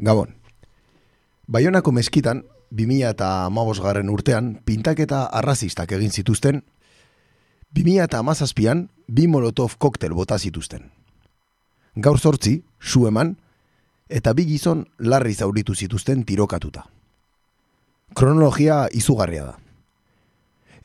[0.00, 0.34] Gabon.
[1.46, 3.48] Baionako meskitan, 2000 eta
[3.82, 6.62] garren urtean, pintaketa arrazistak egin zituzten,
[7.74, 10.90] 2000 eta amazazpian, bi molotov koktel bota zituzten.
[11.96, 13.36] Gaur sortzi, su eman,
[14.08, 16.86] eta bi gizon larri zauritu zituzten tirokatuta.
[18.14, 19.58] Kronologia izugarria da.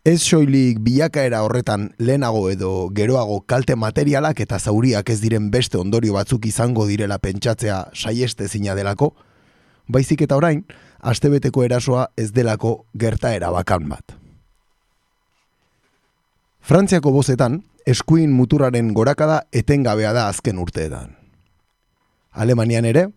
[0.06, 6.14] Ez soilik bilakaera horretan lehenago edo geroago kalte materialak eta zauriak ez diren beste ondorio
[6.14, 9.16] batzuk izango direla pentsatzea saieste zina delako,
[9.90, 10.60] baizik eta orain,
[11.02, 14.14] astebeteko erasoa ez delako gertaera bakan bat.
[16.62, 21.16] Frantziako bozetan, eskuin muturaren gorakada etengabea da azken urteetan.
[22.30, 23.08] Alemanian ere,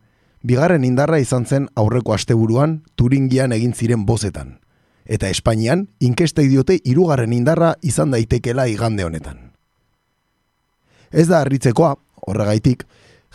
[0.41, 4.57] bigarren indarra izan zen aurreko asteburuan Turingian egin ziren bozetan–
[5.09, 9.39] eta Espainian inkesta idiote irugarren indarra izan daitekela igande honetan.
[11.11, 11.95] Ez da harritzekoa,
[12.29, 12.85] horregaitik,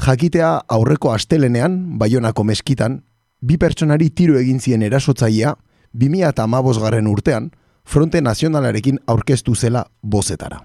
[0.06, 3.02] jakitea aurreko astelenean, baionako meskitan,
[3.42, 5.56] bi pertsonari tiro egin zien erasotzaia,
[5.94, 6.48] 2000 eta
[6.82, 7.52] garren urtean,
[7.86, 10.64] fronte nazionalarekin aurkeztu zela bozetara.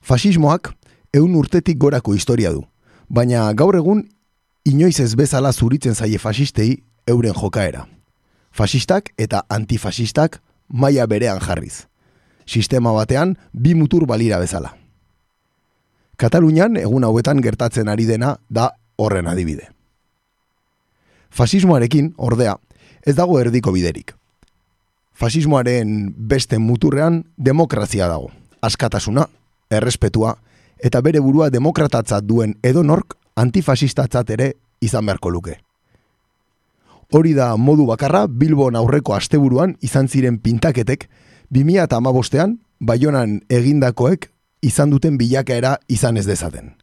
[0.00, 0.74] Fasismoak
[1.12, 2.64] eun urtetik gorako historia du,
[3.08, 4.04] baina gaur egun
[4.64, 7.86] inoiz ez bezala zuritzen zaie fasistei euren jokaera
[8.50, 11.86] fasistak eta antifasistak maila berean jarriz.
[12.46, 14.76] Sistema batean bi mutur balira bezala.
[16.16, 19.70] Katalunian egun hauetan gertatzen ari dena da horren adibide.
[21.30, 22.56] Fasismoarekin, ordea,
[23.06, 24.12] ez dago erdiko biderik.
[25.14, 28.30] Fasismoaren beste muturrean demokrazia dago.
[28.60, 29.28] Askatasuna,
[29.70, 30.34] errespetua,
[30.78, 35.60] eta bere burua demokratatzat duen edonork antifasistatzat ere izan beharko luke.
[37.10, 41.08] Hori da modu bakarra Bilbon aurreko asteburuan izan ziren pintaketek
[41.50, 44.30] 2000 eta amabostean Baionan egindakoek
[44.62, 46.76] izan duten bilakaera izan ez dezaten.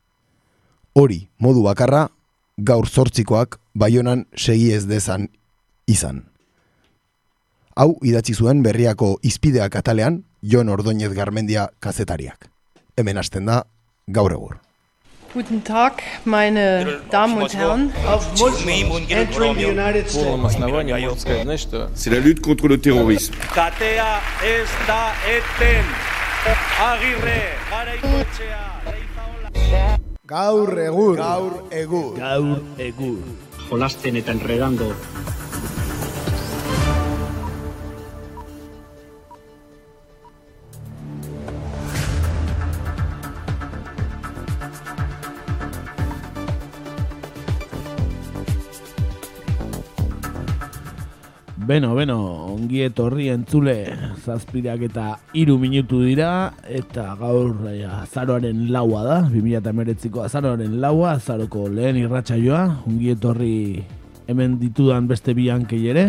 [0.94, 2.10] Hori modu bakarra
[2.58, 5.30] gaur zortzikoak Baionan segi ez dezan
[5.88, 6.26] izan.
[7.78, 12.50] Hau idatzi zuen berriako izpideak atalean Jon Ordoñez Garmendia kazetariak.
[12.98, 13.64] Hemen hasten da
[14.08, 14.67] gaur egur.
[15.34, 17.92] Guten Tag, meine Damen und Herren.
[21.94, 23.36] C'est la lutte contre le terrorisme.
[23.54, 25.86] Katea ez da eten.
[26.80, 28.78] Agirre, garaikoetxea,
[30.26, 31.16] Gaur egur.
[31.18, 32.16] Gaur egur.
[32.18, 33.20] Gaur egur.
[33.70, 34.96] Jolasten eta enredando
[51.68, 52.16] Beno, beno,
[52.54, 53.74] ongi etorri entzule
[54.24, 61.66] zazpirak eta iru minutu dira eta gaur ja, azaroaren laua da, 2008ko azaroaren laua, azaroko
[61.68, 63.58] lehen irratxa joa, ongi etorri
[64.32, 66.06] hemen ditudan beste biankei ere.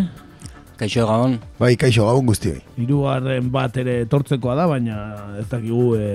[0.78, 1.40] Kaixo gabon.
[1.58, 2.60] Bai, kaixo gabon guztioi.
[2.78, 5.00] Hirugarren bat ere etortzekoa da, baina
[5.42, 6.12] ez dakigu e,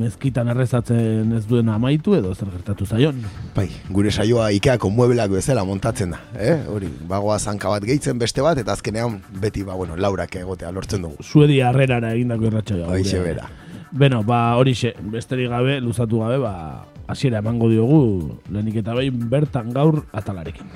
[0.00, 3.20] mezkitan errezatzen ez duen amaitu edo zer gertatu zaion.
[3.56, 6.56] Bai, gure saioa Ikeako muebelak bezala montatzen da, eh?
[6.70, 11.04] Hori, bagoa zanka bat gehitzen beste bat eta azkenean beti ba bueno, Laurak egotea lortzen
[11.06, 11.22] dugu.
[11.22, 12.88] Suedi harrerara egindako irratsaioa.
[12.94, 13.50] Bai, bera.
[13.90, 19.26] Beno, ba hori xe, besterik gabe, luzatu gabe, ba hasiera emango diogu lehenik eta behin
[19.30, 20.66] bertan gaur atalarekin.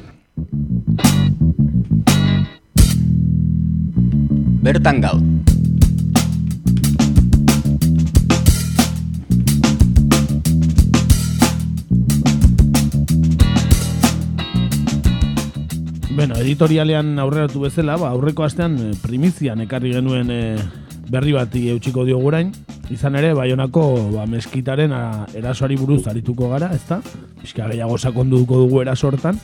[4.64, 5.20] Bertan gaur.
[16.14, 20.42] Bueno, editorialean aurreratu bezala, ba, aurreko astean eh, primizian ekarri genuen e,
[21.10, 22.52] berri bati eutxiko diogurain.
[22.94, 23.82] Izan ere, baionako
[24.12, 25.00] ba, meskitaren a,
[25.34, 27.00] erasoari buruz arituko gara, ezta?
[27.42, 29.42] Iska gehiago sakonduko dugu erasortan.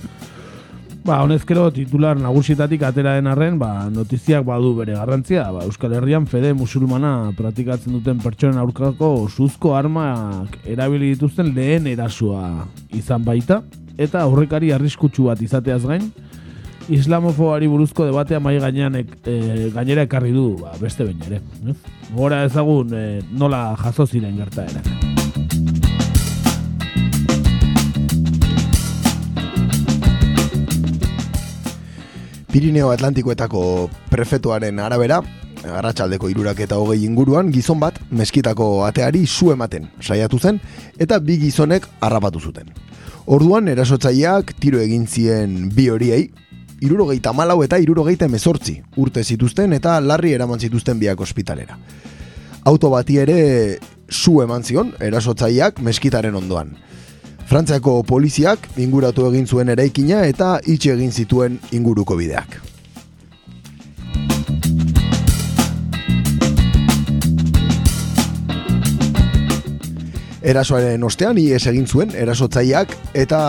[1.03, 5.51] Ba, honezkero titular nagusitatik atera den arren, ba, notiziak badu bere garrantzia.
[5.51, 12.69] Ba, Euskal Herrian fede musulmana praktikatzen duten pertsonen aurkako suzko armak erabili dituzten lehen erasoa
[12.95, 13.65] izan baita.
[13.99, 16.13] Eta aurrekari arriskutsu bat izateaz gain,
[16.91, 19.05] islamofoari buruzko debatea mai gainean e,
[19.75, 21.41] gainera ekarri du ba, beste baina ere.
[22.17, 24.91] Gora ezagun e, nola jaso ziren gertaerak.
[32.51, 33.63] Pirineo Atlantikoetako
[34.11, 35.21] prefetuaren arabera,
[35.63, 40.59] arratsaldeko irurak eta hogei inguruan, gizon bat meskitako ateari zu ematen saiatu zen,
[40.99, 42.73] eta bi gizonek harrapatu zuten.
[43.31, 46.25] Orduan, erasotzaileak tiro egin zien bi horiei,
[46.81, 51.79] irurogeita malau eta irurogeita emezortzi urte zituzten eta larri eraman zituzten biak ospitalera.
[52.65, 53.79] Auto bati ere
[54.11, 56.75] zu eman zion, erasotzaileak meskitaren ondoan.
[57.51, 62.70] Frantziako poliziak inguratu egin zuen eraikina eta itxe egin zituen inguruko bideak.
[70.41, 73.41] Erasoaren ostean ies egin zuen erasotzaileak eta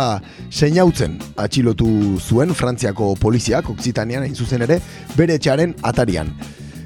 [0.51, 1.87] seinautzen atxilotu
[2.19, 4.81] zuen Frantziako poliziak Oksitanean hain zuzen ere
[5.15, 6.33] bere etxearen atarian.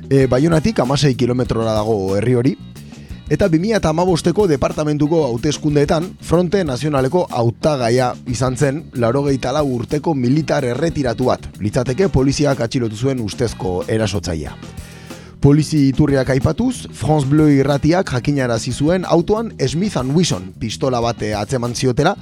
[0.06, 2.54] E, Baionatik amasei kilometrora dago herri hori
[3.34, 11.50] eta 2008ko departamentuko hauteskundeetan fronte nazionaleko hautagaia izan zen laurogeita lau urteko militar erretiratu bat.
[11.58, 14.54] Litzateke poliziak atxilotu zuen ustezko erasotzailea.
[15.46, 22.16] Polizi iturriak aipatuz, France Bleu irratiak jakinarazi zuen autoan Smith Wesson pistola bate atzeman ziotela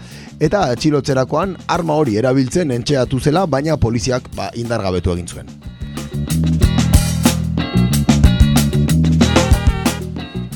[0.43, 5.47] eta atxilotzerakoan arma hori erabiltzen entxeatu zela, baina poliziak ba, indargabetu egin zuen.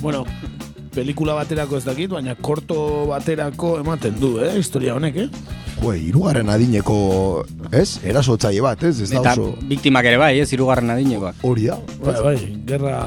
[0.02, 0.26] Bueno,
[0.98, 5.28] pelikula baterako ez dakit, baina korto baterako ematen du, eh, historia honek, eh?
[5.78, 6.98] Jo, irugarren adineko,
[7.70, 8.00] ez?
[8.08, 8.96] Erasotzaile bat, ez?
[9.06, 9.52] Ez da Eta oso...
[9.70, 11.44] biktimak ere bai, ez, irugarren adinekoak.
[11.46, 11.78] Hori da.
[12.02, 13.04] Bai, bai, gerra...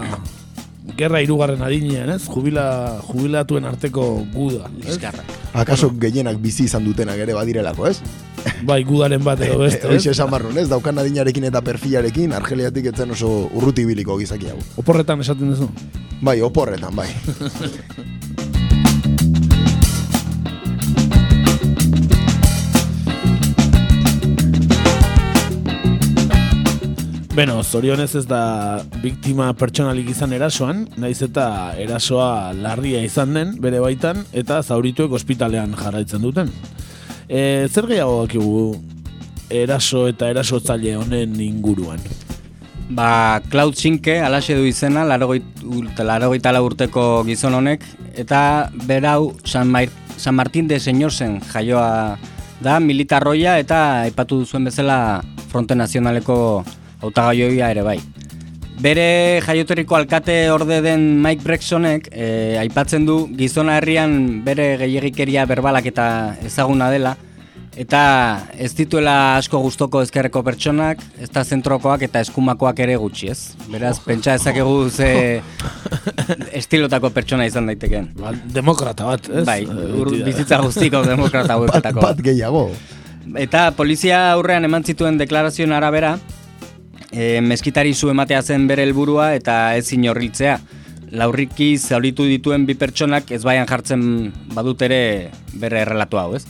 [0.99, 2.25] Gerra irugarren adinean, ez?
[2.29, 2.65] Jubila,
[3.09, 4.71] jubilatuen arteko guda.
[4.81, 4.89] Ez?
[4.89, 5.23] Liskarra.
[5.63, 8.01] Akaso gehienak bizi izan dutenak ere badirelako, ez?
[8.67, 9.89] Bai, gudaren bat edo beste?
[9.89, 10.69] Hoxe esan barrun, ez?
[10.69, 14.59] Daukan adinarekin eta perfilarekin, Argeliatik etzen oso urruti biliko gizaki hau.
[14.83, 15.71] Oporretan esaten duzu.
[16.21, 17.09] Bai, oporretan, bai.
[27.31, 33.81] Beno, zorionez ez da biktima pertsonalik izan erasoan, naiz eta erasoa larria izan den bere
[33.81, 36.51] baitan eta zaurituek ospitalean jarraitzen duten.
[37.31, 38.63] E, zer gehiago dakigu
[39.55, 42.03] eraso eta erasotzaile honen inguruan?
[42.91, 47.87] Ba, Cloud Cinque, alaxe du izena, larogeita lau urteko gizon honek,
[48.19, 52.19] eta berau San, Mair, San Martín de Señorsen jaioa
[52.61, 55.23] da, militarroia eta aipatu duzuen bezala
[55.53, 56.65] Fronte Nazionaleko
[57.01, 58.01] hautagaioia ere bai.
[58.81, 64.15] Bere jaioteriko alkate orde den Mike Brexonek e, aipatzen du gizona herrian
[64.47, 66.07] bere gehiagikeria berbalak eta
[66.49, 67.13] ezaguna dela,
[67.77, 68.01] eta
[68.57, 73.53] ez dituela asko gustoko ezkerreko pertsonak, ez da zentrokoak eta eskumakoak ere gutxi, ez?
[73.69, 75.11] Beraz, pentsa ezakegu ze
[76.63, 78.11] estilotako pertsona izan daitekeen.
[78.17, 79.45] Ba, demokrata bat, ez?
[79.45, 82.71] Bai, Eh, ur, bizitza guztiko demokrata Bat, bat gehiago.
[83.37, 86.17] Eta polizia aurrean eman zituen deklarazioen arabera,
[87.13, 90.59] e, meskitari zu ematea zen bere helburua eta ez inorriltzea.
[91.11, 94.03] Laurriki zauritu dituen bi pertsonak ez baian jartzen
[94.55, 96.45] badut ere bere errelatu hau, ez?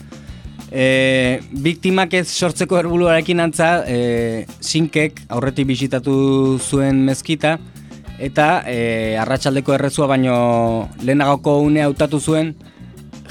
[0.71, 6.15] E, biktimak ez sortzeko helburuarekin antza, e, sinkek aurretik bisitatu
[6.61, 7.57] zuen mezkita,
[8.21, 12.53] eta e, arratsaldeko errezua baino lehenagoko une hautatu zuen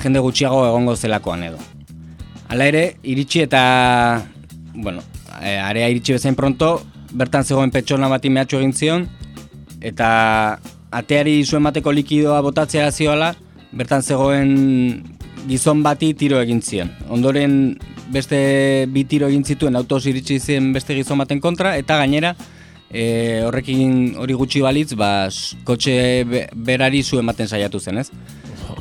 [0.02, 1.62] jende gutxiago egongo zelakoan edo.
[2.50, 3.62] Hala ere, iritsi eta,
[4.74, 5.04] bueno,
[5.38, 6.80] e, area iritsi bezain pronto,
[7.12, 9.08] bertan zegoen pertsona bati mehatxu egin zion,
[9.82, 10.60] eta
[10.92, 13.34] ateari zuen bateko likidoa botatzea zioala,
[13.72, 15.18] bertan zegoen
[15.48, 16.90] gizon bati tiro egin zion.
[17.10, 17.78] Ondoren
[18.12, 22.34] beste bi tiro egin zituen autos iritsi zen beste gizon baten kontra, eta gainera,
[22.92, 25.30] e, horrekin hori gutxi balitz, ba,
[25.64, 28.10] kotxe be- berari zu ematen saiatu zen, ez?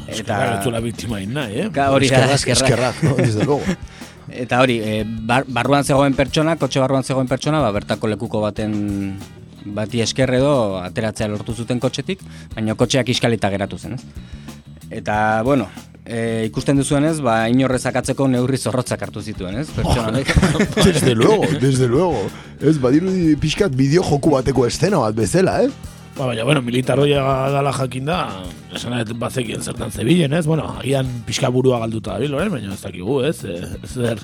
[0.08, 1.70] Eskerrak ez zuela biktima egin nahi, eh?
[1.72, 2.62] Ka- hori Eskerrak, eskerrak.
[2.62, 3.16] eskerrak, no?
[3.16, 3.60] Desde luego.
[4.28, 8.74] Eta hori, e, bar, barruan zegoen pertsona, kotxe barruan zegoen pertsona, ba, bertako lekuko baten
[9.74, 12.22] bati esker edo ateratzea lortu zuten kotxetik,
[12.54, 14.04] baina kotxeak iskalita geratu zen, ez?
[15.00, 15.68] Eta, bueno,
[16.04, 19.68] e, ikusten duzuenez, ba, inorrez akatzeko neurri zorrotzak hartu zituen, ez?
[19.76, 20.32] Pertsona honek.
[20.88, 22.24] Desde luego, desde luego.
[22.60, 25.96] Ez, badirudi pixkat bideo joku bateko estena bat bezala, eh?
[26.18, 27.22] Ba, baina, bueno, militarroia
[27.54, 28.42] dala jakin da,
[28.74, 30.46] esan nahi bazekien zertan zebilen, ez?
[30.50, 33.38] Bueno, agian pixka burua galduta dabil, orain, baina ez dakigu, ez?
[33.86, 34.18] Zer,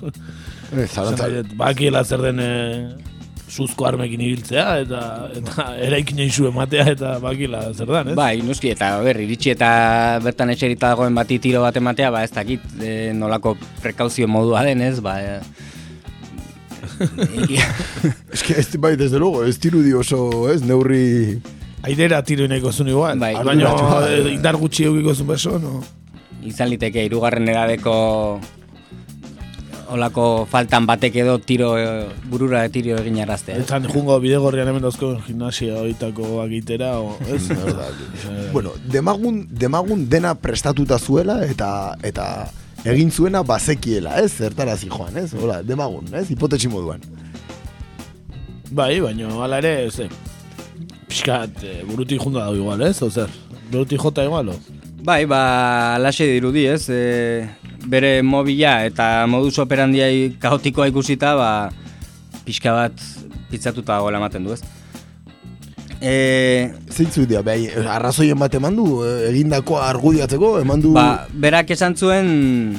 [0.74, 2.50] Eh, nahi dut, bakiela zer den e,
[3.46, 5.00] suzko armekin ibiltzea, eta,
[5.38, 8.16] eta eraikin eizu ematea, eta bakiela zer dan, ez?
[8.18, 9.70] Bai, noski, eta ber, iritsi eta
[10.24, 14.82] bertan etxerita dagoen bati tiro bat ematea, ba ez dakit e, nolako prekauzio modua den,
[14.82, 14.98] ez?
[15.04, 15.38] Ba, e,
[18.34, 21.38] Ez que, ez, bai, desde luego, ez dirudi oso, ez, neurri...
[21.84, 23.34] Aidera tiro ineko zuen igual, Bai.
[23.36, 25.82] baina Arduratxoa, e, indar gutxi eukiko zuen beso, no?
[26.44, 27.94] izan liteke irugarren edadeko
[29.94, 31.84] olako faltan batek edo tiro e,
[32.30, 33.58] burura tiro egin araztea.
[33.60, 33.66] ez?
[33.66, 37.48] Ezan jungo bidegorrian hemen dauzko gimnasia oitako agitera, o, ez?
[38.52, 42.28] bueno, demagun, demagun dena prestatuta zuela eta eta
[42.84, 44.32] egin zuena bazekiela, ez?
[44.40, 45.32] Zertarazi joan, ez?
[45.34, 46.28] Hola, demagun, ez?
[46.32, 47.00] Hipotetsi moduan.
[48.74, 50.08] Bai, baina hala ere, ze,
[51.14, 52.98] pixkat, e, burutik junda dago igual, ez?
[53.02, 53.30] O zer,
[53.70, 54.56] burutik jota igual, o?
[55.06, 56.88] Bai, ba, laxe dirudi, ez?
[56.90, 57.46] E,
[57.86, 61.50] bere mobila eta modus operandiai kaotikoa ikusita, ba,
[62.42, 63.04] pixka bat
[63.52, 64.64] pizzatuta gola ematen du, ez?
[66.02, 66.14] E,
[66.90, 67.60] Zeitzu dira, bai,
[67.94, 70.96] arrazoien bat eman du, eh, egindako argudiatzeko, eman du...
[70.98, 72.74] ba, berak esan zuen,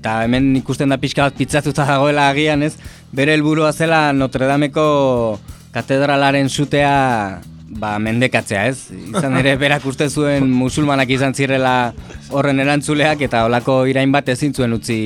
[0.00, 2.74] eta hemen ikusten da pixka bat pizzatuta dagoela agian, ez?
[3.14, 4.90] Bere helburua zela Notre Dameko
[5.72, 7.40] katedralaren sutea
[7.72, 8.92] ba, mendekatzea, ez?
[8.92, 11.92] Izan ere berak uste zuen musulmanak izan zirela
[12.30, 15.00] horren erantzuleak eta olako irain bat ezin zuen utzi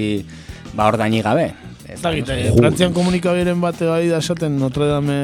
[0.76, 1.52] ba ordaini gabe.
[1.86, 5.18] Ez dakit, eh, Frantzian komunikabideren bate bai da esaten Notre Dame...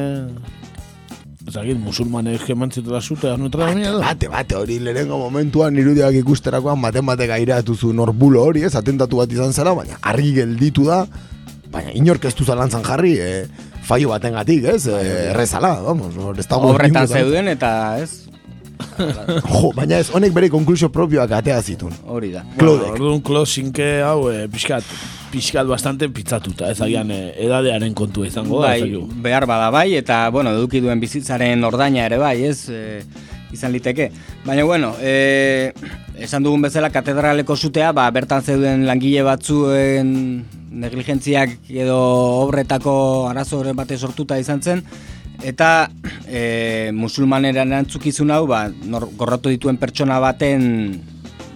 [1.42, 3.98] Ez dakit, musulmanek emantzitela zute Notre Dame edo?
[4.00, 9.18] Bate, bate, hori lehenengo momentuan irudiak ikusterakoan baten batek airatu zu norbulo hori, ez, atentatu
[9.18, 11.02] bat izan zara, baina argi gelditu da,
[11.74, 16.46] baina inork ez du zalantzan jarri, eh, faio baten gatik, ez, eh, errezala, vamos, ez
[16.48, 18.10] dago Horretan inongo- zeuden eta ez,
[19.52, 21.92] Jo, baina ez, honek bere konklusio propioak atea zitun.
[22.10, 22.42] hori da.
[22.58, 22.96] Klodek.
[22.96, 24.84] Orduan, Klo sinke hau, e, pixkat,
[25.32, 28.90] pixkat bastante pizzatuta, ez agian e, edadearen kontua izango da, Bai,
[29.22, 33.02] behar bada bai, eta, bueno, eduki duen bizitzaren ordaina ere bai, ez, e,
[33.54, 34.10] izan liteke.
[34.46, 35.72] Baina, bueno, e,
[36.22, 40.12] esan dugun bezala katedraleko sutea, ba, bertan zeuden langile batzuen
[40.70, 41.98] negligentziak edo
[42.44, 42.94] obretako
[43.30, 44.84] arazoren bate sortuta izan zen,
[45.42, 45.90] eta
[46.28, 50.62] e, musulmaneran erantzukizun hau, ba, nor, gorrotu dituen pertsona baten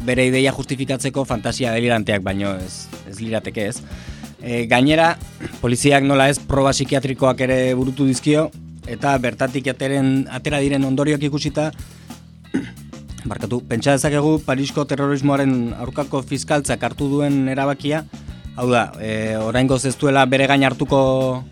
[0.07, 3.79] bere ideia justifikatzeko fantasia deliranteak baino ez, ez lirateke ez.
[4.43, 5.13] E, gainera,
[5.63, 8.49] poliziak nola ez proba psikiatrikoak ere burutu dizkio,
[8.87, 11.71] eta bertatik ateren, atera diren ondorioak ikusita,
[13.29, 18.05] barkatu, pentsa dezakegu Parisko terrorismoaren aurkako fiskaltzak hartu duen erabakia,
[18.57, 21.45] hau da, e, oraingoz ez duela bere gain hartuko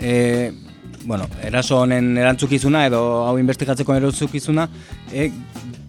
[0.00, 0.52] e,
[1.04, 4.68] bueno, eraso honen erantzukizuna edo hau investigatzeko erantzukizuna,
[5.12, 5.30] e,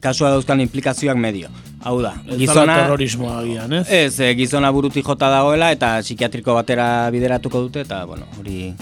[0.02, 1.52] kasua dauzkan implikazioak medio.
[1.82, 2.78] Hau da, Ez gizona...
[2.84, 3.86] terrorismoa agian, ez?
[3.90, 8.74] Ez, e, gizona burutik jota dagoela eta psikiatriko batera bideratuko dute eta, bueno, hori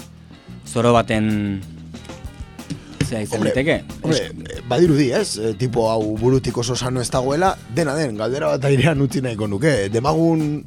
[0.68, 1.30] zoro baten
[3.06, 3.40] zea izan.
[4.02, 8.54] Hombre, eh, badirudi ez, eh, tipo hau burutik oso sano ez dagoela, dena den, galdera
[8.54, 9.88] bat airean utzi nahiko nuke.
[9.92, 10.64] Demagun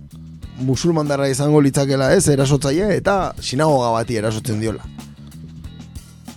[0.64, 4.84] musulmandarra izango litzakela ez, erasotzaile, eta sinagoga bati erasotzen diola.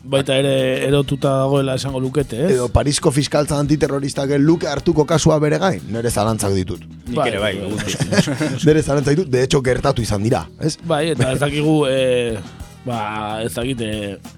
[0.06, 2.50] Baita ere erotuta dagoela esango lukete, ez?
[2.54, 6.84] Edo Parisko fiskaltza antiterroristak luke hartuko kasua bere gain, nire zalantzak ditut.
[7.08, 8.06] Nik ere bai, guzti.
[8.68, 10.76] Nire zalantzak ditut, de hecho gertatu izan dira, ez?
[10.86, 12.38] Bai, eta ez dakigu, e,
[12.86, 13.00] ba,
[13.42, 14.36] ez dakit, e,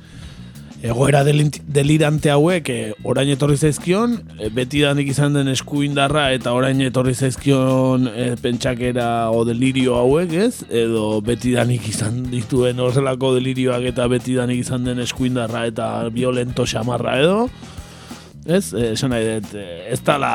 [0.82, 7.14] egoera delirante hauek e, orain etorri zaizkion, e, betidanik izan den eskuindarra eta orain etorri
[7.14, 10.64] zaizkion e, pentsakera o delirio hauek, ez?
[10.70, 17.40] Edo betidanik izan dituen horrelako delirioak eta betidanik izan den eskuindarra eta violento xamarra edo,
[18.47, 18.68] ez?
[18.73, 20.35] E, esan nahi dut, ez dala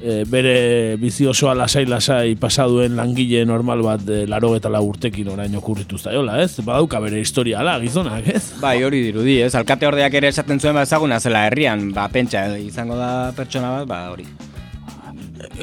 [0.00, 5.54] e, bere bizi osoa lasai-lasai pasaduen langile normal bat e, laro eta lau urtekin orain
[5.58, 6.60] okurritu zaiola, ez?
[6.64, 8.44] Badauka bere historia ala, gizonak, ez?
[8.62, 9.54] Bai, hori dirudi, ez?
[9.58, 13.88] Alkate ordeak ere esaten zuen ba ezaguna zela herrian, ba pentsa izango da pertsona bat,
[13.90, 14.26] ba hori.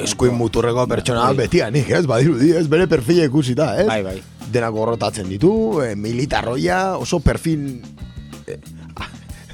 [0.04, 2.04] Eskuin muturreko pertsona betianik, ez?
[2.08, 2.66] Badirudi, ez?
[2.72, 3.86] Bere perfila ikusita, ez?
[3.88, 4.18] Bai, bai.
[4.52, 5.52] Denak gorrotatzen ditu,
[5.84, 7.68] e, militarroia, oso perfil...
[8.46, 8.60] eh,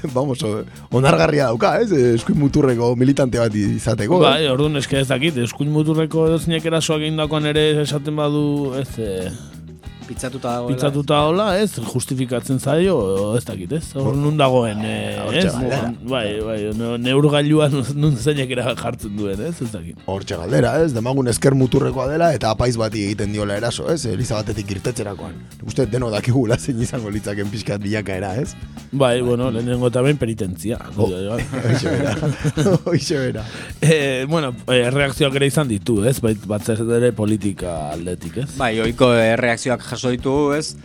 [0.17, 0.39] vamos,
[0.91, 1.91] onargarria dauka, ez?
[1.91, 4.19] Eh, Eskuin muturreko militante bat izateko.
[4.19, 4.27] eh?
[4.27, 9.31] Bai, orduan eske ez dakit, eskuin muturreko edozinek erasoak egindakoan ere esaten badu, ez, e,
[10.07, 10.75] Pitzatuta dagoela.
[10.75, 12.95] pitzatuta hola, ez, justifikatzen zaio,
[13.37, 13.83] ez dakit, ez?
[13.95, 15.53] Hor nun dagoen, e, hortxe ez?
[16.09, 19.55] Bai, bai, ne- neurgailua nun- zeinek era jartzen duen, ez?
[19.61, 19.97] Ez dakit.
[20.05, 20.93] Hortxe galdera, ez?
[20.93, 24.05] Demagun esker muturrekoa dela eta apaiz bati egiten diola eraso, ez?
[24.05, 25.33] Eliza batetik irtetzerakoan.
[25.65, 28.53] Uste deno dakigula zein izango litzaken pixkat bilakaera, ez?
[28.91, 30.77] Bai, bueno, lehenengo eta behin penitentzia.
[30.97, 31.07] Oh.
[31.65, 32.15] Hoixe bera.
[33.23, 33.43] Bera.
[33.81, 36.17] Eh, bueno, eh, reakzioak ere izan ditu, ez?
[36.21, 38.49] Bait batzez ere politika aldetik, ez?
[38.59, 40.75] Bai, ohiko eh, erreakzioak jaso ditugu, ez?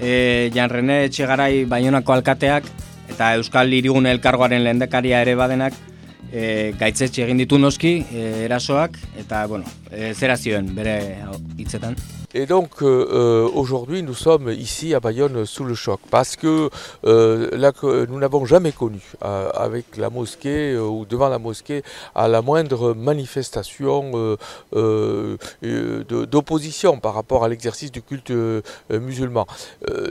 [0.00, 2.66] E, Jan Rene Etxegarai Baionako alkateak
[3.12, 5.76] eta Euskal Hirigune Elkargoaren lehendakaria ere badenak
[6.32, 10.98] e, gaitzetxe egin ditu noski e, erasoak eta bueno, e, zera zioen bere
[11.58, 11.98] hitzetan.
[12.36, 16.68] Et donc euh, euh, aujourd'hui, nous sommes ici à Bayonne sous le choc parce que
[17.06, 21.84] euh, nous n'avons jamais connu avec la mosquée ou devant la mosquée
[22.16, 24.36] à la moindre manifestation
[25.62, 28.32] d'opposition par rapport à l'exercice du culte
[28.90, 29.46] musulman.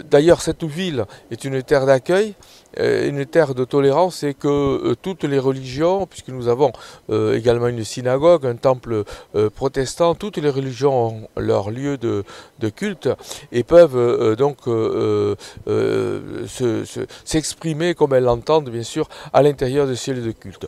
[0.10, 2.36] D'ailleurs, cette ville est une terre d'accueil,
[2.80, 6.72] une terre de tolérance et que euh, toutes les religions, puisque nous avons
[7.10, 9.03] euh, également une synagogue, un temple
[9.36, 12.24] euh, protestant, toutes les religions ont leur lieu de,
[12.70, 13.10] culte
[13.51, 15.36] et peuvent euh, donc euh,
[15.68, 20.32] euh, se- se- s'exprimer comme elles l'entendent, bien sûr, à l'intérieur de ces lieux de
[20.32, 20.68] culte.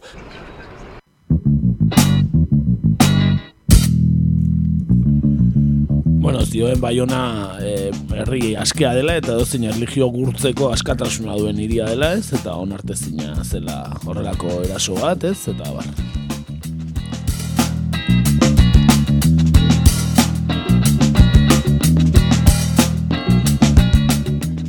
[6.26, 7.20] Bueno, zioen baiona
[7.62, 13.44] e, herri askea dela eta dozein erligio gurtzeko askatasuna duen iria dela ez, eta onartezina
[13.46, 13.76] zela
[14.08, 15.86] horrelako eraso bat ez, eta bar.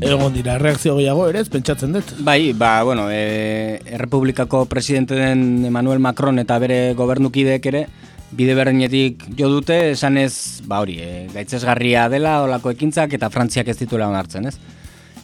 [0.04, 2.12] Egon dira, reakzio gehiago ere, pentsatzen dut.
[2.20, 7.82] Bai, ba, bueno, e, Errepublikako presidente den Emmanuel Macron eta bere gobernukideek ere,
[8.30, 13.78] bide berdinetik jo dute, esanez, ba hori, e, gaitzesgarria dela olako ekintzak eta Frantziak ez
[13.78, 14.56] dituela onartzen, ez?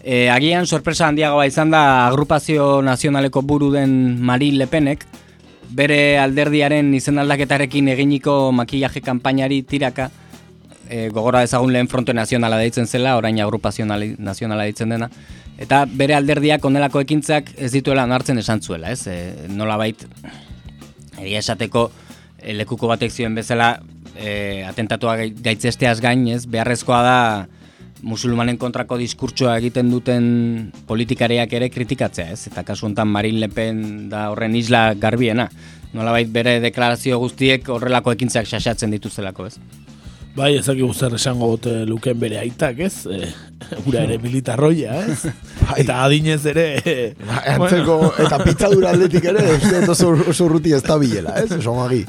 [0.02, 5.06] E, agian, sorpresa handiagoa izan da agrupazio nazionaleko buru den Marine Le Penek,
[5.72, 10.10] bere alderdiaren izen aldaketarekin eginiko makillaje kanpainari tiraka,
[10.88, 15.08] e, gogora ezagun lehen fronte nazionala deitzen zela, orain agrupazio nazionala deitzen dena,
[15.58, 19.06] eta bere alderdiak onelako ekintzak ez dituela onartzen esan zuela, ez?
[19.06, 20.06] E, nola bait,
[21.18, 21.90] egia esateko
[22.44, 23.76] lekuko batek zioen bezala
[24.16, 26.44] e, atentatua gai- gaitzesteaz gain, ez?
[26.46, 27.18] Beharrezkoa da
[28.02, 32.48] musulmanen kontrako diskurtsoa egiten duten politikariak ere kritikatzea, ez?
[32.50, 35.48] Eta kasu honetan Marine Le Pen da horren isla garbiena.
[35.94, 39.58] Nolabait bere deklarazio guztiek horrelako ekintzak xaxatzen dituztelako, ez?
[40.32, 43.04] Bai, ezakigu zer esango bote luken bere aitak, ez?
[43.04, 43.26] E,
[43.84, 45.26] ura ere militarroia, ez?
[45.76, 46.64] Eta adinez ere...
[46.88, 51.34] e, Ba, Antzeko, eta pitzadura aldetik ere, uste dut oso, oso urruti ez da bilela,
[51.42, 51.50] ez?
[51.58, 52.00] Oso magi.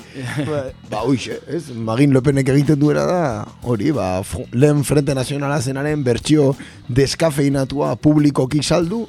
[0.47, 1.65] ba, uixe, ez?
[1.75, 3.19] Magin Lepenek egiten duera da,
[3.67, 4.07] hori, ba,
[4.55, 6.53] lehen Frente Nazionala zenaren bertsio
[6.87, 9.03] deskafeinatua publikoki saldu,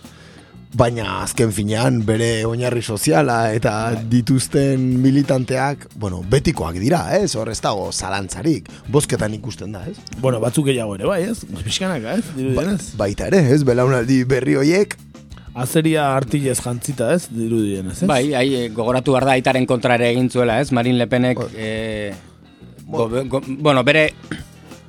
[0.75, 7.35] baina azken finean bere oinarri soziala eta dituzten militanteak, bueno, betikoak dira, ez?
[7.39, 9.97] Hor ez dago zalantzarik, bozketan ikusten da, ez?
[10.21, 11.45] Bueno, batzuk gehiago ere, bai, ez?
[11.63, 12.27] Pixkanaka, ez?
[12.27, 12.93] Ba, Dirudienez.
[12.99, 13.63] baita ere, ez?
[13.67, 14.99] Belaunaldi berri hoiek,
[15.55, 17.29] Azeria artilez jantzita, ez?
[17.31, 18.09] Dirudienez, ez?
[18.11, 20.73] Bai, ai, gogoratu behar da aitaren kontrare egin zuela, ez?
[20.75, 22.13] Marine Le Penek, e,
[22.89, 24.09] go, go, bueno, bere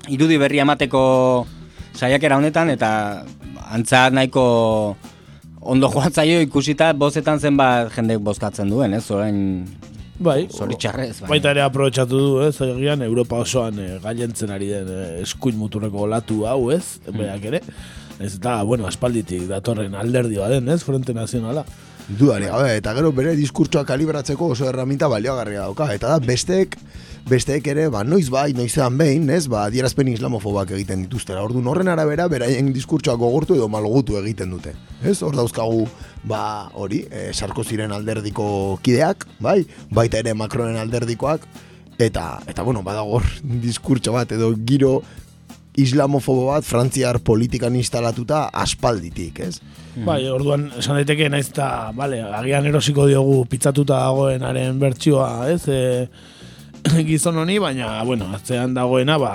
[0.09, 1.03] irudi berri emateko
[1.93, 2.89] saiakera honetan, eta
[3.69, 4.45] antza nahiko
[5.65, 9.03] ondo joan zaio ikusita bozetan zenbat jendek bozkatzen duen, ez?
[9.11, 9.65] Orain
[10.19, 11.17] Bai, zoritxarrez.
[11.21, 12.53] baina- Baita ere aprobetsatu du, ez?
[12.63, 16.99] Agian Europa osoan e, gailentzen ari den e, eskuin muturreko olatu hau, ez?
[17.11, 17.59] Beak ere.
[18.23, 20.83] Ez da, bueno, aspalditik datorren alderdi baden, ez?
[20.87, 21.65] Frente Nazionala.
[22.05, 25.87] Dudari gabe, eta gero bere diskurtsoa kalibratzeko oso erraminta baliogarria dauka.
[25.95, 26.75] Eta da, besteek,
[27.25, 31.41] besteek ere, ba, noiz bai, noizean behin, ez, ba, adierazpen islamofobak egiten dituztera.
[31.41, 34.75] Orduan horren arabera, beraien diskurtsoa gogortu edo malgutu egiten dute.
[35.01, 35.87] Ez, hor dauzkagu,
[36.29, 36.43] ba,
[36.77, 38.45] hori, e, Sarkoziren alderdiko
[38.85, 41.49] kideak, bai, baita ere Macronen alderdikoak,
[41.97, 43.25] eta, eta bueno, badago hor
[43.65, 44.99] diskurtso bat, edo giro
[45.75, 49.57] islamofobo bat frantziar politikan instalatuta aspalditik, ez?
[50.03, 55.61] Bai, orduan esan daiteke naiz eta, bale, agian erosiko diogu pitzatuta dagoenaren bertsioa, ez?
[55.71, 56.09] E,
[57.07, 59.31] gizon honi, baina, bueno, atzean dagoena, ba,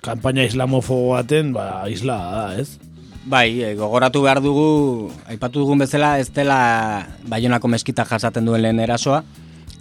[0.00, 2.78] kanpaina islamofobo baten, ba, isla da, ez?
[3.28, 6.60] Bai, e, gogoratu behar dugu, aipatu dugun bezala, ez dela
[7.28, 9.20] Baionako meskita jasaten duen lehen erasoa.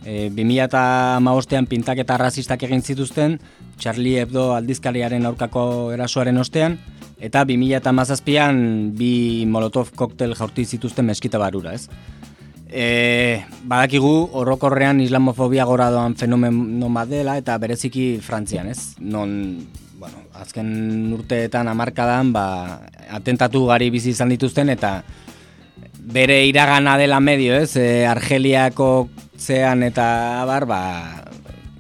[0.10, 3.38] E, 2008an pintak eta rasistak egin zituzten,
[3.78, 6.80] Charlie Hebdo aldizkariaren aurkako erasoaren ostean,
[7.22, 8.64] eta 2008an
[8.98, 11.86] bi Molotov koktel jaurti zituzten meskita barura, ez?
[12.70, 18.96] E, badakigu orokorrean islamofobia gora doan fenomeno bat dela eta bereziki Frantzian, ez?
[19.00, 19.32] Non,
[20.02, 22.46] bueno, azken urteetan hamarkadan ba,
[23.14, 25.04] atentatu gari bizi izan dituzten eta
[26.00, 27.76] bere iragana dela medio, ez?
[27.78, 29.10] E, Argeliako
[29.40, 30.82] zean eta abar, ba,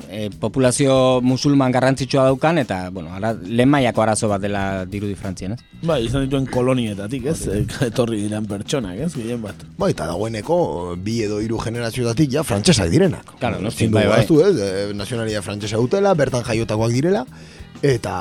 [0.10, 5.53] e, populazio musulman garrantzitsua daukan eta, bueno, ara, lehen mailako arazo bat dela dirudi Frantzian,
[5.55, 5.84] ez?
[5.86, 7.38] Bai, izan dituen kolonietatik, ez?
[7.47, 9.12] E, etorri diren pertsonak, ez?
[9.15, 9.62] Gehien bat.
[9.79, 10.60] Bai, eta dagoeneko
[11.03, 13.36] bi edo hiru generazioetatik ja frantsesak direnak.
[13.39, 14.17] Claro, dugu bai, bai.
[14.17, 14.55] ahaztu, ez?
[14.58, 17.25] E, nazionalia frantsesa dutela, bertan jaiotakoak direla,
[17.86, 18.15] eta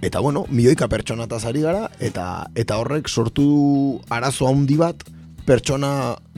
[0.00, 5.04] eta bueno, milioika pertsonataz ari gara, eta eta horrek sortu arazo handi bat
[5.50, 5.92] pertsona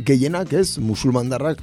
[0.08, 0.78] gehienak, ez?
[0.80, 1.60] Musulmandarrak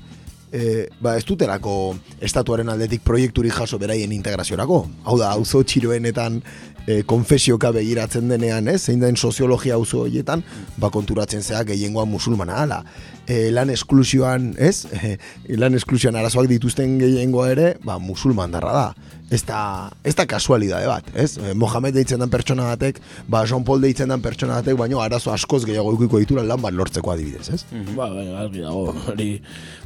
[0.51, 4.83] e, ba, ez dutelako estatuaren aldetik proiekturik jaso beraien integraziorako.
[5.05, 6.39] Hau da, auzo txiroenetan
[6.85, 8.81] e, konfesioka begiratzen denean, ez?
[8.85, 10.43] Zein den soziologia auzo horietan,
[10.77, 12.83] ba konturatzen zea gehiengoa musulmana ala.
[13.29, 14.87] E, lan esklusioan, ez?
[14.89, 15.15] E,
[15.61, 18.87] lan esklusioan arazoak dituzten gehiengoa ere, ba musulmandarra da.
[19.29, 19.59] Ez da,
[20.01, 21.35] ez da kasualidade bat, ez?
[21.37, 22.97] E, Mohamed deitzen den pertsona batek,
[23.29, 26.73] ba Jean Paul deitzen den pertsona batek, baino arazo askoz gehiago ikiko ditura lan bat
[26.73, 27.61] lortzeko adibidez, ez?
[27.93, 29.29] Ba, bai, argi dago, hori.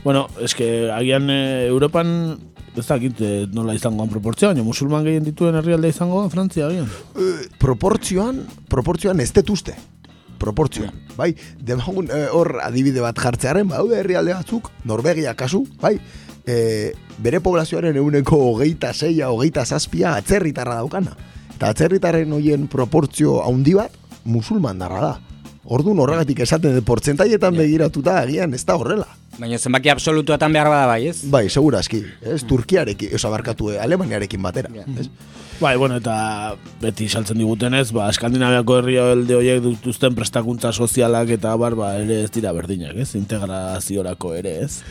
[0.06, 2.16] Bueno, eske agian e, Europan
[2.80, 6.88] ez dakit e, nola izangoan proportzioa, baina musulman gehien dituen herrialde izango Frantzia agian.
[7.20, 8.40] E, proportzioan,
[8.72, 9.76] proportzioan ez detuzte.
[10.44, 11.32] Proportzioan, bai?
[11.64, 15.98] Demagun eh, hor adibide bat jartzearen, badaude herrialde batzuk, Norvegia kasu, bai?
[16.46, 21.16] e, bere poblazioaren euneko hogeita zeia, hogeita zazpia atzerritarra daukana.
[21.56, 25.14] Eta atzerritarren hoien proportzio handi bat, musulman darra da.
[25.64, 29.08] Orduan horregatik esaten dut portzentaietan begiratuta agian ez da horrela.
[29.40, 31.24] Baina zenbaki absolutuetan behar bada bai, ez?
[31.32, 32.44] Bai, segurazki, ez?
[32.46, 34.70] Turkiarekin, oza, barkatu, eh, Alemaniarekin batera.
[35.00, 35.08] Ez?
[35.64, 41.54] Bai, bueno, eta beti saltzen digutenez, ba, Eskandinaviako herria elde horiek dituzten prestakuntza sozialak eta
[41.56, 43.14] bar, ba, ere ez dira berdinak, ez?
[43.16, 44.82] Integraziorako ere, ez?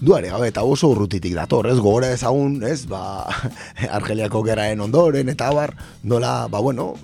[0.00, 1.76] Duare, gabe, eta oso urrutitik dator, ez?
[1.76, 2.86] Gogora ezagun, ez?
[2.88, 3.02] Ba,
[3.98, 6.94] Argeliako geraen ondoren, eta bar, nola, ba, bueno,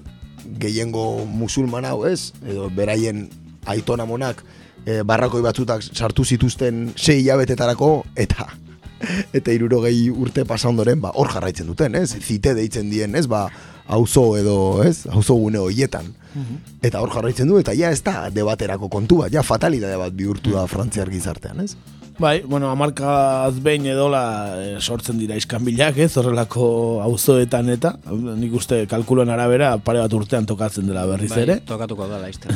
[0.64, 2.32] gehiengo musulman hau, ez?
[2.48, 3.26] Edo beraien
[3.68, 4.40] aitona monak
[4.86, 8.48] e, barrakoi batzutak sartu zituzten sei hilabetetarako, eta
[9.36, 12.14] eta irurogei urte pasa ondoren, ba, hor jarraitzen duten, ez?
[12.20, 13.26] Zite deitzen dien, ez?
[13.30, 13.46] Ba,
[13.90, 15.04] auzo edo, ez?
[15.10, 16.12] Auzo gune hoietan.
[16.86, 20.54] Eta hor jarraitzen du, eta ja ez da debaterako kontu bat, ja fatalidade bat bihurtu
[20.54, 21.74] da frantziar gizartean, ez?
[22.20, 24.22] Bai, bueno, amarkaz behin edola
[24.60, 26.66] eh, sortzen dira iskanbilak, ez, horrelako
[27.06, 31.56] auzoetan eta, nik uste kalkuloen arabera pare bat urtean tokatzen dela berriz Bai, ere.
[31.64, 32.52] tokatuko da laizten.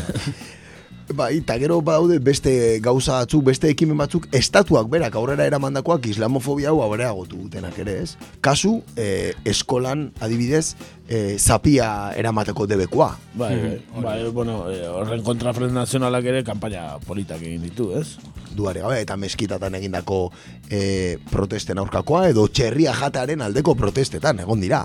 [1.12, 6.70] Bai, eta gero badaude beste gauza batzuk, beste ekimen batzuk, estatuak berak aurrera eramandakoak islamofobia
[6.70, 8.16] hau agotu dutenak ere, ez?
[8.40, 10.76] Kasu, eh, eskolan, adibidez,
[11.08, 13.18] eh, zapia eramateko debekoa.
[13.34, 18.16] Bai, bai, bai, bueno, eh, horren kontra Front Nazionalak ere kanpaina politak egin ditu, ez?
[18.54, 20.28] duare gabe, eta meskitatan egindako
[20.70, 24.84] e, protesten aurkakoa, edo txerria jatearen aldeko protestetan, egon dira.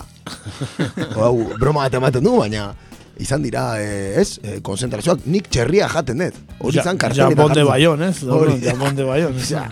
[1.19, 2.71] Hau, broma bat ematen du, baina
[3.19, 6.37] izan dira, e, ez, e, konzentrazioak, nik txerria jaten dut.
[6.59, 7.65] Hori izan karteletan Japon de.
[7.67, 8.23] Bayon, ez?
[8.23, 9.39] Hori, Japon de Bayon?
[9.49, 9.65] Ja,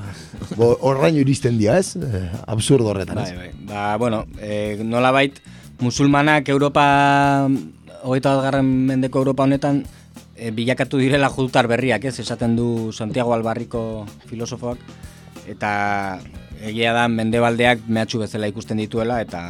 [0.57, 1.95] Horraino iristen dira, ez?
[1.95, 3.37] E, absurdo horretan, bai, ez?
[3.37, 3.51] bai.
[3.69, 5.39] Ba, bueno, e, nola bait,
[5.79, 6.85] musulmanak Europa,
[8.03, 9.83] hogeita bat garren mendeko Europa honetan,
[10.35, 12.17] e, bilakatu direla judutar berriak, ez?
[12.19, 14.83] Esaten du Santiago Albarriko filosofoak,
[15.47, 15.71] eta
[16.67, 19.41] egia da mendebaldeak mehatxu bezala ikusten dituela, eta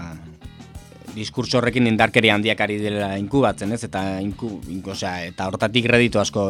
[1.18, 3.84] diskurtso horrekin indarkeria handiak ari dela inkubatzen, ez?
[3.88, 6.44] Eta, inku, inku, osea, eta hortatik kreditu asko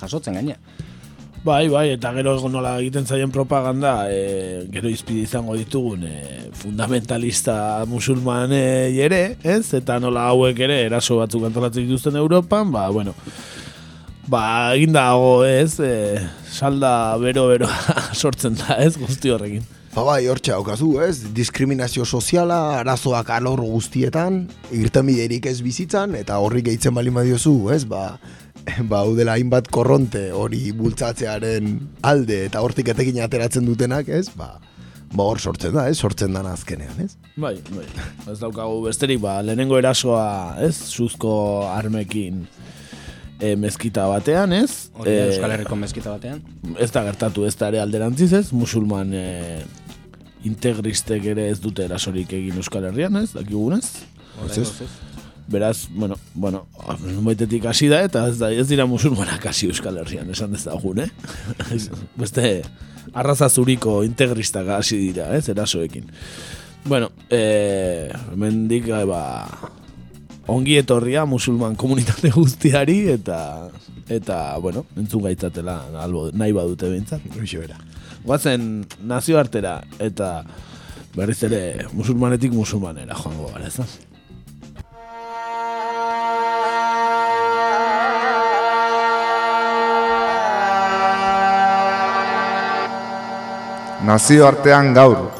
[0.00, 0.56] jasotzen gaina.
[1.40, 7.86] Bai, bai, eta gero nola egiten zaien propaganda, e, gero izpide izango ditugun e, fundamentalista
[7.88, 9.72] musulmanei ere, ez?
[9.78, 13.16] Eta nola hauek ere eraso batzuk antolatzen dituzten Europan, ba, bueno,
[14.28, 14.44] ba,
[14.76, 15.80] egin dago, ez?
[15.80, 17.72] E, salda bero-bero
[18.20, 18.98] sortzen da, ez?
[19.00, 19.64] Guzti horrekin.
[19.90, 21.16] Ba bai, hortxe haukazu, ez?
[21.34, 27.82] Diskriminazio soziala, arazoak alor guztietan, irtenbiderik ez bizitzan, eta horri gehitzen bali badiozu, ez?
[27.90, 28.04] Ba,
[28.90, 31.74] ba, hau dela hainbat korronte hori bultzatzearen
[32.06, 34.28] alde, eta hortik etekin ateratzen dutenak, ez?
[34.38, 34.52] Ba,
[35.10, 35.98] ba hor sortzen da, ez?
[35.98, 37.18] Sortzen dana azkenean, ez?
[37.34, 37.88] Bai, bai.
[38.30, 40.76] Ez daukagu besterik, ba, lehenengo erasoa, ez?
[40.94, 41.34] Suzko
[41.66, 42.44] armekin
[43.40, 44.70] e, mezkita batean, ez?
[44.94, 46.42] Hori E, Euskal Herriko mezkita batean.
[46.78, 49.26] ez da gertatu ez da ere alderantziz ez, musulman e,
[50.48, 53.84] integristek ere ez dute erasorik egin Euskal Herrian, ez, dakigunez.
[54.56, 54.68] Ez?
[55.50, 56.66] Beraz, bueno, bueno,
[57.26, 61.02] baitetik hasi da eta ez, da, ez dira musulmanak hasi Euskal Herrian, esan ez dagun,
[61.02, 61.10] eh?
[62.22, 62.62] Beste
[63.12, 66.06] arraza zuriko integristak hasi dira, ez, erasoekin.
[66.84, 69.22] Bueno, eh, hemendik eh, ba,
[70.50, 73.70] ongi etorria musulman komunitate guztiari eta
[74.10, 77.26] eta bueno, entzun gaitzatela albo, nahi badute behintzat.
[77.36, 77.78] Hoxe bera.
[78.24, 80.42] Guazen nazioartera eta
[81.16, 83.88] berriz ere musulmanetik musulmanera joango gara, ez da?
[94.04, 95.39] Nazioartean gaur.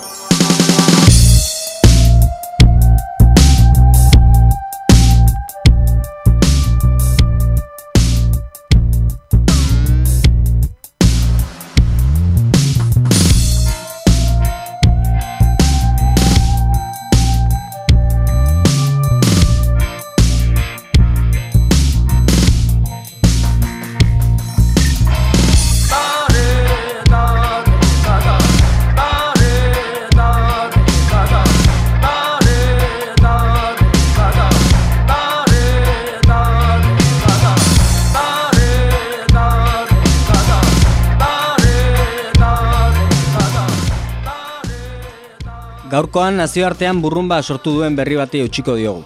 [46.10, 49.04] Gaurkoan nazioartean burrumba sortu duen berri bati eutxiko diogu.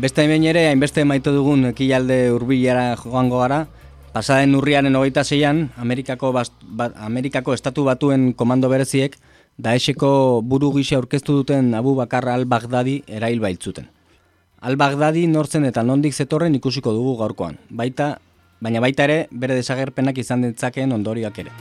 [0.00, 3.58] Beste hemen ere, hainbeste maite dugun ekialde hurbilara joango gara,
[4.14, 9.18] pasaden urriaren hogeita zeian, Amerikako, bast, ba, Amerikako estatu batuen komando bereziek,
[9.60, 13.90] Daesheko buru gisa aurkeztu duten Abu Bakar al-Baghdadi erail baitzuten.
[14.64, 18.14] Al-Baghdadi nortzen eta nondik zetorren ikusiko dugu gaurkoan, baita,
[18.64, 21.52] baina baita ere bere desagerpenak izan ditzakeen ondorioak ere.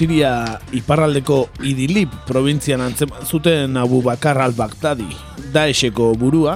[0.00, 5.04] Siria iparraldeko Idilip provintzian antzeman zuten Abu Bakar al-Baghdadi,
[5.52, 6.54] Daesheko burua,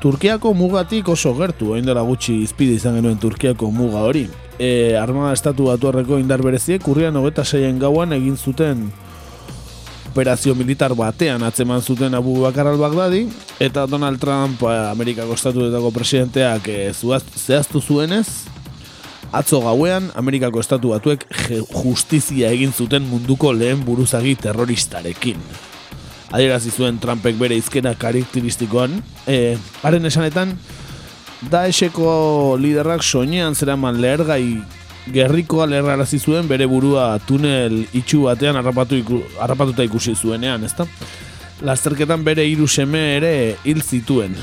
[0.00, 4.24] Turkiako mugatik oso gertu, hain dela gutxi izpide izan genuen Turkiako muga hori.
[4.56, 8.86] E, Armada Estatu Batuarreko indar bereziek urrian hogeta seien gauan egin zuten
[10.14, 13.26] operazio militar batean atzeman zuten Abu Bakar al-Baghdadi
[13.60, 18.28] eta Donald Trump eh, Amerikako Estatuetako presidenteak zuaz- zehaztu zuenez
[19.34, 21.26] atzo gauean Amerikako Estatu Batuek
[21.74, 25.42] justizia egin zuten munduko lehen buruzagi terroristarekin
[26.34, 30.54] adierazi zuen Trumpek bere izkera karakteristikoan e, haren esanetan
[31.50, 34.62] Daesheko liderrak soinean zeraman lehergai
[35.12, 40.86] gerrikoa leherrarazi zuen bere burua tunel itxu batean harrapatu iku, harrapatuta ikusi zuenean, ezta?
[41.64, 44.36] Lasterketan bere hiru seme ere hil zituen.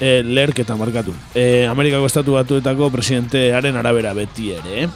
[0.00, 1.12] E, leherketa markatu.
[1.36, 4.88] E, Amerikako estatu batuetako presidentearen arabera beti ere, eh?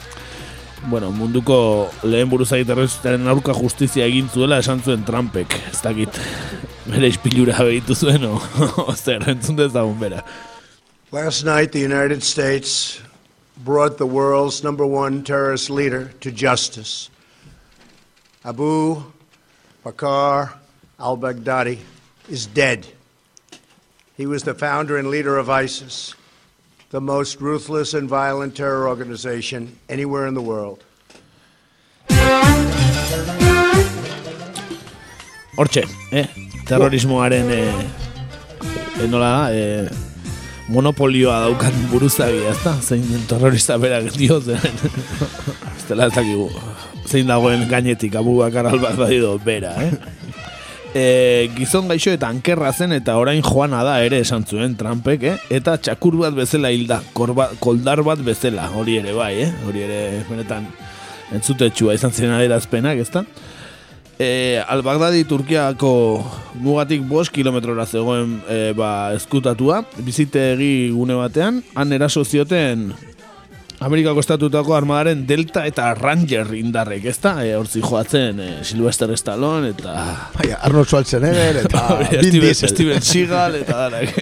[0.89, 1.57] Bueno, munduko
[2.05, 6.19] lehen buruzagi terroristaren aurka justizia egin zuela esan zuen Trumpek, ez dakit.
[6.85, 10.23] Bere ispilura behitu zuen, o, zer, entzun dezagun bera.
[11.11, 13.01] Last night, the United States
[13.63, 17.09] brought the world's number one terrorist leader to justice.
[18.43, 19.03] Abu
[19.83, 20.53] Bakr
[20.99, 21.79] al Baghdadi
[22.29, 22.94] is dead.
[24.17, 26.15] He was the founder and leader of ISIS,
[26.89, 30.79] the most ruthless and violent terror organization anywhere in the world.
[35.57, 36.27] Hortxe, eh?
[36.63, 37.83] Terrorismoaren eh,
[39.03, 39.91] eh, nola eh,
[40.71, 42.79] monopolioa daukan buruzagia, ezta?
[42.79, 44.63] Zein terrorista berak dio zen.
[45.75, 46.47] Ez dela ez dakigu.
[47.03, 49.91] Zein dagoen gainetik abu bakar albak do bera, eh?
[50.95, 55.33] E, gizon gaixo eta ankerra zen eta orain joana da ere esan zuen Trumpek, eh?
[55.57, 59.49] Eta txakur bat bezala hilda, korba, koldar bat bezala, hori ere bai, eh?
[59.67, 59.97] Hori ere,
[60.29, 60.69] benetan,
[61.35, 63.25] entzutetxua izan zen adierazpenak, ezta?
[64.15, 65.91] E, Al-Baghdadi Turkiako
[66.63, 72.93] mugatik bost kilometrora zegoen e, ba, eskutatua, bizitegi gune batean, han eraso zioten
[73.83, 77.35] Amerikako estatutako armadaren Delta eta Ranger indarrek, ezta?
[77.43, 79.95] E, hortzi joatzen e, Sylvester Stallone eta...
[80.37, 82.71] Baina, Arnold Schwarzenegger eta Vin Steven, Diesel.
[82.71, 84.15] Steven Seagal eta darak.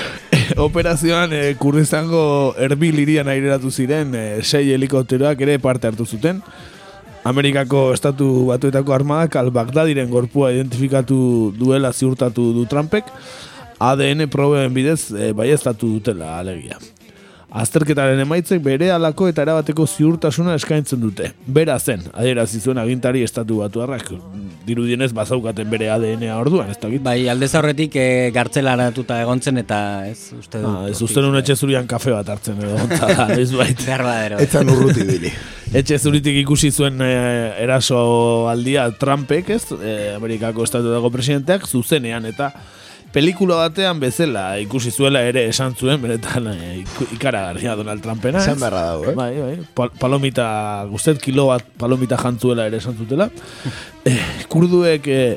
[0.66, 6.40] Operazioan e, Kurdizango Erbil irian aireratu ziren e, sei helikopteroak ere parte hartu zuten.
[7.28, 13.08] Amerikako estatu batuetako armadak al-Baghdadiren gorpua identifikatu duela ziurtatu du Trumpek,
[13.80, 16.80] ADN proben bidez e, baiestatu dutela alegia.
[17.54, 21.28] Azterketaren emaitzek bere alako eta erabateko ziurtasuna eskaintzen dute.
[21.46, 24.08] Bera zen, adierazi zuen agintari estatu batuarrak,
[24.66, 27.04] dirudienez bazaukaten bere ADN-a orduan, ez dakit.
[27.04, 30.70] Bai, aldez aurretik e, gartzelaratuta egontzen eta ez uste dut.
[30.72, 33.86] Ah, ez uste nun etxe zurian kafe bat hartzen edo, eta ez bait.
[33.86, 34.42] Behar badero.
[34.42, 35.30] Etzan urruti bili.
[35.78, 38.00] Etxe zuritik ikusi zuen eh, eraso
[38.50, 42.50] aldia Trumpek, ez, eh, Amerikako estatuetako presidenteak, zuzenean, eta
[43.14, 46.48] pelikula batean bezala ikusi zuela ere esan zuen, benetan
[46.82, 48.40] iku- ikaragarria Donald Trumpena.
[48.42, 49.14] Esan beharra dago, eh?
[49.14, 50.46] Bai, bai, pal palomita,
[50.90, 53.28] guztet kilo bat palomita jantzuela ere esan zutela.
[54.10, 54.18] eh,
[54.50, 55.36] kurduek eh,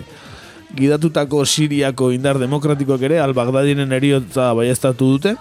[0.75, 5.35] gidatutako Siriako indar demokratikoak ere al-Baghdadinen eriotza baiestatu dute.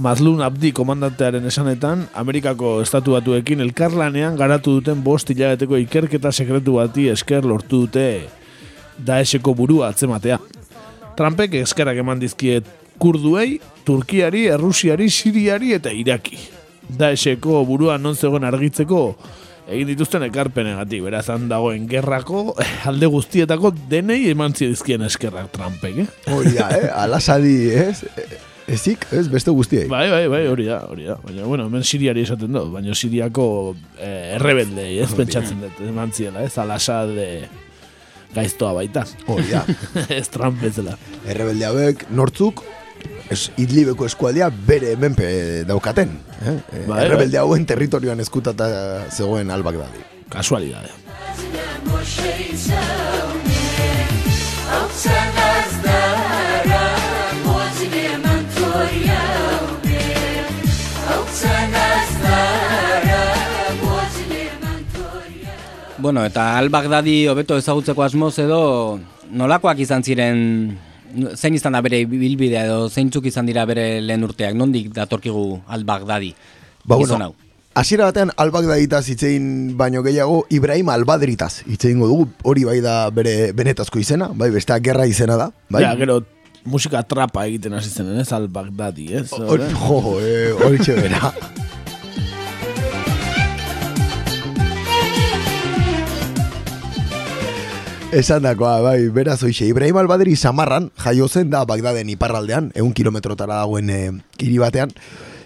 [0.00, 7.08] Mazlun Abdi komandantearen esanetan, Amerikako estatu batuekin elkarlanean garatu duten bost hilabeteko ikerketa sekretu bati
[7.10, 8.06] esker lortu dute
[9.00, 10.38] Daesheko burua atzematea.
[11.20, 12.64] Trumpek eskerak eman dizkiet
[13.00, 16.38] kurduei, Turkiari, Errusiari, Siriari eta Iraki.
[16.96, 19.02] Daesheko burua non zegoen argitzeko
[19.68, 22.54] egin dituzten ekarpenegatik, beraz han dagoen gerrako
[22.88, 26.08] alde guztietako denei eman dizkien eskerrak Trumpek, eh?
[26.32, 26.88] Hori da, eh?
[27.04, 28.00] Alasadi, ez?
[28.70, 29.26] Ezik, ez?
[29.28, 29.90] Beste guztiei.
[29.92, 31.20] Bai, bai, bai, hori da, hori da.
[31.20, 33.50] Baina, bueno, hemen Siriari esaten dut, baina Siriako
[33.98, 36.56] eh, errebeldei, ez pentsatzen dut, eman ziela, ez?
[36.64, 37.32] Alasa de
[38.34, 39.04] gaiztoa baita.
[39.26, 39.64] Hori da.
[40.20, 40.96] ez Trump bezala.
[41.26, 42.64] Errebelde hauek nortzuk
[43.30, 45.28] es, idlibeko eskualdea bere menpe
[45.68, 46.16] daukaten.
[46.40, 46.56] Eh?
[46.88, 48.70] Bai, Errebelde hauen territorioan eskutata
[49.10, 50.06] zegoen albak dadi.
[50.30, 50.94] Kasualidade.
[66.00, 68.60] Bueno, eta al-Baghdadi hobeto ezagutzeko asmoz edo
[69.30, 70.40] nolakoak izan ziren
[71.36, 76.34] zein izan da bere bilbidea edo zeintzuk izan dira bere lehen urteak, nondik datorkigu al-Baghdadi
[76.84, 77.34] Ba, bueno, hau?
[77.76, 83.52] Hasiera batean albak daditaz hitzein baino gehiago Ibrahim albadritaz hitzeingo dugu hori bai da bere
[83.52, 85.84] benetazko izena, bai besteak gerra izena da, bai?
[85.84, 86.22] Ja, gero
[86.64, 88.32] musika trapa egiten hasi zen, ez?
[88.32, 89.28] Al-Baghdadi, ez?
[89.32, 90.80] Hor- Jo, eh, hori
[98.10, 99.68] Esan dakoa, bai, beraz oixe.
[99.70, 103.98] Ibrahim Albadri Samarran jaio zen da Bagdaden iparraldean, egun kilometrotara dagoen e,
[104.42, 104.90] hiri batean,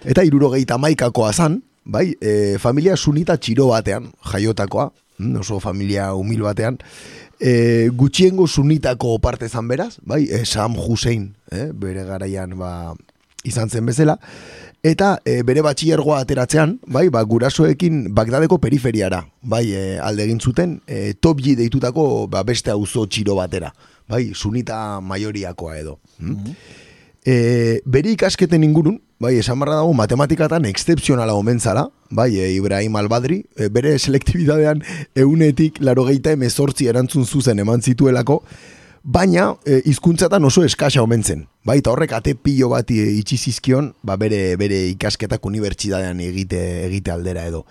[0.00, 4.87] eta irurogeita maikakoa zan, bai, e, familia sunita txiro batean jaiotakoa,
[5.18, 6.79] mm, oso familia humil batean,
[7.37, 12.94] e, gutxiengo sunitako parte zan beraz, bai, e, Sam Hussein, eh, bere garaian ba,
[13.44, 14.16] izan zen bezala,
[14.84, 20.78] eta e, bere batxillergoa ateratzean, bai, ba, gurasoekin Bagdadeko periferiara, bai, e, alde egin zuten,
[20.86, 23.72] e, topji deitutako ba, beste auzo txiro batera,
[24.08, 25.98] bai, sunita maioriakoa edo.
[26.20, 26.56] Mm
[27.24, 32.98] E, bere ikasketen ingurun, bai, esan barra dago matematikatan excepzionala omen zara, bai, e, Ibrahim
[33.00, 34.82] Albadri, e, bere selektibidadean
[35.16, 38.42] eunetik laro geita emezortzi erantzun zuzen eman zituelako,
[39.04, 41.44] baina e, hizkuntzatan oso eskasa omen zen.
[41.64, 46.60] Bai, eta horrek ate pilo bat e, itxi zizkion, ba, bere, bere ikasketak unibertsitatean egite,
[46.88, 47.64] egite aldera edo.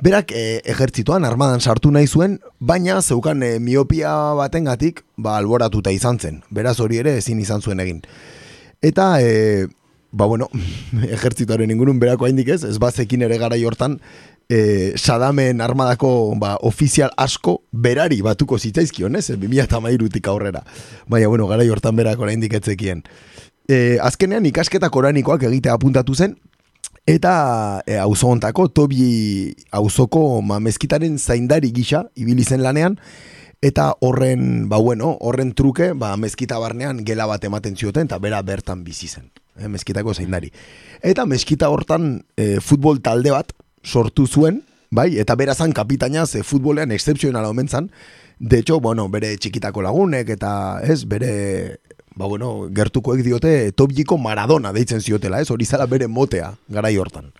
[0.00, 6.18] Berak e, ejertzituan armadan sartu nahi zuen, baina zeukan e, miopia batengatik ba, alboratuta izan
[6.18, 6.40] zen.
[6.48, 8.00] Beraz hori ere ezin izan zuen egin.
[8.80, 9.68] Eta, e,
[10.10, 10.48] ba bueno,
[11.18, 14.00] ejertzituaren ingunun berako haindik ez, ez bazekin ere gara hortan,
[14.50, 19.30] e, Sadamen armadako ba, ofizial asko berari batuko zitzaizkion, ez?
[19.30, 20.64] 2008tik aurrera.
[21.06, 23.04] Baina, bueno, gara hortan berako haindik etzekien.
[23.70, 26.34] E, azkenean ikasketa koranikoak egitea apuntatu zen,
[27.06, 27.32] eta
[27.86, 32.98] e, auzo hontako, tobi auzoko ma, mezkitaren zaindari gisa, ibili zen lanean,
[33.60, 38.38] Eta horren, ba bueno, horren truke, ba mezkita barnean gela bat ematen zioten eta bera
[38.40, 39.26] bertan bizi zen,
[39.58, 40.48] eh, mezkitako zeindari.
[41.04, 43.52] Eta mezkita hortan e, futbol talde bat
[43.84, 47.90] sortu zuen, bai, eta bera zan kapitaina ze futbolean excepzionala omen zan.
[48.38, 51.78] De hecho, bueno, bere txikitako lagunek eta, ez, bere
[52.16, 55.50] ba bueno, gertukoek diote topjiko Maradona deitzen ziotela, ez?
[55.50, 57.30] Hori zala bere motea garai hortan.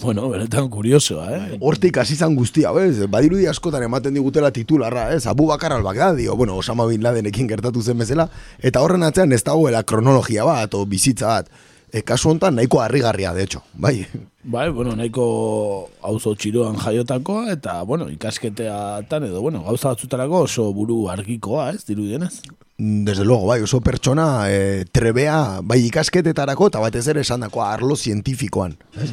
[0.00, 1.58] Bueno, benetan kuriosoa, eh?
[1.60, 3.06] Hortik hasi zan guztia, ez?
[3.08, 5.24] Badirudi askotan ematen digutela titularra, ez?
[5.26, 8.28] Abu Bakar al-Baghdadi, o, bueno, Osama Bin Ladenekin gertatu zen bezala,
[8.60, 11.48] eta horren atzean ez dagoela kronologia bat, o bizitza bat.
[11.92, 14.06] E, kasu honetan nahiko harrigarria, de hecho, bai?
[14.42, 21.06] Bai, bueno, nahiko auzo txiroan jaiotakoa, eta, bueno, ikasketeatan edo, bueno, gauza batzutarako oso buru
[21.10, 22.42] argikoa, ez, dirudienez?
[22.76, 27.96] Desde luego, bai, oso pertsona e, trebea, bai ikasketetarako, eta batez ere esan dakoa arlo
[27.96, 28.76] zientifikoan.
[29.00, 29.12] Ez?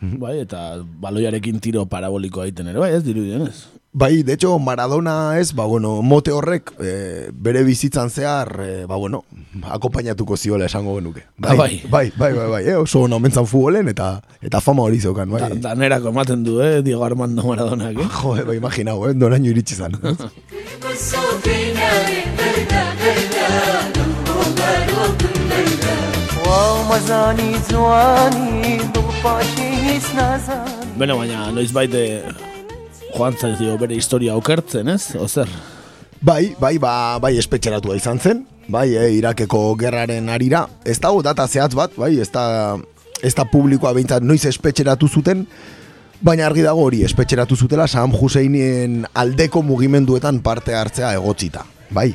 [0.00, 3.56] Bai, eta baloiarekin tiro paraboliko egiten ere, bai, ez dirudienez?
[3.94, 8.96] Bai, de hecho, Maradona ez, ba, bueno, mote horrek e, bere bizitzan zehar, e, ba,
[8.96, 9.26] bueno,
[9.68, 11.26] akompainatuko ziola esango genuke.
[11.36, 14.96] Bai, bai, bai, bai, bai, bai, eh, oso ona mentzan futbolen eta eta fama hori
[14.96, 15.42] zeukan, bai.
[15.42, 18.08] Da, danerako ematen du, eh, Diego Armando Maradona, eh?
[18.22, 19.92] Jo, bai, imaginau, eh, donaino iritsi zan.
[30.96, 32.22] Beno, baina, noiz baite
[33.16, 35.14] joan zaizio bere historia okertzen, ez?
[35.20, 35.50] Ozer?
[36.22, 40.66] Bai, bai, ba, bai espetxeratua izan zen, bai, eh, Irakeko gerraren arira.
[40.84, 42.76] Ez dago data zehatz bat, bai, ez da,
[43.22, 45.46] ez da publikoa behintzat noiz espetxeratu zuten,
[46.22, 52.12] baina argi dago hori espetxeratu zutela Sam Husseinen aldeko mugimenduetan parte hartzea egotzita, bai.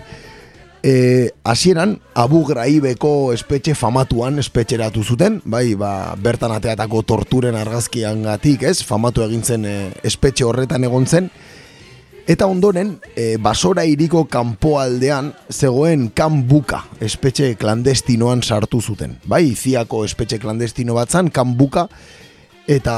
[0.87, 8.63] E, hasieran Abu Ghraibeko espetxe famatuan espetxeratu zuten, bai, ba, bertan ateatako torturen argazkian gatik,
[8.63, 9.73] ez, famatu egin zen e,
[10.07, 11.27] espetxe horretan egon zen,
[12.23, 20.39] eta ondoren, e, basora iriko kanpoaldean zegoen kanbuka espetxe klandestinoan sartu zuten, bai, ziako espetxe
[20.39, 21.89] klandestino bat zan, kanbuka,
[22.63, 22.95] eta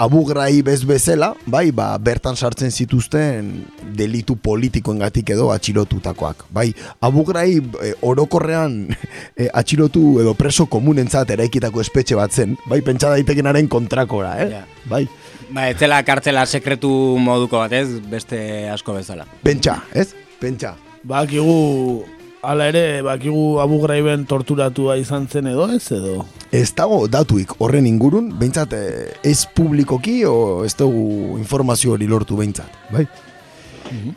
[0.00, 3.50] Abu Ghraib ez bezala, bai, ba, bertan sartzen zituzten
[3.96, 6.46] delitu politikoengatik edo atxilotutakoak.
[6.56, 6.70] Bai,
[7.04, 8.78] Abu Ghraib e, orokorrean
[9.36, 14.48] e, atxilotu edo preso komunentzat eraikitako espetxe bat zen, bai, pentsa daitekenaren kontrakora, eh?
[14.56, 14.64] Ja.
[14.88, 15.04] Bai,
[15.50, 16.88] Ba, ez zela kartzela sekretu
[17.18, 17.98] moduko bat, ez?
[18.08, 18.38] Beste
[18.70, 19.26] asko bezala.
[19.42, 20.14] pentsa, ez?
[20.40, 20.76] Pentsa.
[21.04, 22.06] Bakigu,
[22.42, 26.24] ala ere, bakigu Abu Ghraiben torturatua izan zen edo, ez edo?
[26.52, 32.38] Ez dago datuik horren ingurun, behintzat eh, ez publikoki o ez dugu informazio hori lortu
[32.40, 33.06] behintzat, bai?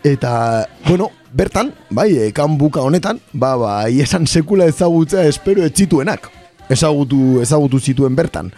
[0.05, 6.29] Eta, bueno, bertan, bai, eh, kanbuka honetan, ba, ba, esan sekula ezagutzea espero etxituenak.
[6.71, 8.53] Ezagutu, ezagutu zituen bertan.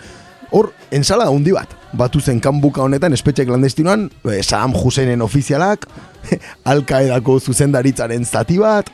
[0.54, 5.88] Hor, ensala handi bat, batu zen kanbuka honetan, espetxe klandestinoan, eh, Saddam Husseinen ofizialak,
[6.72, 8.92] Al-Qaedako zuzendaritzaren zati bat,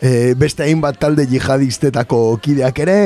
[0.00, 2.98] eh, beste hainbat talde jihadistetako kideak ere,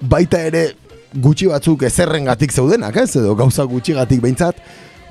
[0.00, 0.72] baita ere
[1.12, 4.58] gutxi batzuk ezerrengatik zeudenak, ez, edo gauza gutxigatik behintzat,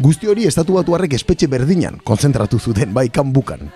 [0.02, 3.68] guzti hori estatu batuarrek espetxe berdinan konzentratu zuten, bai, kanbukan.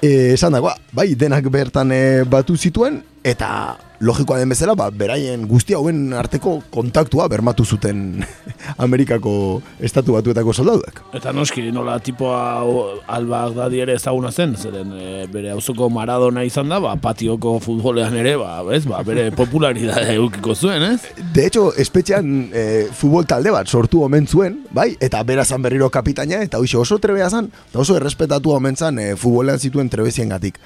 [0.00, 5.46] E, esan dagoa, bai, denak bertan e, batu zituen, eta logikoa den bezala, ba, beraien
[5.48, 8.24] guzti hauen arteko kontaktua bermatu zuten
[8.84, 11.00] Amerikako estatu batuetako soldaduak.
[11.16, 16.44] Eta noski, nola tipoa o, albak dadi ere ezaguna zen, zeren e, bere auzoko Maradona
[16.46, 21.24] izan da, ba, patioko futbolean ere, ba, ez, ba, bere popularidade eukiko zuen, ez?
[21.34, 26.42] De hecho, espetxean e, futbol talde bat sortu omen zuen, bai, eta berazan berriro kapitaina,
[26.44, 30.60] eta hoxe oso trebea zan, eta oso errespetatu omen zan e, futbolean zituen trebezien gatik.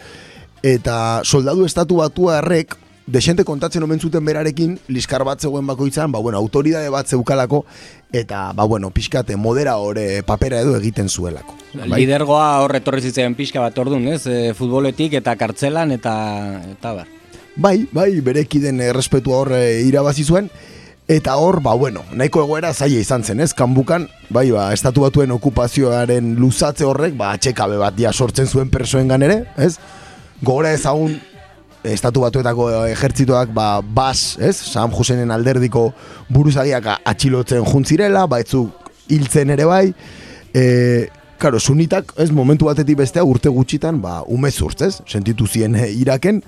[0.67, 2.77] Eta soldadu estatu batua errek,
[3.11, 7.65] desente kontatzen omen zuten berarekin, liskar bat zegoen bakoitzan, ba, bueno, autoridade bat zeukalako,
[8.13, 11.57] eta, ba, bueno, pixkate, modera hore papera edo egiten zuelako.
[11.75, 12.01] Bai?
[12.01, 14.23] Lidergoa hor etorri zitzen pixka bat ordun, ez?
[14.27, 16.15] E, futboletik eta kartzelan eta
[16.71, 17.17] eta bar.
[17.61, 20.51] Bai, bai, berekiden errespetua hor eh, irabazi zuen,
[21.11, 23.51] eta hor, ba, bueno, nahiko egoera zaila izan zen, ez?
[23.59, 29.27] Kanbukan, bai, ba, estatu batuen okupazioaren luzatze horrek, ba, atxekabe bat dia sortzen zuen persoengan
[29.27, 29.75] ere, ez?
[30.41, 31.19] Gogora ezagun,
[31.85, 34.57] estatu batuetako ejertzituak, ba, bas, ez?
[34.57, 35.91] Sam Husseinen alderdiko
[36.29, 39.87] buruzagiak atxilotzen juntzirela, ba, etzuk hiltzen ere bai,
[40.55, 41.09] e,
[41.41, 44.95] Karo, sunitak, ez, momentu batetik bestea urte gutxitan, ba, umezurtz, ez?
[45.09, 46.43] Sentitu zien e, Iraken,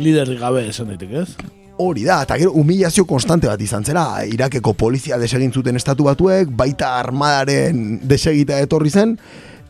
[0.00, 1.34] Liderrik gabe esan daiteke, ez?
[1.78, 6.48] Hori da, eta gero humilazio konstante bat izan zela, Irakeko polizia desegin zuten estatu batuek,
[6.50, 9.14] baita armadaren desegita etorri zen,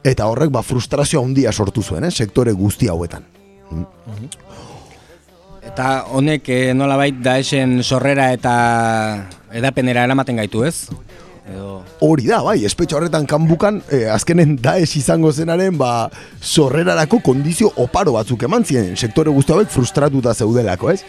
[0.07, 3.27] eta horrek ba, frustrazio handia sortu zuen, eh, sektore guzti hauetan.
[5.69, 8.55] Eta honek e, nolabait Daesen sorrera eta
[9.53, 10.89] edapenera eramaten gaitu, ez?
[11.49, 11.83] Edo...
[12.05, 16.09] Hori da, bai, espetxo horretan kanbukan, eh, azkenen daes izango zenaren, ba,
[16.41, 21.03] sorrerarako kondizio oparo batzuk eman ziren, sektore guzti hauek frustratuta zeudelako, ez?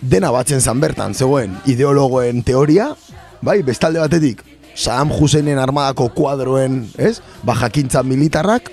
[0.00, 2.92] Dena batzen zan bertan, zegoen ideologoen teoria,
[3.42, 4.42] bai, bestalde batetik,
[4.74, 7.20] Saddam Husseinen armadako kuadroen, ez?
[7.46, 8.72] Ba, jakintza militarrak,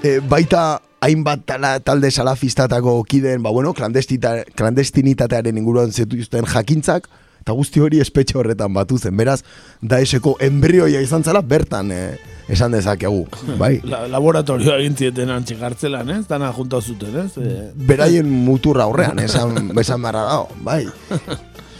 [0.00, 7.08] e, baita hainbat tala, talde salafistatako kideen, ba, bueno, klandestinitatearen inguruan zituzten jakintzak,
[7.46, 9.14] eta guzti hori espetxe horretan batu zen.
[9.16, 9.40] Beraz,
[9.78, 12.16] daeseko embrioia izan zela bertan eh,
[12.50, 13.24] esan dezakegu,
[13.62, 13.76] bai?
[13.86, 16.24] La, laboratorioa egin zieten antxe gartzelan, ez?
[16.26, 17.30] Dana junta zuten, ez?
[17.38, 20.82] E, Beraien muturra aurrean, esan, esan barra dago, bai.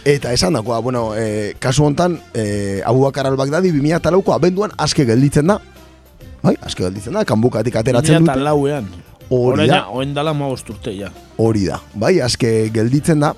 [0.07, 5.51] Eta esan dakoa, bueno, e, kasu hontan, e, Abu Bakar al-Baghdadi 2008ko abenduan aske gelditzen
[5.51, 5.59] da,
[6.45, 8.39] bai, aske gelditzen da, kanbukatik ateratzen dute.
[8.39, 8.87] lauean.
[9.29, 11.09] Hori da, Oen dala urte, ja.
[11.37, 13.33] hori da, bai, aske gelditzen da.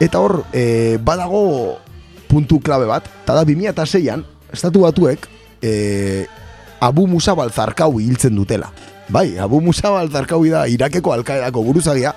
[0.00, 1.78] Eta hor, e, badago
[2.28, 5.26] puntu klabe bat, eta da 2006an, estatu batuek,
[5.62, 6.26] e,
[6.80, 8.70] Abu Musab al-Zarkawi hiltzen dutela.
[9.08, 12.14] Bai, Abu Musab al-Zarkawi da Irakeko alkaedako buruzagia,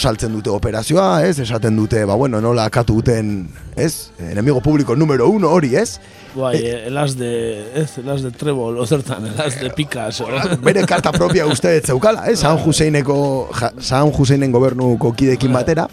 [0.00, 1.38] saltzen dute operazioa, ez?
[1.42, 4.10] Esaten dute, ba bueno, nola akatu duten, ez?
[4.30, 6.00] Enemigo publiko numero uno hori, ez?
[6.34, 7.30] Bai, eh, elas de,
[7.74, 10.22] ez, elas de trebol, ozertan, elas de pikas.
[10.66, 12.38] Bere karta propia uste ez zeukala, ez?
[12.40, 15.88] San Huseineko, ja, San Huseinen gobernuko kidekin batera.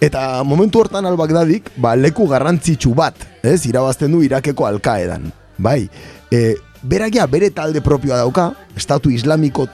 [0.00, 3.62] Eta momentu hortan al-Bagdadik, ba, leku garrantzitsu bat, ez?
[3.68, 5.30] Irabazten du Irakeko alkaedan.
[5.56, 5.86] Bai,
[6.30, 9.66] e, beragia bere talde propioa dauka, estatu islamiko,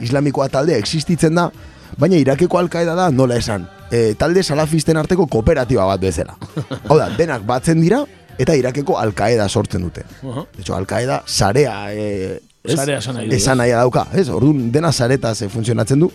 [0.00, 1.48] islamikoa talde existitzen da,
[1.98, 6.36] baina Irakeko alkaeda da nola esan, e, talde salafisten arteko kooperatiba bat bezala.
[6.88, 8.04] Hau da, denak batzen dira,
[8.38, 10.04] eta Irakeko alkaeda sortzen dute.
[10.22, 10.46] Aha.
[10.56, 12.76] De hecho, alkaeda sarea, e, ez?
[12.76, 14.28] Sarea esan nahi Esan nahi dauka, ez?
[14.28, 16.10] Orduan, dena saretaz eh, funtzionatzen du.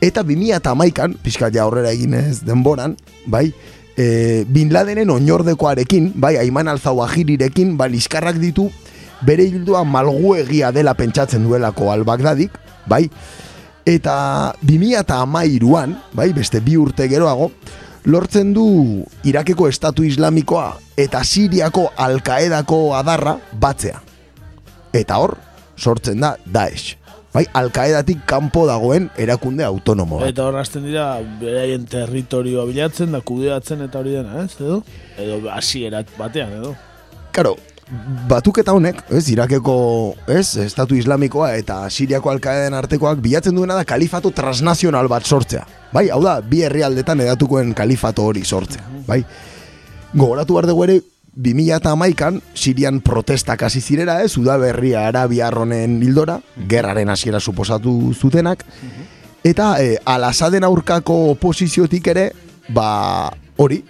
[0.00, 2.96] Eta 2008an, pixkat ja aurrera egin ez denboran,
[3.26, 3.48] bai,
[3.98, 8.68] e, Bin Ladenen oinordekoarekin, bai, Aiman Alzawahirirekin, ba, liskarrak ditu,
[9.26, 12.54] bere hildua malguegia dela pentsatzen duelako al-Bagdadik,
[12.86, 13.08] bai,
[13.86, 17.50] eta 2008an, bai, beste bi urte geroago,
[18.08, 24.00] lortzen du Irakeko estatu islamikoa eta Siriako alkaedako adarra batzea.
[24.96, 25.36] Eta hor,
[25.76, 26.96] sortzen da Daesh.
[27.34, 30.30] Bai, alkaedatik kanpo dagoen erakunde autonomo bat.
[30.32, 34.56] Eta horrazten dira, beraien territorioa bilatzen da kudeatzen eta hori dena, ez?
[34.56, 34.80] Edo?
[35.20, 36.72] Edo hasierat batean, edo?
[37.36, 37.54] Karo,
[38.28, 44.30] batuketa honek, ez, Irakeko, ez, estatu islamikoa eta Siriako alkaeden artekoak bilatzen duena da kalifato
[44.36, 45.64] transnazional bat sortzea.
[45.92, 48.84] Bai, hau da, bi herrialdetan edatukoen kalifato hori sortzea.
[49.06, 49.22] Bai,
[50.12, 50.98] gogoratu behar dugu ere,
[51.38, 58.64] 2008an Sirian protestak hasi zirela, ez, Udaberria Arabia honen hildora, gerraren hasiera suposatu zutenak,
[59.46, 62.32] eta e, alasaden aurkako oposiziotik ere,
[62.74, 63.80] ba, hori,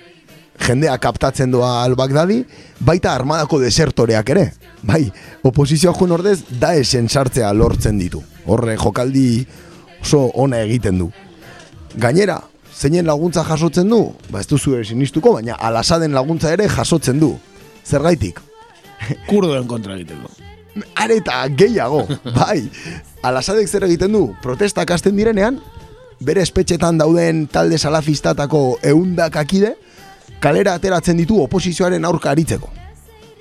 [0.67, 2.43] jendea kaptatzen doa al-Baghdadi,
[2.81, 4.45] baita armadako desertoreak ere.
[4.83, 5.05] Bai,
[5.47, 8.23] oposizioa joan ordez, da esen sartzea lortzen ditu.
[8.47, 9.47] Horre, jokaldi
[10.03, 11.11] oso ona egiten du.
[11.99, 12.41] Gainera,
[12.75, 14.03] zeinen laguntza jasotzen du?
[14.31, 17.37] Ba ez duzu sinistuko, baina alasaden laguntza ere jasotzen du.
[17.85, 18.41] Zergaitik?
[19.29, 20.31] Kurdoen kontra egiteko.
[20.95, 22.05] Are eta gehiago,
[22.37, 22.69] bai.
[23.27, 24.29] Alasadek zer egiten du?
[24.43, 25.59] Protestak hasten direnean,
[26.21, 29.75] bere espetxetan dauden talde salafistatako eundak akide,
[30.41, 32.70] kalera ateratzen ditu oposizioaren aurka aritzeko.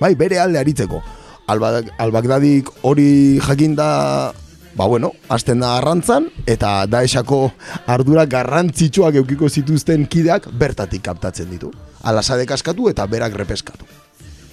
[0.00, 1.02] Bai, bere alde aritzeko.
[1.48, 4.32] Albagdadik hori jakinda,
[4.76, 7.52] ba bueno, hasten da arrantzan, eta daesako
[7.86, 11.72] ardura garrantzitsuak eukiko zituzten kideak bertatik kaptatzen ditu.
[12.02, 13.88] Alasadek askatu eta berak repeskatu.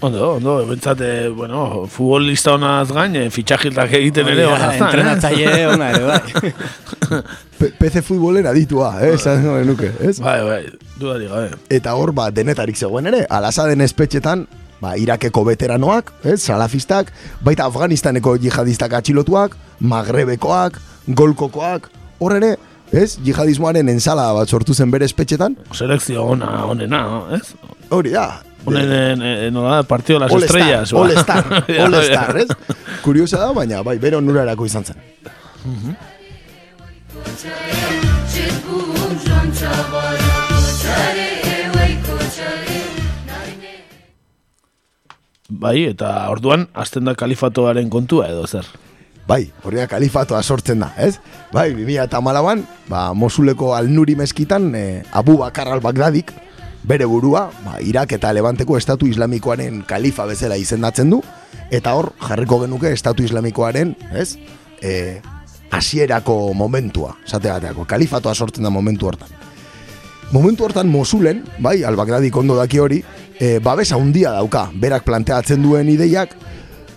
[0.01, 5.67] Ondo, ondo, bentsat, eh, bueno, futbolista honaz gain, eh, fitxajiltak egiten ere hona zan, Entrenatzaile
[5.71, 7.21] ona ere, bai.
[7.79, 10.19] PC futbolera ditua, eh, esan nuke, ez?
[10.19, 10.59] Bai, bai,
[10.99, 11.55] dudari gabe.
[11.71, 14.43] Eta hor, ba, denetarik zegoen ere, alasaden espetxetan,
[14.83, 17.13] ba, Irakeko veteranoak, ez, salafistak,
[17.47, 21.87] baita Afganistaneko jihadistak atxilotuak, Magrebekoak, Golkokoak,
[22.19, 22.57] hor ere,
[22.91, 27.05] ez, jihadismoaren ensala bat sortu zen bere espetxetan, Selekzio ona, onena,
[27.38, 27.53] ez?
[27.89, 30.89] hori da, Honen, eh, nola, partido de las All estrellas.
[30.89, 31.05] Star, ba.
[31.05, 32.03] All Star, All.
[32.03, 32.47] Star, ez?
[33.03, 34.97] Kuriosa da, baina, bai, bere onurarako izan zen.
[45.47, 48.65] Bai, eta orduan, azten da kalifatoaren kontua edo zer.
[49.26, 51.17] Bai, hori da kalifatoa sortzen da, ez?
[51.53, 56.30] Bai, 2000 eta malaban, ba, Mosuleko alnuri meskitan, e, Abu Bakar al-Bagdadik,
[56.86, 61.23] bere burua, ba, Irak eta Levanteko Estatu Islamikoaren kalifa bezala izendatzen du,
[61.73, 64.36] eta hor jarriko genuke Estatu Islamikoaren, ez?
[64.86, 65.21] E,
[65.73, 69.34] hasierako momentua, esate bateako, kalifatoa sortzen da momentu hortan.
[70.34, 73.01] Momentu hortan Mosulen, bai, al-Bagdadik ondo daki hori,
[73.39, 76.38] e, babes handia dauka, berak planteatzen duen ideiak,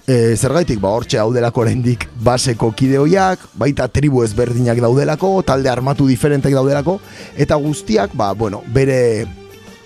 [0.09, 6.57] e, zergaitik ba hortxe daudelako oraindik baseko kideoiak, baita tribu ezberdinak daudelako, talde armatu diferentek
[6.57, 6.99] daudelako,
[7.37, 9.27] eta guztiak, ba, bueno, bere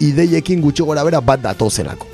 [0.02, 2.06] ideiekin gutxi gora bera bat datozelako.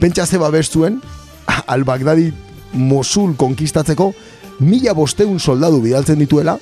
[0.00, 1.02] Pentsa ze babes zuen,
[1.74, 2.32] al-Bagdadi
[2.72, 4.10] Mosul konkistatzeko,
[4.58, 6.56] mila bosteun soldadu bidaltzen dituela,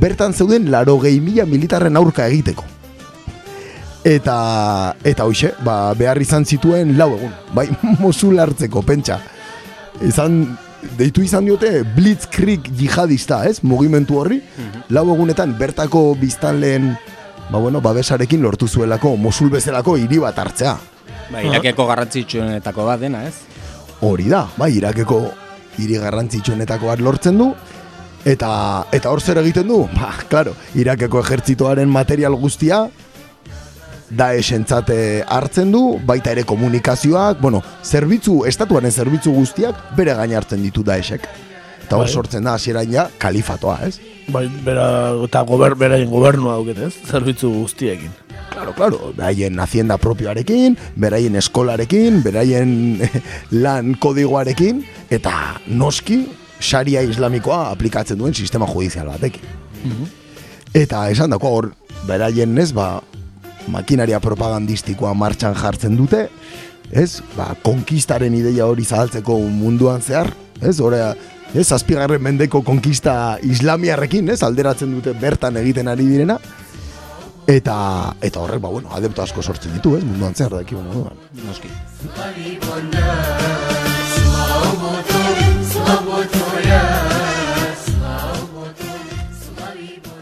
[0.00, 2.64] bertan zeuden laro gehi mila militarren aurka egiteko.
[4.04, 7.68] Eta, eta hoxe, ba, behar izan zituen lau egun, bai,
[8.04, 9.20] Mosul hartzeko, pentsa
[10.06, 10.42] izan
[10.98, 13.60] deitu izan diote Blitzkrieg jihadista, ez?
[13.62, 14.40] Mugimentu horri.
[14.90, 16.94] Lau egunetan bertako biztanleen
[17.50, 20.76] ba bueno, babesarekin lortu zuelako Mosul bezalako hiri bat hartzea.
[21.30, 23.34] Bai, Irakeko garrantzitsuenetako bat dena, ez?
[24.06, 25.20] Hori da, bai, Irakeko
[25.78, 27.50] hiri garrantzitsuenetako bat lortzen du
[28.24, 28.50] eta
[28.92, 29.82] eta hor zer egiten du?
[29.98, 32.84] Ba, claro, Irakeko ejertzitoaren material guztia
[34.10, 40.82] Daesentzate hartzen du, baita ere komunikazioak, bueno, zerbitzu, estatuaren zerbitzu guztiak bere gain hartzen ditu
[40.86, 41.28] Daesek.
[41.84, 42.14] Eta hor Bai.
[42.14, 43.98] sortzen da hasieran ja kalifatoa, ez?
[44.30, 44.86] Bai, bera,
[45.26, 46.92] eta gober, beraien gobernua duket, ez?
[47.10, 48.12] Zerbitzu guztiekin.
[48.50, 52.72] Claro, claro, beraien hacienda propioarekin, beraien eskolarekin, beraien
[53.64, 55.32] lan kodigoarekin, eta
[55.66, 56.24] noski,
[56.60, 59.46] sharia islamikoa aplikatzen duen sistema judizial batekin.
[60.74, 61.70] Eta esan dako hor,
[62.06, 63.00] beraien ez, ba,
[63.70, 66.26] makinaria propagandistikoa martxan jartzen dute,
[66.90, 71.14] ez, ba, konkistaren ideia hori zahaltzeko munduan zehar, ez, horrea,
[71.54, 76.38] ez, azpigarren mendeko konkista islamiarrekin, ez, alderatzen dute bertan egiten ari direna,
[77.50, 77.76] eta
[78.22, 81.16] eta horrek, ba, bueno, adepto asko sortzen ditu, ez, munduan zehar daki moduan.
[81.46, 81.68] Noski.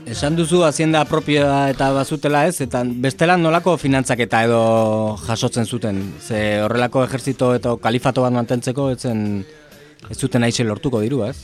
[0.08, 4.60] Esan duzu hazienda propioa eta bazutela ez, eta bestela nolako finantzaketa edo
[5.26, 6.00] jasotzen zuten.
[6.24, 9.44] Ze horrelako ejertzito eta kalifato bat mantentzeko ez zen
[10.08, 11.36] ez zuten aixe lortuko dirua, ez?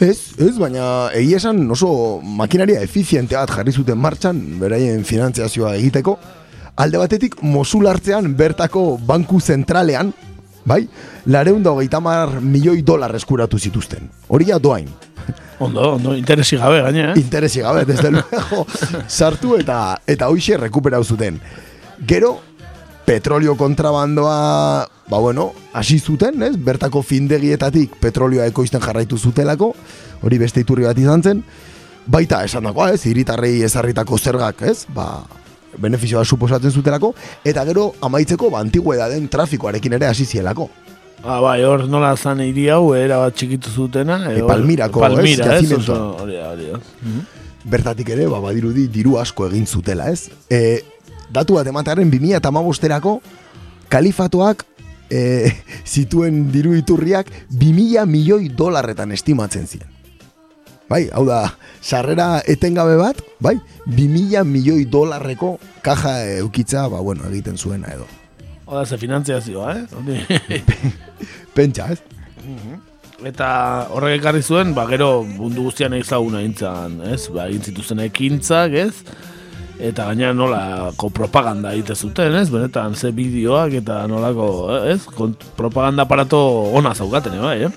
[0.00, 1.92] Ez, ez, baina egia esan oso
[2.24, 6.16] makinaria efiziente bat jarri zuten martxan, beraien finantziazioa egiteko,
[6.80, 10.14] alde batetik Mosul hartzean bertako banku zentralean,
[10.64, 10.86] bai,
[11.26, 14.08] lareun da hogeita hamar milioi dolar eskuratu zituzten.
[14.28, 14.88] Hori ja doain.
[15.62, 17.18] Ondo, ondo, interesi gabe gaine, eh?
[17.20, 18.66] Interesi gabe, desde luego,
[19.06, 21.38] sartu eta eta hoixe rekuperau zuten.
[22.06, 22.40] Gero,
[23.06, 26.56] petrolio kontrabandoa, ba bueno, hasi zuten, ez?
[26.58, 29.72] Bertako findegietatik petrolioa ekoizten jarraitu zutelako,
[30.22, 31.44] hori beste iturri bat izan zen,
[32.06, 33.04] baita esan dagoa, ez?
[33.06, 34.82] Hiritarrei ezarritako zergak, ez?
[34.90, 35.22] Ba,
[35.78, 40.68] benefizioa suposatzen zutelako, eta gero amaitzeko ba, antigüedaden trafikoarekin ere hasi zielako.
[41.22, 44.18] Ah, bai, hor nola zan hiri hau, era bat txikitu zutena.
[44.32, 45.68] E, Palmirako, Palmira, ez, ez?
[45.68, 45.94] jazimentoa.
[45.94, 46.80] Oso, hori da, hori da.
[47.64, 50.32] bertatik ere, ba, badirudi diru asko egin zutela, ez?
[50.50, 50.82] E,
[51.30, 53.20] datu bat ematearen 2000 eta mabosterako
[53.92, 54.64] kalifatoak
[55.10, 55.52] e,
[55.94, 59.90] zituen diru iturriak 2000 milioi dolarretan estimatzen ziren.
[60.90, 61.44] Bai, hau da,
[61.80, 63.54] sarrera etengabe bat, bai,
[63.86, 65.54] 2000 milioi dolarreko
[65.86, 68.10] kaja eukitza, ba, bueno, egiten zuena edo.
[68.72, 70.62] Oda, ze finantziazioa, eh?
[71.56, 72.00] Pentsa, ez?
[73.28, 73.48] Eta
[73.92, 77.26] horrek ekarri zuen, ba, gero mundu guztian ezaguna intzan, ez?
[77.34, 79.04] Ba, egin zituzten ekintzak, ez?
[79.76, 82.46] Eta gaina nolako propaganda egite zuten, ez?
[82.48, 84.48] Benetan, ze bideoak eta nolako,
[84.88, 85.02] ez?
[85.20, 86.40] Kont propaganda aparato
[86.72, 87.72] ona zaukaten, bai, eh?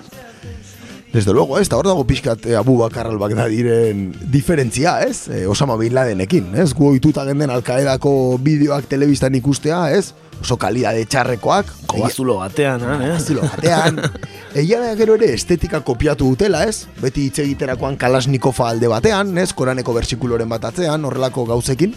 [1.12, 5.26] Desde luego, ez, eta hor dago pixkat eh, Abu Bakar al-Baghdadiren diferentzia, ez?
[5.28, 6.70] Eh, Osama Bin Ladenekin, ez?
[6.72, 10.14] Gu oituta genden Al-Qaedako bideoak telebistan ikustea, ez?
[10.40, 11.70] Oso kalidade txarrekoak.
[11.90, 12.96] Kobazulo batean, eh?
[13.02, 14.00] Kobazulo batean.
[14.56, 16.86] Egia da gero ere estetika kopiatu dutela, ez?
[17.00, 19.50] Beti hitz egiterakoan Kalashnikova alde batean, ez?
[19.56, 21.96] Koraneko bersikuloren bat atzean, horrelako gauzekin.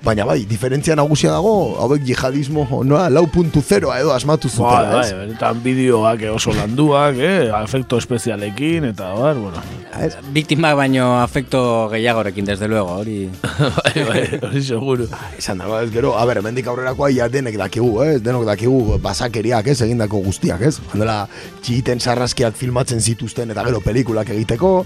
[0.00, 5.02] Baina bai, diferentzia nagusia dago, hauek jihadismo, noa, lau puntu zeroa edo asmatu zutela, Bai,
[5.04, 5.10] ez?
[5.12, 7.50] bai, benetan bideoak eh, oso landuak, eh?
[7.52, 9.60] Afekto espezialekin, eta bar, bueno.
[10.00, 10.14] Ez?
[10.32, 11.60] Biktima baino afekto
[11.92, 13.28] gehiagorekin, desde luego, hori...
[13.82, 15.04] bai, bai, hori seguro.
[15.36, 18.16] Esan dago, ez gero, a ber, hemendik aurrerakoa ja denek dakigu, ez?
[18.24, 19.82] Denok dakigu basakeriak, ez?
[19.84, 20.78] Egindako guztiak, ez?
[20.94, 21.26] Handela,
[21.60, 24.78] txiten sarraskiak filmatzen zituzten eta gero pelikulak egiteko,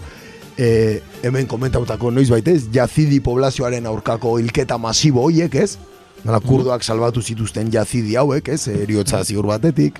[0.58, 5.76] e, hemen komentautako noiz baitez, jazidi poblazioaren aurkako hilketa masibo hoiek, ez?
[6.24, 8.68] Nala, kurdoak salbatu zituzten jazidi hauek, ez?
[8.72, 9.98] Eriotza ziur batetik.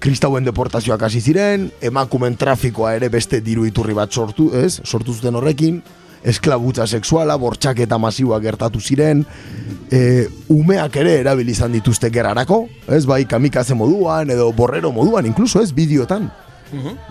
[0.00, 4.78] Kristauen deportazioak hasi ziren, emakumen trafikoa ere beste diru iturri bat sortu, ez?
[4.84, 5.82] Sortu zuten horrekin,
[6.24, 9.26] esklabutza sexuala, bortxaketa masiboa gertatu ziren,
[9.92, 13.04] e, umeak ere erabili izan dituzte gerarako, ez?
[13.08, 15.74] Bai, kamikaze moduan edo borrero moduan, inkluso, ez?
[15.76, 16.30] Bideotan.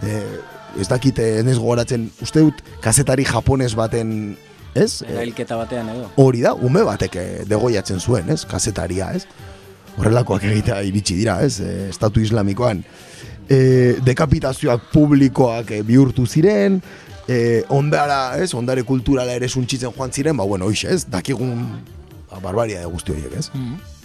[0.01, 0.23] E,
[0.77, 4.35] ez dakite, ez nez gogoratzen, uste dut, kazetari japones baten,
[4.73, 5.01] ez?
[5.01, 6.09] E, Erailketa batean edo.
[6.21, 8.43] hori da, ume batek eh, degoiatzen zuen, ez?
[8.49, 9.25] Kazetaria, ez?
[9.97, 11.59] Horrelakoak egitea iritsi dira, ez?
[11.89, 12.83] Estatu islamikoan.
[13.49, 13.59] E,
[14.05, 16.79] dekapitazioak publikoak eh, bihurtu ziren,
[17.27, 18.53] e, ondara, ez?
[18.53, 21.05] Ondare kulturala ere suntxitzen joan ziren, ba, bueno, hoxe, ez?
[21.09, 21.65] Dakigun
[22.29, 23.49] ba, barbaria de guzti horiek, ez?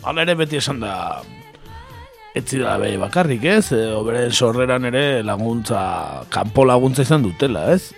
[0.05, 0.95] Hala ere beti esan da
[2.35, 3.71] etzi da behi bakarrik, ez?
[3.73, 7.95] Edo bere sorreran ere laguntza, kanpo laguntza izan dutela, ez?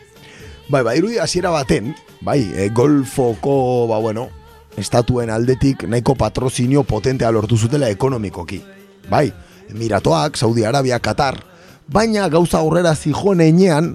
[0.68, 4.28] Bai, bai, irudi hasiera baten, bai, e, golfoko, ba, bueno,
[4.76, 8.60] estatuen aldetik nahiko patrozinio potentea lortu zutela ekonomikoki.
[9.08, 9.30] Bai,
[9.70, 11.38] Emiratoak, Saudi Arabia, Qatar,
[11.88, 13.94] baina gauza aurrera zijoan einean,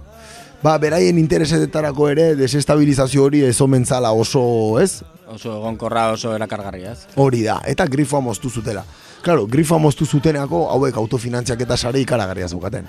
[0.64, 4.42] ba, beraien interesetarako ere desestabilizazio hori ez omen zala oso,
[4.82, 5.04] ez?
[5.32, 7.06] Oso egonkorra, oso erakargarria, ez?
[7.16, 8.84] Hori da, eta grifoa moztu zutela.
[9.22, 12.88] Claro, grifoa moztu zutenako hauek autofinantziak eta sare ikaragarria zeukaten.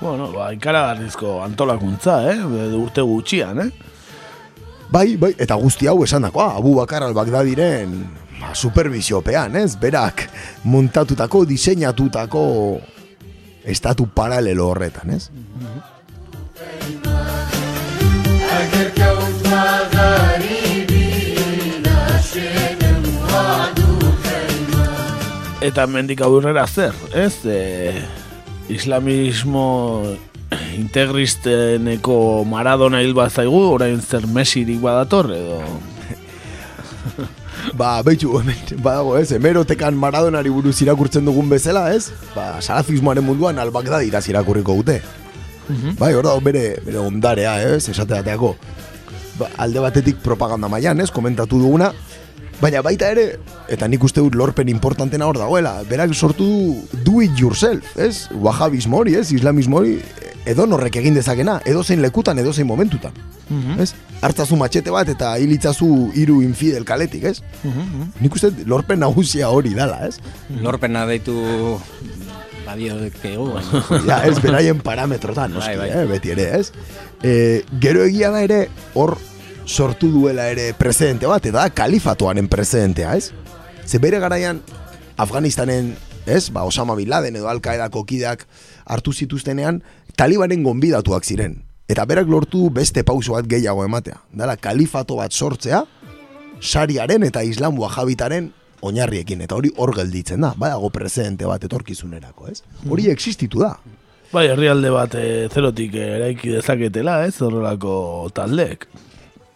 [0.00, 2.38] Bueno, ba, ikaragarrizko antolakuntza, eh?
[2.76, 3.70] Urte gutxian, eh?
[4.92, 7.96] Bai, bai, eta guzti hau esan dakoa, Abu Bakar al-Baghdadiren
[8.40, 9.72] ba, supervisiopean, ez?
[9.80, 10.28] Berak
[10.68, 12.44] montatutako, diseinatutako
[13.64, 15.30] estatu paralelo horretan, ez?
[25.64, 27.38] Eta mendik aurrera zer, ez?
[27.48, 28.02] E,
[28.68, 29.64] islamismo
[30.76, 35.62] integristeneko Maradona hil bat zaigu, orain zer mesirik badator, edo...
[37.80, 39.30] Ba, behitxu, hemen, badago, ez?
[39.32, 42.10] Hemerotekan Maradonari buruz irakurtzen dugun bezala, ez?
[42.34, 44.98] Ba, salafismoaren munduan al-Baghdadi iraz irakurriko dute.
[45.96, 47.88] Bai, hor dago bere, bere ondarea, ez?
[47.88, 48.52] Esate bateako.
[49.40, 51.08] Ba, alde batetik propaganda mailan, ez?
[51.14, 51.88] Komentatu duguna.
[52.64, 53.24] Baina baita ere,
[53.68, 58.30] eta nik uste dut lorpen importantena hor dagoela, berak sortu du do it yourself, ez?
[58.32, 59.26] Wahabismo hori, ez?
[59.36, 59.98] Islamismo hori,
[60.48, 63.12] edo norrek egin dezakena, edo zein lekutan, edo zein momentutan.
[63.80, 63.90] Ez?
[64.24, 67.42] Hartzazu matxete bat eta hilitzazu hiru infidel kaletik, ez?
[68.24, 70.16] Nik uste dut lorpen nagusia hori dala, ez?
[70.64, 71.36] Lorpena deitu
[72.64, 73.50] badio dekegu,
[74.08, 75.92] ja, ez beraien parametrotan, noski, Bai, bai.
[76.00, 76.72] Eh, beti ere, ez?
[77.20, 78.62] E, gero egia da ere,
[78.96, 79.18] hor
[79.66, 83.32] sortu duela ere presidente bat, eta da kalifatuaren presidentea, ez?
[83.86, 84.60] Ze bere garaian,
[85.16, 85.94] Afganistanen,
[86.26, 86.50] ez?
[86.50, 88.46] Ba, Osama Bin Laden edo Al-Qaedako kideak
[88.84, 89.82] hartu zituztenean,
[90.16, 91.62] talibanen gonbidatuak ziren.
[91.88, 94.20] Eta berak lortu beste pauso bat gehiago ematea.
[94.32, 95.84] Dala, kalifato bat sortzea,
[96.60, 98.52] sariaren eta islam wahabitaren
[98.84, 102.62] oinarriekin, eta hori hor gelditzen da, badago presidente bat etorkizunerako, ez?
[102.88, 103.76] Hori existitu da.
[104.32, 107.36] Bai, herrialde bat e, zerotik eraiki dezaketela, ez?
[107.44, 107.94] Horrelako
[108.34, 108.88] taldeek.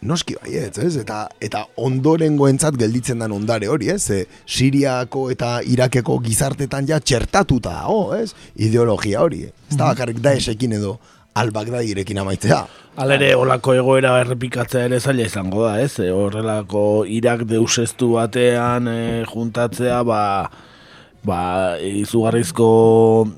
[0.00, 0.94] Noski baietz, ez?
[1.00, 4.04] Eta, eta ondorengoentzat gelditzen den ondare hori, ez?
[4.14, 8.30] E, Siriako eta Irakeko gizartetan ja txertatuta dago, ez?
[8.54, 9.48] Ideologia hori.
[9.48, 10.98] Ez da bakarrik Daesekin edo
[11.38, 12.60] al-Baghdadirekin amaitzea.
[12.98, 15.98] Alere, olako egoera errepikatzea ere zaila izango da, ez?
[16.14, 20.22] Horrelako Irak deusestu batean e, juntatzea, ba,
[21.26, 21.40] ba,
[21.82, 22.68] izugarrizko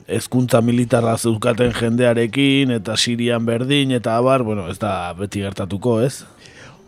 [0.08, 6.20] hezkuntza militarra zeukaten jendearekin, eta Sirian berdin, eta abar, bueno, ez da beti gertatuko, ez?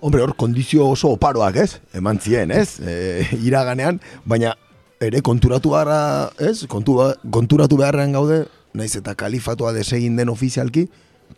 [0.03, 1.77] Hombre, hor kondizio oso oparoak, ez?
[1.95, 2.81] Eman zien, ez?
[2.83, 4.57] E, iraganean, baina
[4.99, 5.99] ere konturatu gara,
[6.43, 6.65] ez?
[6.67, 6.97] Kontu,
[7.31, 8.41] konturatu beharrean gaude,
[8.75, 10.89] naiz eta kalifatua desegin den ofizialki,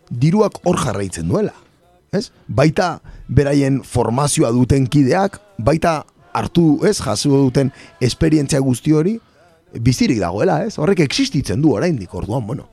[0.09, 1.53] diruak hor jarraitzen duela.
[2.17, 2.31] Ez?
[2.49, 5.99] Baita beraien formazioa duten kideak, baita
[6.33, 7.69] hartu, ez, jaso duten
[8.01, 9.19] esperientzia guzti hori,
[9.77, 10.79] bizirik dagoela, ez?
[10.81, 12.71] Horrek existitzen du oraindik, orduan, bueno.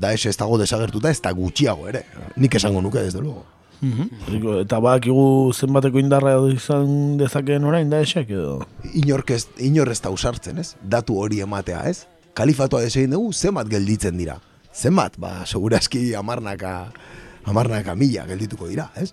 [0.00, 2.06] Da ez ez dago desagertuta, ez da gutxiago ere.
[2.40, 3.59] Nik esango nuke, desde luego.
[3.80, 8.60] Riko, Eta badakigu zenbateko indarra izan dezakeen orain da esek edo.
[8.94, 10.74] Inork ez, inor ez da usartzen, ez?
[10.82, 12.04] Datu hori ematea, ez?
[12.36, 14.38] Kalifatua desegin dugu, zenbat gelditzen dira.
[14.76, 16.74] Zenbat, ba, segurazki amarnaka,
[17.48, 19.10] amarnaka mila geldituko dira, ez?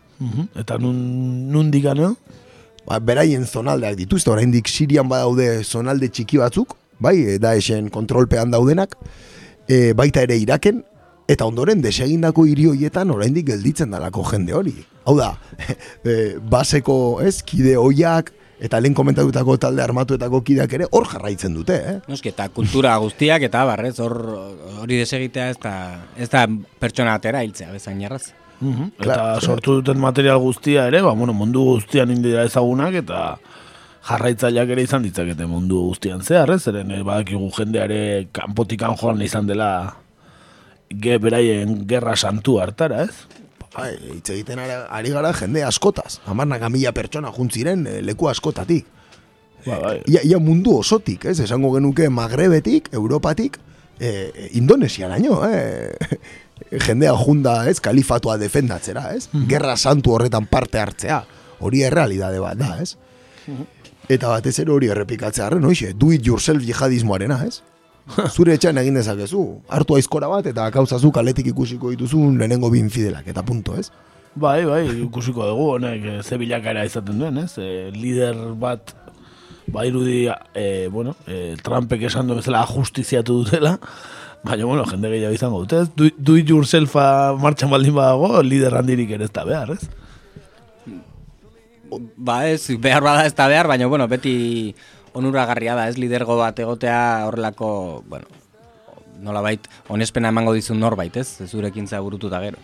[0.55, 0.99] Eta nun,
[1.53, 2.15] nun digano?
[2.87, 8.95] ba, beraien zonaldeak dituzte, oraindik Sirian badaude zonalde txiki batzuk, bai, Daeshen kontrolpean daudenak,
[9.67, 10.83] e, baita ere Iraken,
[11.27, 14.75] eta ondoren desegindako hiri hoietan oraindik gelditzen dalako jende hori.
[15.07, 15.33] Hau da,
[16.07, 18.31] e, baseko, ez, kide hoiak,
[18.63, 21.97] eta lehen komentatutako talde armatuetako kideak ere hor jarraitzen dute, eh?
[22.09, 24.15] Noski, eta kultura guztiak eta barrez hor
[24.81, 25.73] hori desegitea ez da,
[26.17, 26.47] ez da
[26.81, 28.31] pertsona atera hiltzea bezain jarraz.
[28.57, 29.41] Eta Claro.
[29.41, 33.37] sortu duten material guztia ere, ba, bueno, mundu guztian indira ezagunak eta
[34.07, 36.63] jarraitzaileak ere izan ditzakete mundu guztian zehar, ez?
[36.65, 37.99] Zeren eh, badakigu jendeare
[38.33, 39.69] kanpotikan joan izan dela
[40.89, 43.43] ge beraien gerra santu hartara, ez?
[43.77, 46.19] Bai, hitz egiten ari, ari gara jende askotaz.
[46.25, 48.87] Amarnaka mila pertsona juntziren eh, leku askotatik.
[49.65, 49.95] Ba, bai.
[50.07, 51.39] Ia, ia mundu osotik, ez?
[51.43, 53.59] Esango genuke Magrebetik, Europatik,
[53.99, 55.93] e, Indonesiaraino, eh?
[56.87, 57.79] Jendea junda, ez?
[57.83, 59.27] Kalifatua defendatzera, ez?
[59.49, 61.21] Gerra santu horretan parte hartzea.
[61.59, 62.95] Hori errealidade bat da, ez?
[64.07, 67.61] Eta batez ere hori errepikatzea arren, oixe, do it yourself jihadismoarena, ez?
[68.35, 69.43] Zure etxean egin dezakezu.
[69.73, 73.89] Hartu aizkora bat eta kauzazu kaletik ikusiko dituzun lehenengo bin fidelak, eta punto, ez?
[74.37, 77.57] Bai, bai, ikusiko dugu, honek, eh, ze bilakaera izaten duen, ez?
[77.57, 78.93] E, lider bat,
[79.73, 83.77] ba, irudi, e, bueno, e, Trumpek esan du bezala justiziatu dutela,
[84.45, 85.89] baina, bueno, jende gehiago izango dute, ez?
[85.97, 87.07] Do, do it yourselfa
[87.41, 89.89] martxan baldin badago, lider handirik ere ez da behar, ez?
[92.17, 94.75] Ba ez, behar bada ez da behar, baina bueno, beti
[95.17, 97.69] onuragarria da, ez lidergo bat egotea horrelako,
[98.09, 98.29] bueno,
[99.23, 101.41] nolabait, onespena emango dizun norbait, ez?
[101.49, 102.57] Zurekin burututa gero.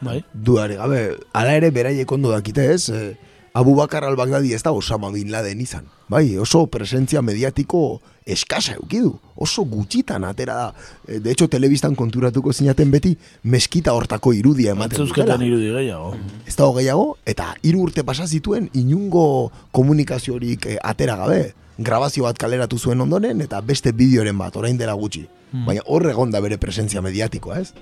[0.00, 0.22] Bai.
[0.32, 1.02] Duare gabe,
[1.32, 3.16] ala ere beraiek ondo dakite ez, eh,
[3.54, 5.84] Abu Bakar al-Baghdadi ez da Osama Bin Laden izan.
[6.08, 9.18] Bai, oso presentzia mediatiko eskasa eukidu.
[9.36, 10.74] Oso gutxitan atera da.
[11.06, 15.26] Eh, De hecho, telebistan konturatuko zinaten beti meskita hortako irudia ematen dutela.
[15.26, 16.14] Zeuzketen irudi gehiago.
[16.46, 21.52] Ez dago gehiago, eta hiru urte pasa zituen inungo komunikaziorik eh, atera gabe.
[21.78, 25.26] Grabazio bat kaleratu zuen ondoren, eta beste bideoren bat, orain dela gutxi.
[25.52, 27.72] Baina hor egon da bere presentzia mediatikoa, ez?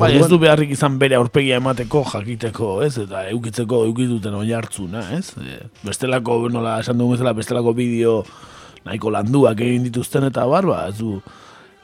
[0.00, 2.94] Bai, ez du beharrik izan bere aurpegia emateko, jakiteko, ez?
[3.02, 5.32] Eta eukitzeko eukiduten oi hartzuna, ez?
[5.40, 8.20] E, bestelako, nola esan dugu bezala, bestelako bideo
[8.86, 11.18] nahiko landuak egin dituzten eta bar, ba, ez du,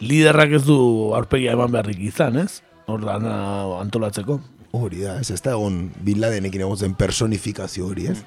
[0.00, 0.78] liderrak ez du
[1.16, 2.62] aurpegia eman beharrik izan, ez?
[2.86, 3.34] Hor dana
[3.80, 4.38] antolatzeko.
[4.76, 8.20] Hori da, ez, ez da egon Bin Ladenekin egon zen personifikazio hori, ez?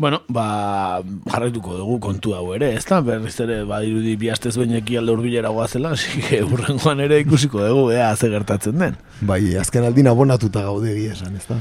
[0.00, 3.02] Bueno, ba, jarraituko dugu kontu hau ere, ez da?
[3.04, 7.60] Berriz ere, ba, irudi bi astez baineki alde urbilera goazela, así que urrengoan ere ikusiko
[7.60, 8.96] dugu, ea, ze gertatzen den.
[9.20, 11.58] Bai, azken aldin abonatuta gaude esan, ez da?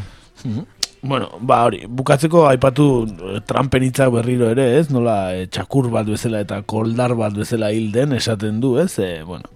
[1.02, 4.88] Bueno, ba hori, bukatzeko aipatu eh, Trumpen hitzak berriro ere, ez?
[4.92, 8.94] Nola eh, txakur bat bezala eta koldar bat bezala hil den esaten du, ez?
[9.04, 9.52] E, bueno,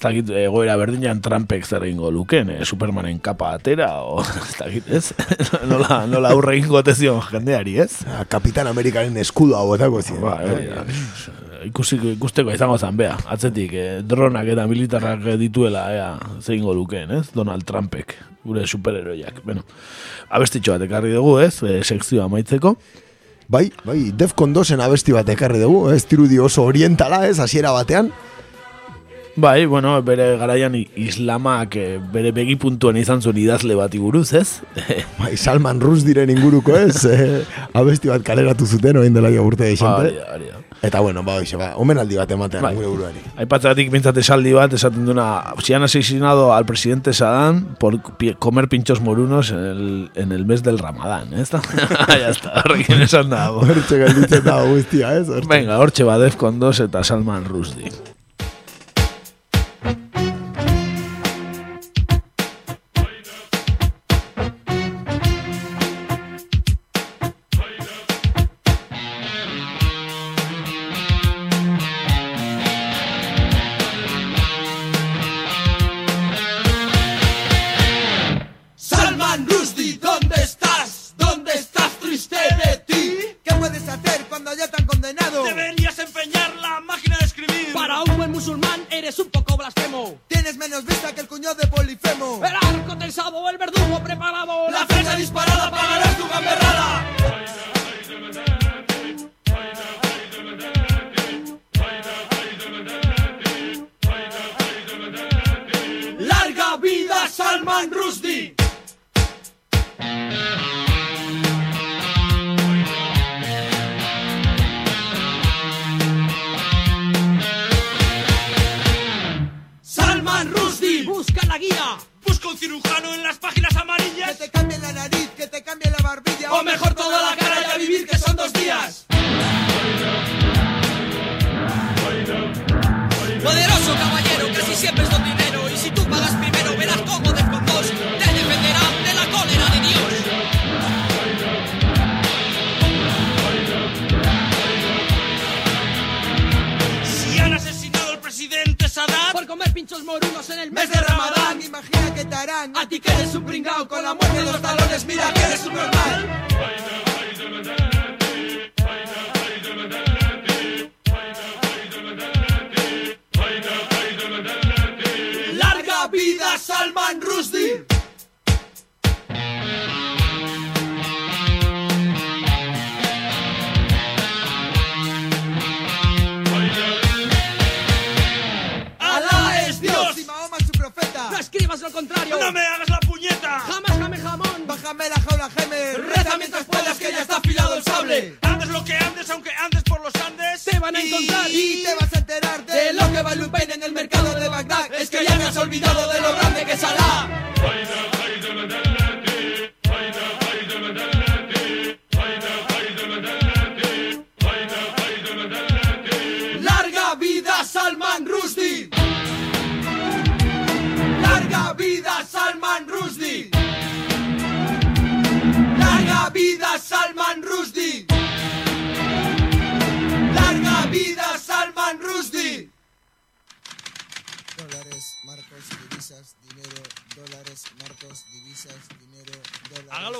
[0.00, 2.62] ez dakit egoera berdinean Trumpek zer egingo luken, eh?
[2.64, 5.12] Supermanen kapa atera, o ez dakit, ez?
[5.70, 8.06] nola, nola aurre egingo tezion jendeari, ez?
[8.08, 10.22] Ah, Kapitan Amerikaren eskudo hau etako ziren.
[10.24, 10.86] Ba, hori da.
[11.68, 16.08] Ikusi, ikusteko izango zan, bea, atzetik, eh, dronak eta militarrak dituela, ea,
[16.40, 17.26] zeingo lukeen, ez?
[17.36, 18.16] Donald Trumpek,
[18.48, 19.44] gure superheroiak.
[19.44, 19.68] Bueno,
[20.32, 21.58] abestitxo bat ekarri dugu, ez?
[21.60, 22.72] E, sekzioa amaitzeko.
[23.52, 28.08] Bai, bai, Defcon 2 abesti bat ekarri dugu, ez dirudi oso orientala, ez, hasiera batean.
[29.40, 34.60] Bai, bueno, bere garaian islamak eh, bere begipuntuen izan zuen idazle bati buruz, ez?
[35.20, 37.40] Bai, Salman Rusdiren inguruko, ez, eh,
[37.72, 39.94] abesti bat kaleratu zuten, orain dela urte da.
[40.82, 42.74] Eta bueno, ba, hoxe, ba, omenaldi bat ematean Bai.
[42.76, 43.24] gure buruari.
[43.40, 45.26] Aipatzatik bintzat esaldi bat, esaten duna,
[45.64, 47.98] si han asesinado al presidente Saddam por
[48.38, 51.60] comer pinchos morunos en el, en el mes del Ramadán, ez da?
[52.08, 53.64] ya está, horrekin esan dago.
[53.64, 55.28] Hortxe gelditzen da guztia, ez?
[55.28, 55.48] Hortxe.
[55.48, 57.92] Venga, hortxe ba, Defcon 2 eta Salman Rushdie.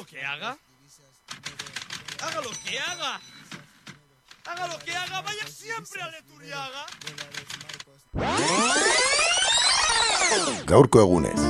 [0.00, 0.56] Lo que haga.
[2.22, 3.20] Haga lo que haga.
[4.46, 6.86] Haga lo que haga, vaya siempre a Leturiaga.
[10.64, 11.40] Gaurko egunez.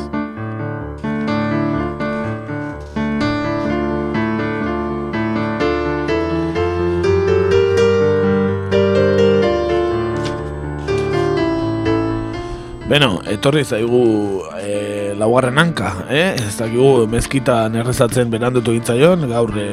[12.89, 16.35] Beno, etorri zaigu e, laugarren hanka, eh?
[16.37, 19.67] Ez dakigu mezkitan errezatzen berandutu gintzaion, gaur e,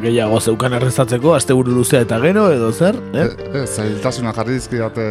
[0.00, 3.26] gehiago zeukan errezatzeko, asteburu luzea eta gero, edo zer, eh?
[3.60, 5.04] Ez, zailtasuna jarri dizkidate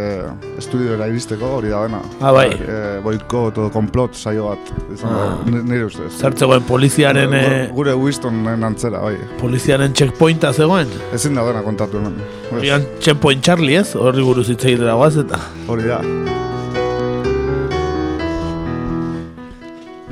[0.58, 2.00] estudiora iristeko hori da bena.
[2.22, 2.48] Ah, bai.
[2.58, 5.28] E, boikot edo komplot saio bat, izan Ah.
[5.46, 6.10] da, nire ustez.
[6.18, 9.16] Zertzegoen poliziaren, Gure- eh, Gure Wistonen antzera, bai.
[9.40, 10.90] poliziaren checkpointa zegoen?
[11.14, 12.18] Ezin da dena kontatu hemen.
[12.64, 15.38] Egan checkpoint Charlie ez, horri buruz hitz egitera guaz eta...
[15.68, 16.02] Hori da.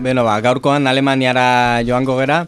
[0.08, 2.46] Beno, ba, gaurkoan Alemaniara joango gera,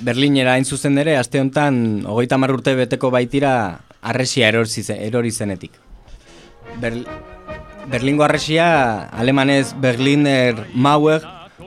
[0.00, 5.72] Berlinera hain zuzen ere, aste honetan, hogeita urte beteko baitira, arresia erori, zen- erori zenetik.
[6.80, 6.94] Ber,
[7.92, 11.20] Berlingo arresia, alemanez Berliner Mauer,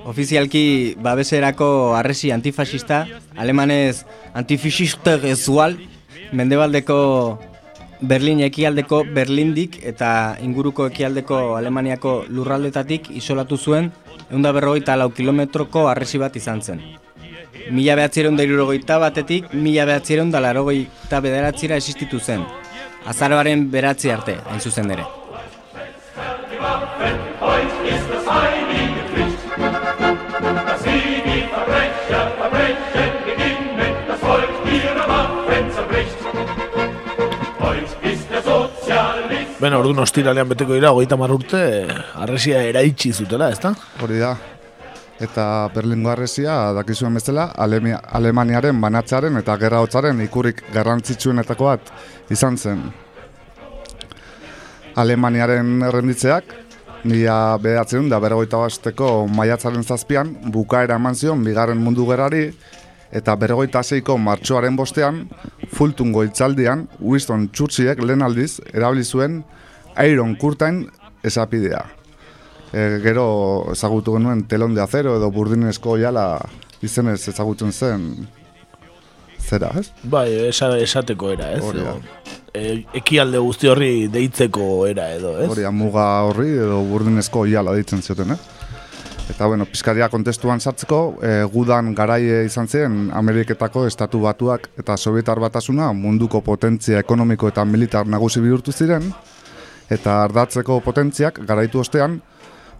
[0.05, 3.05] ofizialki babeserako arresi antifasista,
[3.37, 5.77] alemanez antifasista gezual,
[6.33, 7.39] mendebaldeko
[8.01, 13.91] Berlin ekialdeko Berlindik eta inguruko ekialdeko Alemaniako lurraldetatik isolatu zuen
[14.31, 16.81] eunda berrogeita lau kilometroko arresi bat izan zen.
[17.71, 22.45] Mila behatzieron da batetik, mila behatzieron da larogeita bederatzira existitu zen.
[23.05, 25.24] Azaroaren beratzi arte, hain zuzen ere.
[39.65, 41.59] Beno, orduan ostiralean beteko dira, hogeita urte,
[42.21, 43.71] arresia eraitsi zutela, ezta?
[44.03, 44.35] Hori da.
[45.17, 51.89] Eta Berlingo arresia, dakizuen bezala, Alemaniaren banatzaren eta gerra hotzaren ikurrik garrantzitsuenetako bat
[52.29, 52.83] izan zen.
[55.01, 56.53] Alemaniaren errenditzeak,
[57.09, 62.51] mila behatzen da berrogeita basteko maiatzaren zazpian, bukaera eman zion bigarren mundu gerrari,
[63.15, 65.23] eta berrogeita zeiko martxoaren bostean,
[65.73, 69.43] fultungo itzaldian, Winston Churchillek lehen aldiz, erabili zuen
[70.03, 70.83] Iron Curtain
[71.23, 71.85] esapidea.
[72.73, 73.27] E, gero
[73.71, 76.27] ezagutu genuen telon de acero edo burdinezko jala
[76.83, 78.09] izenez ezagutzen zen
[79.39, 79.91] zera, ez?
[80.03, 81.63] Bai, esa, esateko era, ez?
[81.63, 81.85] Hori
[82.55, 85.47] e, ekialde guzti horri deitzeko era edo, ez?
[85.51, 88.39] Hori muga horri edo burdinezko jala deitzen zioten, eh?
[89.29, 95.41] Eta, bueno, pizkaria kontestuan sartzeko, e, gudan garaie izan zen Ameriketako estatu batuak eta Sovietar
[95.41, 99.09] batasuna munduko potentzia ekonomiko eta militar nagusi bihurtu ziren,
[99.89, 102.19] eta ardatzeko potentziak garaitu ostean,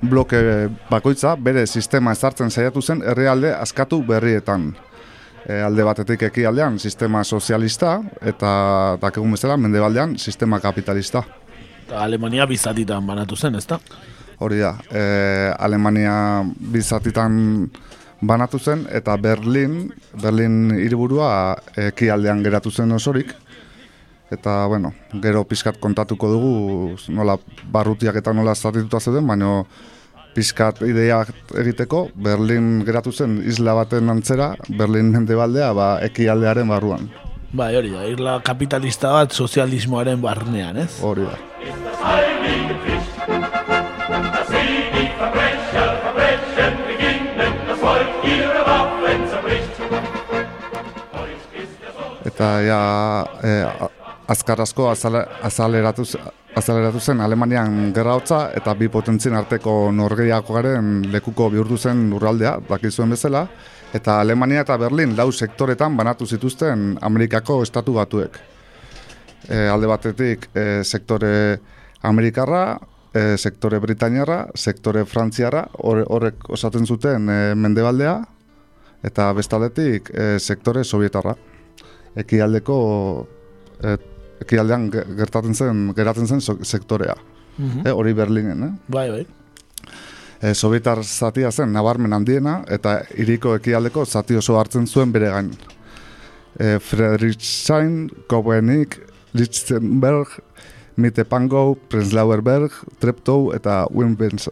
[0.01, 4.73] bloke bakoitza bere sistema ezartzen saiatu zen herrialde askatu berrietan.
[5.45, 8.51] E, alde batetik ekialdean sistema sozialista eta
[9.01, 11.23] dakegun bezala mendebaldean sistema kapitalista.
[11.93, 13.79] Alemania bizatitan banatu zen, ezta?
[14.39, 15.01] Hori da, e,
[15.59, 17.69] Alemania bizatitan
[18.21, 19.89] banatu zen eta Berlin,
[20.21, 21.55] Berlin hiriburua
[21.91, 23.33] ekialdean geratu zen osorik.
[24.31, 26.53] Eta, bueno, gero pizkat kontatuko dugu
[27.13, 27.37] nola
[27.71, 29.61] barrutiak eta nola zatituta zeuden, baina
[30.35, 31.29] pizkat ideak
[31.61, 37.07] egiteko Berlin geratu zen isla baten antzera, Berlin mendebaldea ba, ekialdearen barruan.
[37.55, 40.91] Bai, hori da, irla kapitalista bat sozialismoaren barnean, ez?
[41.05, 42.94] Hori da.
[52.35, 52.79] Eta ja,
[53.47, 53.51] e,
[54.27, 56.03] azkar asko azale- azaleratu,
[56.59, 63.15] azaleratu zen Alemanian gerra hotza eta bi potentzien arteko norgeiakoaren lekuko bihurtu zen lurraldea, dakizuen
[63.15, 63.45] bezala,
[63.95, 68.35] eta Alemania eta Berlin lau sektoretan banatu zituzten Amerikako estatu batuek.
[69.47, 71.31] E, alde batetik e, sektore
[72.03, 72.77] Amerikarra,
[73.15, 78.19] e, sektore Britainiarra, sektore Frantziarra, horre- horrek osatzen zuten e, mendebaldea,
[79.07, 81.37] eta bestaldetik e, sektore Sovietarra.
[82.15, 82.75] Ekialdeko
[83.83, 83.95] e,
[84.45, 87.15] ekialdean ge- gertatzen zen, geratzen zen sektorea.
[87.57, 87.85] Mhm.
[87.87, 88.71] E, hori Berlinen, eh?
[88.87, 89.25] Bai, bai.
[90.41, 95.51] E, Sovietar zatia zen nabarmen handiena eta hiriko ekialdeko zati oso hartzen zuen bere gain.
[96.59, 98.99] E, Friedrichshain, Kobenik,
[99.33, 100.27] Lichtenberg,
[100.97, 104.47] Mittepango, Prenzlauer Berg, Treptow eta Wimbens.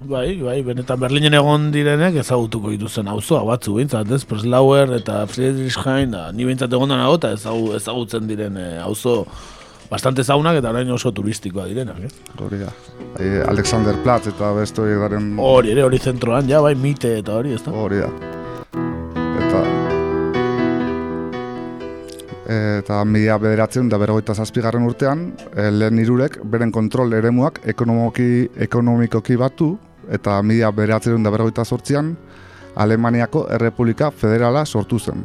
[0.00, 4.22] Bai, bai, benetan Berlinen egon direnek ezagutuko dituzten auzoa batzu behintzat, ez?
[4.24, 9.26] Preslauer eta Friedrichshain, da, ni behintzat egon nago eta ezagu, ezagutzen diren e, auzo
[9.90, 12.14] bastante zaunak eta orain oso turistikoa direnak, ez?
[12.40, 12.70] Hori da.
[13.52, 15.34] Alexander Platz eta beste horiek garen...
[15.36, 17.76] Hori ere, hori zentroan, ja, bai, mite eta hori, ez da?
[17.76, 18.08] Hori da.
[19.36, 19.62] Eta
[22.50, 29.36] eta mila bederatzen da berrogeita zazpigarren urtean, e, lehen irurek beren kontrol eremuak ekonomikoki, ekonomikoki
[29.38, 29.74] batu,
[30.10, 32.16] eta mila bederatzen da berrogeita zortzian,
[32.76, 35.24] Alemaniako Errepublika Federala sortu zen.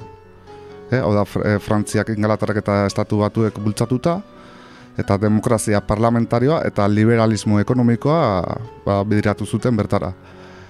[0.92, 4.20] E, hau da, Fr e, Frantziak, Ingalaterrak eta Estatu Batuek bultzatuta,
[4.98, 8.20] eta demokrazia parlamentarioa eta liberalismo ekonomikoa
[8.86, 10.14] ba, bidiratu zuten bertara.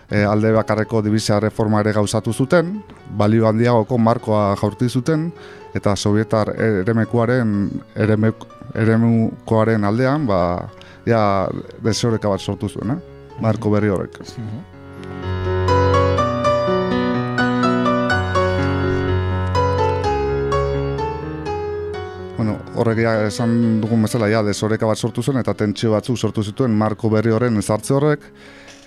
[0.09, 2.75] E, alde bakarreko dibizia reforma ere gauzatu zuten,
[3.17, 5.31] balio handiagoko markoa jaurti zuten,
[5.75, 7.55] eta sovietar eremekuaren
[7.95, 8.45] eremek,
[8.75, 10.39] eremukoaren aldean, ba,
[11.09, 11.19] ja,
[11.83, 13.14] desoreka bat sortu zuen, eh?
[13.41, 14.19] Marko berri horrek.
[22.35, 26.43] Bueno, horrek ja esan dugun bezala ja desoreka bat sortu zen eta tentsio batzuk sortu
[26.43, 28.27] zituen marko berri horren ezartze horrek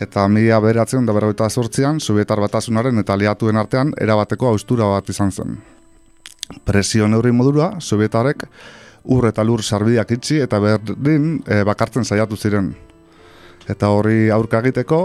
[0.00, 5.32] eta mila beratzen da berrogeita zortzian Sovietar batasunaren eta aliatuen artean erabateko austura bat izan
[5.32, 5.56] zen.
[6.64, 8.44] Presio neurri modura, Sovietarek
[9.04, 12.74] ur eta lur sarbideak itxi eta berdin e, bakartzen saiatu ziren.
[13.68, 15.00] Eta horri aurka egiteko,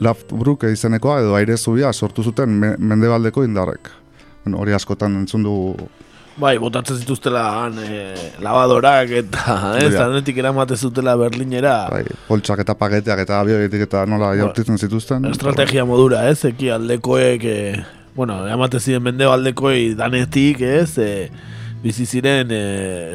[0.00, 3.90] Laftbruk izenekoa edo aire zubia sortu zuten me, mendebaldeko indarrek.
[4.44, 5.56] Bueno, hori askotan entzun du
[6.40, 10.06] Bai, botatzen zituztela han, e, lavadorak eta, ez, da.
[10.06, 11.74] zanetik eramate zutela Berlinera.
[11.92, 15.26] bai, poltsak eta paketeak eta abioetik eta nola jaurtitzen zituzten.
[15.28, 17.82] estrategia modura, ez, eki aldekoek, e,
[18.16, 21.28] bueno, amate ziren mendebaldekoi danetik, ez, e,
[21.82, 22.64] bizi ziren e,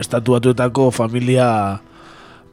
[0.03, 1.49] estatu batuetako familia,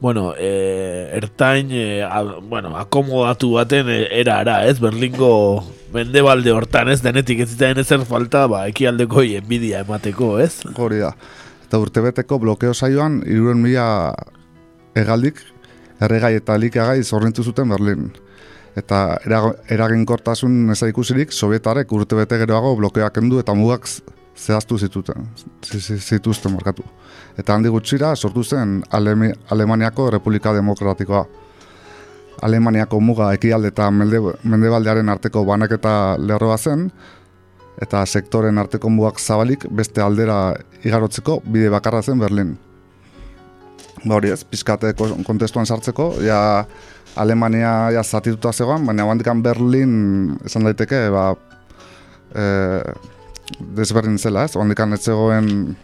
[0.03, 6.97] bueno, e, ertain, e, a, bueno, akomodatu baten e, erara, ez, Berlingo mendebalde hortan, ez,
[6.99, 10.57] denetik ez zitaen ezer falta, ba, ekialdekoi enbidia emateko, ez?
[10.75, 11.13] Hori da.
[11.63, 13.85] Eta urtebeteko blokeo saioan, iruren mila
[14.99, 15.39] egaldik,
[16.03, 18.09] erregai eta elikagai zorrintu zuten Berlin.
[18.75, 23.87] Eta era- eraginkortasun eza ikusirik, sovietarek urtebete geroago blokeoak kendu eta mugak
[24.37, 25.27] zehaztu zituten,
[25.65, 26.83] zi- zi- zituzten markatu.
[27.37, 31.25] Eta handi gutxira sortu zen Alemi, Alemaniako Republika Demokratikoa.
[32.41, 36.89] Alemaniako muga ekialde eta mende, mendebaldearen arteko banaketa lerroa zen,
[37.81, 40.53] eta sektoren arteko mugak zabalik beste aldera
[40.83, 42.57] igarotzeko bide bakarra zen Berlin.
[44.05, 46.65] Ba hori ez, pizkate ko- kontestuan sartzeko, ja
[47.15, 51.35] Alemania ja zatituta zegoen, baina bandikan Berlin esan daiteke, ba,
[52.35, 52.43] e,
[53.77, 55.75] desberdin zela ez, ez zegoen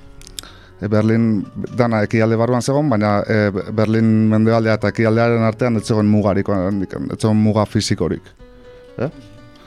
[0.82, 1.45] e, Berlin
[1.78, 7.20] dana ekialde barruan zegoen, baina e, Berlin mendebaldea eta ekialdearen artean ez zegoen mugarik, ez
[7.20, 8.24] zegoen muga fizikorik.
[8.97, 9.10] Eh?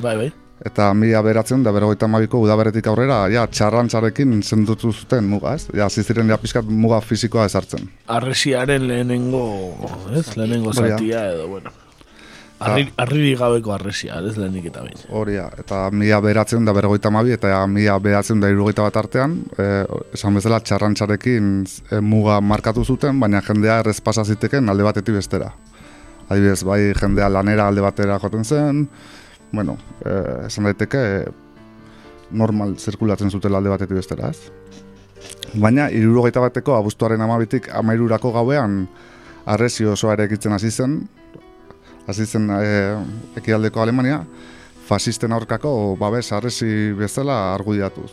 [0.03, 0.33] Bai, bai.
[0.63, 5.67] Eta mila beratzen da berrogeita mabiko udaberetik aurrera, ja, txarrantzarekin zendutu zuten muga, ez?
[5.75, 7.89] Ja, ziziren ja pizkat muga fizikoa ezartzen.
[8.15, 9.47] Arresiaren lehenengo,
[10.15, 10.93] ez, lehenengo da.
[10.93, 11.75] zatia edo, bueno.
[12.63, 15.01] Arri, arriri gabeko arresia, ez lehenik eta behin.
[15.11, 19.37] Hori da, eta mila beratzen da bergoita mabi, eta mila beratzen da irugaita bat artean,
[19.59, 19.69] e,
[20.17, 21.51] esan bezala txarrantxarekin
[21.91, 25.53] e, muga markatu zuten, baina jendea errez pasa ziteken alde batetik bestera.
[26.29, 28.87] Adibidez, bai jendea lanera alde batera joten zen,
[29.53, 31.05] bueno, e, esan daiteke
[32.33, 34.53] normal zirkulatzen zutela alde batetik bestera, ez?
[35.53, 38.87] Baina, irurogeita bateko abuztuaren amabitik amairurako gauean
[39.53, 41.03] arrezio osoa ere ekitzen hasi zen,
[42.07, 42.67] hasi zen e,
[43.37, 44.23] ekialdeko Alemania,
[44.87, 48.11] fasisten aurkako babes arresi bezala argudiatuz.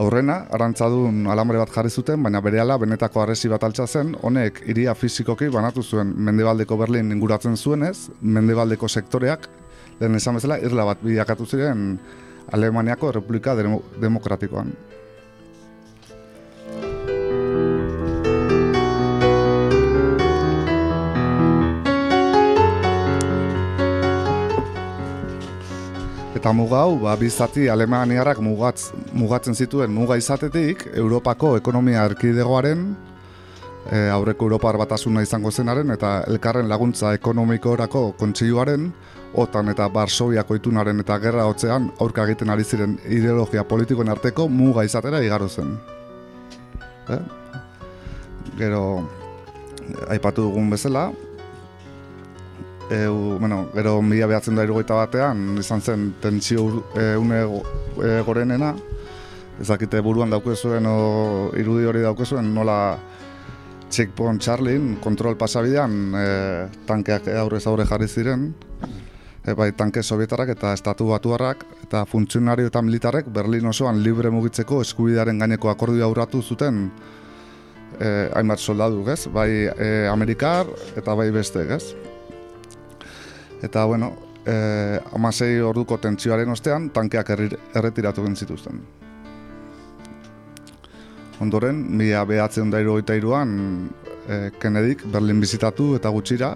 [0.00, 4.94] Aurrena, arantzadun alambre bat jarri zuten, baina berehala benetako arresi bat altza zen, honek iria
[4.98, 9.46] fizikoki banatu zuen mendebaldeko Berlin inguratzen zuenez, mendebaldeko sektoreak,
[10.00, 11.94] lehen esan bezala, irla bat bideakatu ziren
[12.52, 14.74] Alemaniako Republika Demokratikoan.
[26.44, 32.82] Eta muga hau, ba, bizati Alemaniarrak mugatz, mugatzen zituen muga izatetik, Europako ekonomia erkidegoaren,
[33.88, 38.90] e, aurreko Europar batasuna izango zenaren, eta elkarren laguntza ekonomikoorako kontseiluaren,
[39.40, 44.84] otan eta Barsobiako itunaren eta gerra hotzean aurka egiten ari ziren ideologia politikoen arteko muga
[44.84, 45.78] izatera igaro zen.
[47.08, 47.22] Eh?
[48.60, 48.82] Gero,
[50.12, 51.08] aipatu dugun bezala,
[52.90, 56.66] e, bueno, gero mila behatzen da irugaita batean, izan zen tentsio
[56.96, 58.74] e, une e, gorenena,
[59.60, 62.98] ezakite buruan daukezuen o irudi hori daukezuen nola
[63.90, 66.28] checkpoint Charlin kontrol pasabidean e,
[66.86, 68.52] tankeak aurrez aurre jarri ziren,
[69.44, 74.80] e, bai tanke sovietarrak eta estatu batuarrak eta funtzionario eta militarrek Berlin osoan libre mugitzeko
[74.82, 76.88] eskubidearen gaineko akordio aurratu zuten
[78.00, 79.26] eh, hainbat soldadu, ez?
[79.32, 80.66] Bai eh, Amerikar
[80.96, 81.94] eta bai beste, ez?
[83.64, 84.12] Eta, bueno,
[84.44, 88.82] eh, amasei orduko tentsioaren ostean, tankeak erretiratu egin zituzten.
[91.40, 93.54] Ondoren, mila behatzen da irugaita iruan,
[94.28, 96.54] eh, Kennedyk Berlin bizitatu eta gutxira,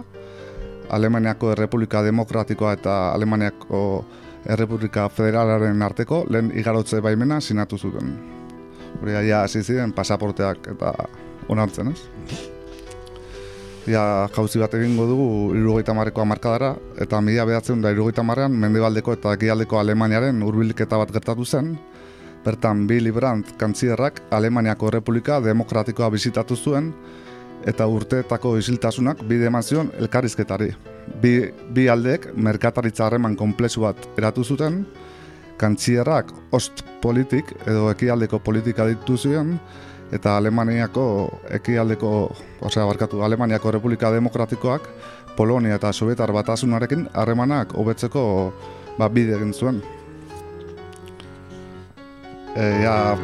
[0.89, 4.05] Alemaniako Errepublika Demokratikoa eta Alemaniako
[4.49, 8.15] Errepublika Federalaren arteko lehen igarotze baimena sinatu zuten.
[9.03, 10.95] Hori aia hasi ziren pasaporteak eta
[11.49, 12.58] onartzen, ez?
[13.89, 19.15] Ja jauzi bat egingo dugu irurogeita marrekoa markadara, eta mila behatzen da irurogeita marrean, mendebaldeko
[19.17, 21.73] eta egialdeko Alemaniaren urbiliketa bat gertatu zen,
[22.45, 26.93] bertan Billy Brandt kantzierrak Alemaniako Republika Demokratikoa bizitatu zuen,
[27.67, 30.71] eta urteetako isiltasunak bide eman zion elkarrizketari.
[31.23, 34.85] Bi, bi aldeek merkataritza harreman komplexu bat eratu zuten,
[35.59, 39.57] kantzierrak ost politik edo ekialdeko politika ditu ziren,
[40.13, 41.05] eta Alemaniako
[41.59, 42.11] ekialdeko,
[42.65, 44.89] osea barkatu, Alemaniako Republika Demokratikoak
[45.37, 48.23] Polonia eta Sovietar batasunarekin harremanak hobetzeko
[48.99, 49.83] ba, bide egin zuen.
[52.57, 53.15] E, ja,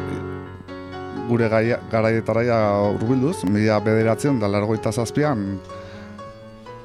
[1.27, 2.61] gure garaietara
[2.93, 5.43] urbilduz, mila bederatzen da largoita zazpian,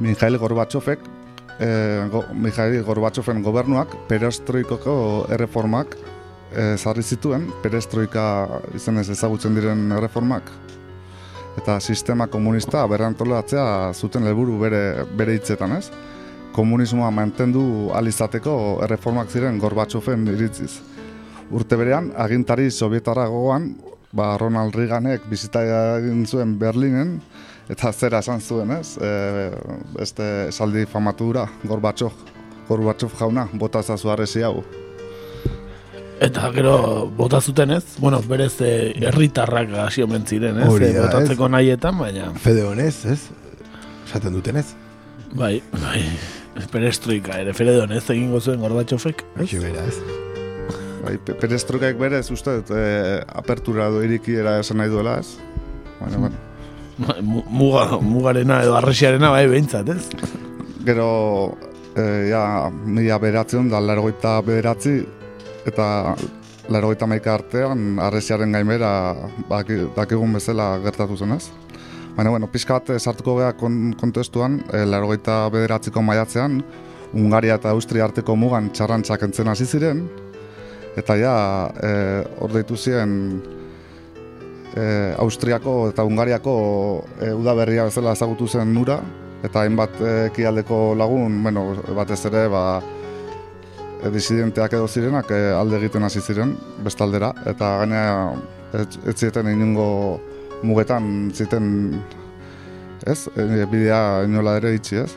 [0.01, 1.05] Mikhail Gorbatsofek,
[1.61, 1.69] e,
[2.11, 4.97] go, Mikhail Gorbatsofen gobernuak perestroikoko
[5.37, 5.95] erreformak
[6.55, 8.25] e, zarri zituen, perestroika
[8.75, 10.51] izenez ezagutzen diren reformak,
[11.59, 14.83] eta sistema komunista berrantolatzea zuten helburu bere,
[15.17, 15.91] bere hitzetan, ez?
[16.55, 17.63] Komunismoa mantendu
[17.95, 18.55] alizateko
[18.87, 20.81] erreformak ziren Gorbatxofen iritziz.
[21.51, 23.73] Urte berean, agintari sovietarra gogoan,
[24.15, 25.63] ba, Ronald Reaganek bizita
[25.99, 27.19] egin zuen Berlinen,
[27.71, 28.97] eta zera esan zuen, ez?
[28.99, 29.51] E,
[29.95, 32.15] beste esaldi famatura, Gorbatxof,
[32.69, 34.63] Gorbatxof jauna, bota zazu hau.
[36.21, 40.67] Eta gero bota zuten ez, bueno, berez eh, herritarrak hasi omen ziren, ez?
[40.69, 43.21] Hori eh, da, botatzeko nahietan, baina Fede honez, ez?
[44.07, 44.67] Esaten duten ez?
[45.33, 46.03] bai, bai.
[46.73, 49.23] Perestroika ere fede honez egingo zuen Gorbatxofek.
[49.39, 50.01] Hoxe bera, ez?
[51.05, 55.37] Bai, pe- perestroikak berez, uste, dut, e, apertura edo irikiera esan nahi duela, ez?
[56.01, 56.37] Baina, bueno.
[57.07, 60.11] Bai, mu- Muga, mugarena edo arresiarena bai behintzat, ez?
[60.85, 61.07] Gero,
[61.95, 62.43] e, ja,
[62.85, 64.99] mila beratzen da largoita bederatzi,
[65.69, 66.15] eta
[66.71, 68.91] largoita maika artean, arresiaren gaimera
[69.51, 71.51] baki- dakigun bezala gertatu zen, ez?
[72.17, 76.61] Baina, bueno, pixka bat eh, sartuko geha kon, kontestuan, e, largoita bederatziko maiatzean,
[77.11, 80.05] Ungaria eta Austria arteko mugan txarrantzak entzen hasi ziren,
[80.99, 81.35] eta ja,
[81.83, 81.91] e,
[82.39, 83.17] hor deitu ziren
[84.77, 84.85] e,
[85.19, 86.55] Austriako eta Ungariako
[87.19, 89.01] e, udaberria bezala ezagutu zen nura,
[89.43, 89.99] eta hainbat
[90.31, 91.65] ekialdeko lagun, bueno,
[91.97, 92.65] batez ere, ba,
[94.09, 96.55] disidenteak edo zirenak e, alde egiten hasi ziren,
[96.85, 98.03] bestaldera, eta gaina
[98.73, 100.21] ez, zieten inungo
[100.63, 102.01] mugetan ziten,
[103.07, 105.11] ez, e, bidea inola ere itxi, ez?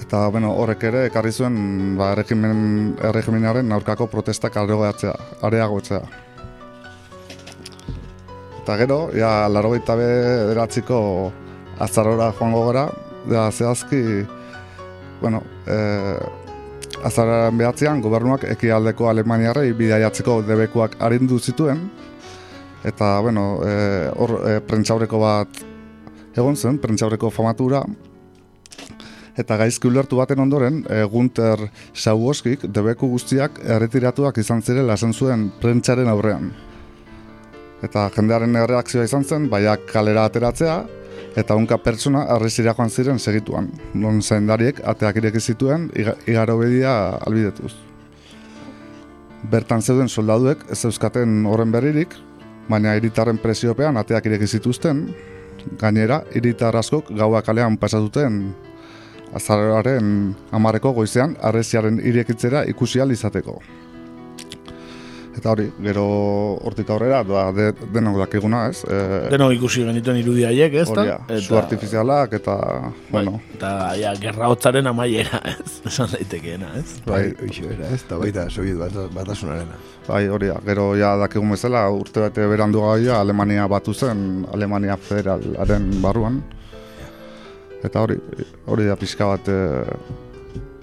[0.00, 1.56] Eta, bueno, horrek ere ekarri zuen
[1.98, 5.12] ba, erregimen, erregimenaren aurkako protestak areagotzea,
[5.46, 6.00] areagotzea.
[8.60, 10.98] Eta gero, ja, laro gaita bederatziko
[11.80, 12.88] azarora joango gara,
[13.30, 14.02] da zehazki,
[15.20, 15.78] bueno, e,
[17.06, 21.82] azararen behatzean, gobernuak ekialdeko Alemaniarrei bidaiatzeko debekuak arindu zituen,
[22.84, 23.74] eta, bueno, e,
[24.16, 25.60] hor e, prentxaureko bat
[26.36, 27.82] egon zen, prentxaureko famatura,
[29.40, 35.48] eta gaizki ulertu baten ondoren, e, Gunter Sauoskik debeku guztiak erretiratuak izan zirela esan zuen
[35.60, 36.50] prentsaren aurrean.
[37.80, 40.82] Eta jendearen erreakzioa izan zen, baiak kalera ateratzea,
[41.40, 43.70] eta unka pertsona arrezira joan ziren segituan.
[43.94, 46.92] Non zaindariek ateak ireki zituen iga- igaro bedia
[47.26, 47.72] albidetuz.
[49.50, 52.12] Bertan zeuden soldaduek ez euskaten horren berririk,
[52.68, 55.06] baina hiritarren presiopean ateak ireki zituzten,
[55.80, 58.42] gainera hiritar askok gaua kalean pasatuten
[59.34, 63.60] azararen amarreko goizean arreziaren irekitzera ikusi ahal izateko.
[65.40, 66.02] Eta hori, gero
[66.68, 68.82] hortik aurrera, da, de, denok dakiguna, ez?
[68.84, 68.96] E,
[69.32, 71.04] Denok ikusi genituen irudi haiek, ez da?
[71.30, 72.56] Hori zu artifizialak eta,
[73.08, 75.78] bueno, Eta, ja, gerra hotzaren amaiera, ez?
[75.88, 76.98] Esan daitekeena, ez?
[77.08, 78.02] bai, Hoxe bera, ez?
[78.04, 79.80] Eta baita Soviet bata- batasunarena.
[80.10, 80.58] bai, hori da.
[80.66, 86.42] Gero ja dakigun bezala, urte bete berandu gaia Alemania batu zen, Alemania federalaren barruan.
[87.80, 88.18] Eta hori,
[88.68, 90.28] hori da pixka bat, e,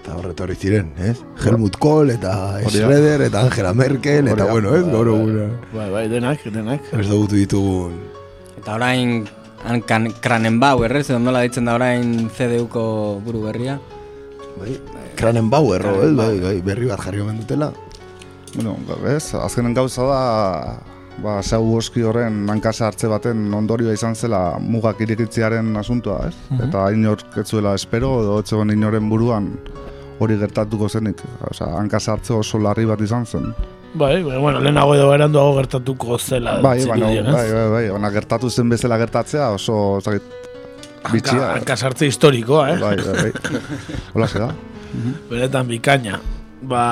[0.07, 1.17] Eta horretorri ziren, ez?
[1.43, 2.31] Helmut Kohl eta.
[2.71, 4.85] Schroeder eta Angela Merkel eta bueno, ez?
[4.87, 5.47] Gaur eguna.
[5.73, 6.85] Bai, bai, denak, denak.
[6.95, 7.97] Ez dugutu ditugun
[8.55, 9.25] Eta orain
[9.67, 11.09] han kan, Kranenbauer, ez?
[11.09, 12.83] Edo nola ditzen da orain CDUko
[13.25, 13.75] buru berria.
[14.61, 14.77] bai,
[15.19, 16.13] Kranenbauer, ez?
[16.15, 17.73] Bai, bai, berri bat jarri omen dutela.
[18.55, 18.77] bueno,
[19.11, 20.21] ez, azkenen gauza da,
[21.19, 26.61] ba, zau oski horren hankasa hartze baten ondorioa izan zela mugak irikitziaren asuntoa, ez?
[26.69, 29.51] Eta inork ez zuela espero, edo ez zegoen inoren buruan
[30.19, 31.21] hori gertatuko zenik.
[31.51, 33.51] Osea, hankasa hartze oso larri bat izan zen.
[33.97, 36.57] Bai, bai, bueno, lehenago edo beranduago gertatuko zela.
[36.61, 37.25] Bai, baina, ez?
[37.25, 40.49] bai, bai, bai, ona gertatu zen bezala gertatzea oso, zakit,
[41.11, 41.53] bitxia.
[41.55, 42.79] Hanka sartze historikoa, eh?
[42.81, 43.59] Bai, bai, bai.
[44.13, 44.51] Hola da.
[45.31, 46.19] Benetan bikaina.
[46.67, 46.83] Ba,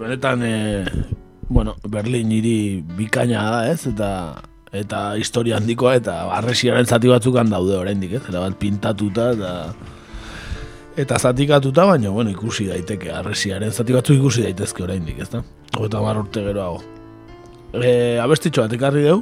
[0.00, 0.84] benetan, e,
[1.48, 2.56] bueno, Berlin hiri
[2.96, 3.84] bikaina da, ez?
[3.90, 4.10] Eta
[4.70, 8.22] eta historia handikoa eta arresiaren zati batzukan daude oraindik, ez?
[8.30, 9.54] Era bat pintatuta eta
[11.00, 15.42] eta zatikatuta, baina bueno, ikusi daiteke arresiaren zati batzuk ikusi daitezke oraindik, ezta?
[15.76, 16.82] Hogeita hamar urte geroago.
[17.72, 19.20] E, abestitxo bat ekarri deu,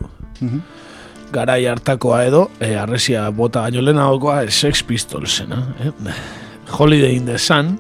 [1.33, 5.93] garai hartakoa edo, e, arresia bota baino lehenagokoa e, Sex Pistolsena, eh?
[6.79, 7.79] Holiday in the Sun,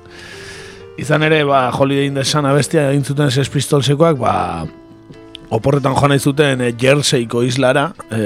[0.98, 4.34] izan ere, ba, Holiday in the Sun abestia egin zuten Sex Pistolsekoak, ba,
[5.50, 8.22] oporretan joan nahi zuten e, Jerseyko islara, e,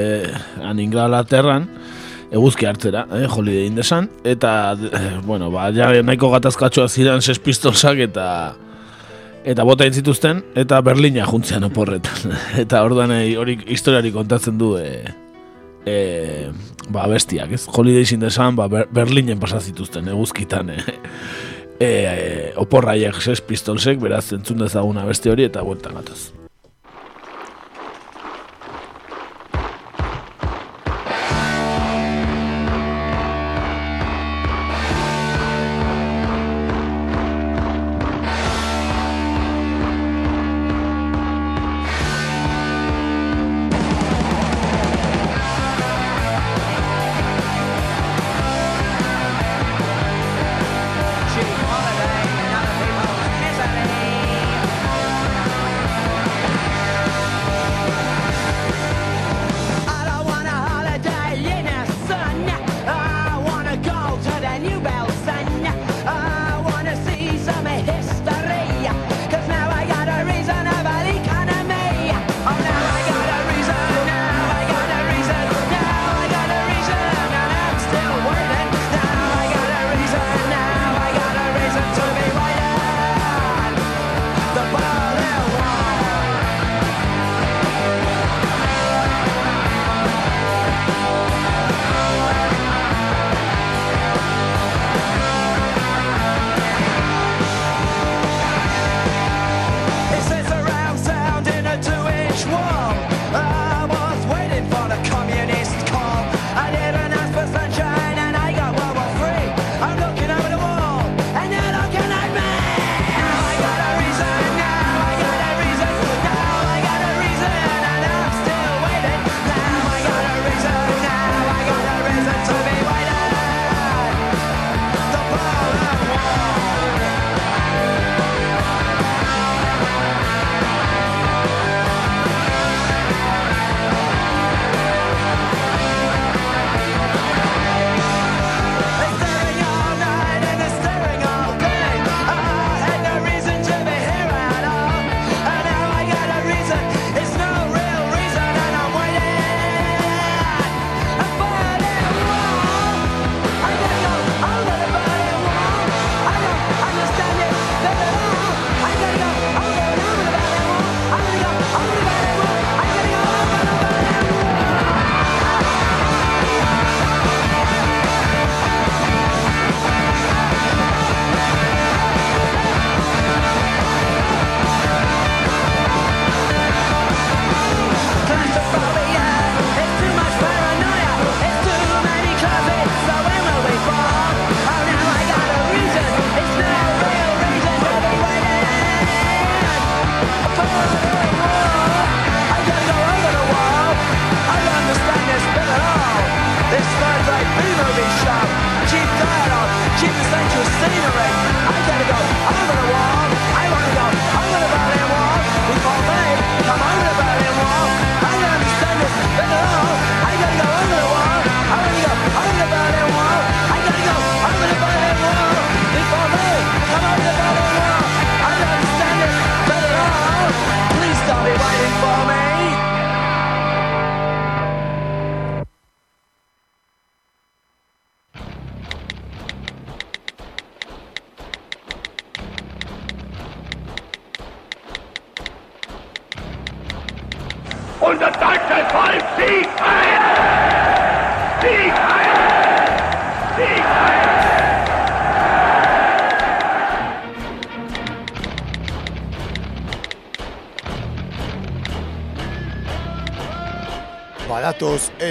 [0.62, 1.68] han Inglaterran,
[2.32, 7.22] eguzki hartzera, eh, Holiday in the Sun, eta, eh, bueno, ba, ja nahiko gatazkatxoa ziren
[7.22, 8.26] Sex Pistolsak eta
[9.44, 12.34] eta bota zituzten, eta Berlina juntzean oporretan.
[12.64, 15.02] eta orduan eh, hori historiari kontatzen du e,
[15.84, 15.96] e,
[16.88, 17.66] ba, bestiak, ez?
[17.66, 20.84] Holiday in the Sun, ba, Ber Berlinen pasa zituzten, eguzkitan, e,
[21.88, 26.41] e, oporraiek Sex Pistolsek, beraz, entzun dezaguna beste hori, eta bueltan gatoz.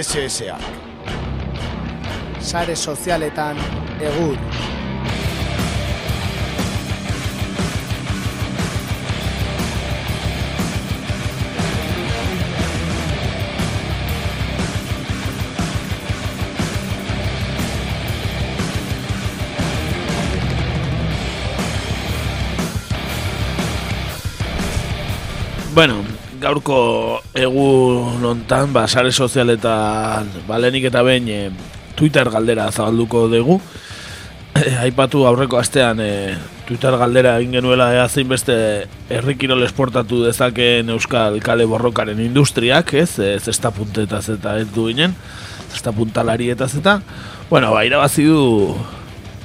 [0.02, 0.58] SSA.
[2.40, 3.56] Sare sozialetan
[4.00, 4.36] egur.
[25.74, 26.11] Bueno,
[26.42, 26.78] gaurko
[27.38, 31.40] egun hontan, ba, sare sozialetan, ba, lehenik eta behin e,
[31.98, 33.60] Twitter galdera zabalduko dugu.
[34.58, 36.10] E, aipatu aurreko astean e,
[36.66, 38.56] Twitter galdera egin genuela ea zein beste
[39.12, 43.16] herrikirol esportatu dezakeen Euskal Kale Borrokaren industriak, ez?
[43.22, 45.14] Ez zesta puntetaz eta ez du ginen,
[45.70, 46.98] zesta puntalarietaz eta,
[47.50, 48.42] bueno, ba, irabazi du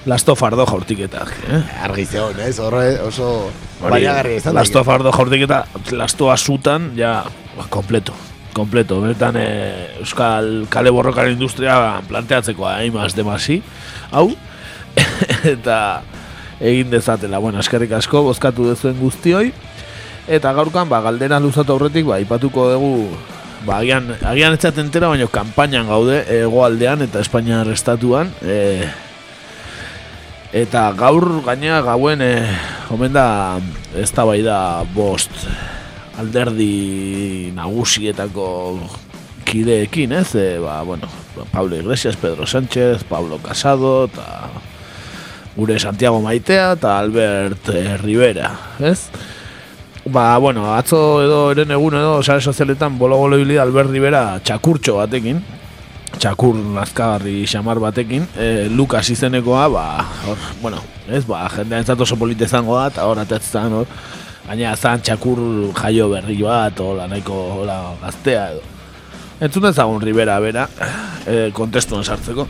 [0.08, 1.64] Lasto Fardo jaurtiketak, eh?
[1.84, 2.58] Argi zeon, ez?
[2.64, 3.50] Horre oso
[3.82, 4.56] baiagarri izan.
[4.58, 5.64] Lasto Fardo jaurtiketa,
[5.98, 7.22] lasto asutan, ja,
[7.58, 8.16] ba, kompleto.
[8.58, 9.48] Kompleto, benetan e,
[10.02, 13.60] Euskal Kale Borrokaren industria planteatzeko hain maz demasi,
[14.10, 14.32] hau,
[15.56, 16.02] eta
[16.58, 19.52] egin dezatela, bueno, eskerrik asko, bozkatu dezuen guztioi,
[20.28, 22.94] eta gaurkan, ba, galdera luzatu aurretik, ba, ipatuko dugu,
[23.68, 28.88] ba, agian, agian etxaten entera, baina kanpainan gaude, egoaldean eta Espainiar estatuan, e,
[30.56, 32.32] Eta gaur gaina gauen e,
[32.92, 33.60] omen da
[33.96, 35.32] ez da bai da bost
[36.18, 38.48] alderdi nagusietako
[39.48, 40.36] kideekin, ez?
[40.36, 41.08] E, ba, bueno,
[41.52, 44.50] Pablo Iglesias, Pedro Sánchez, Pablo Casado, eta
[45.56, 49.08] gure Santiago Maitea, eta Albert e, Rivera, ez?
[50.06, 55.42] Ba, bueno, atzo edo eren egun edo sare sozialetan bolo-bolo Albert Rivera txakurtxo batekin,
[56.18, 59.88] txakur nazkagarri xamar batekin, e, Lukas izenekoa, ba,
[60.28, 63.88] hor, bueno, ez, ba, jendean zato oso polite zango da, eta hor, atetzen, hor,
[64.48, 65.40] gaina zan txakur
[65.76, 68.62] jaio berri bat, hola, nahiko, hola, gaztea edo.
[69.40, 70.68] Entzun ezagun Rivera, bera,
[71.26, 72.48] e, kontestuan sartzeko.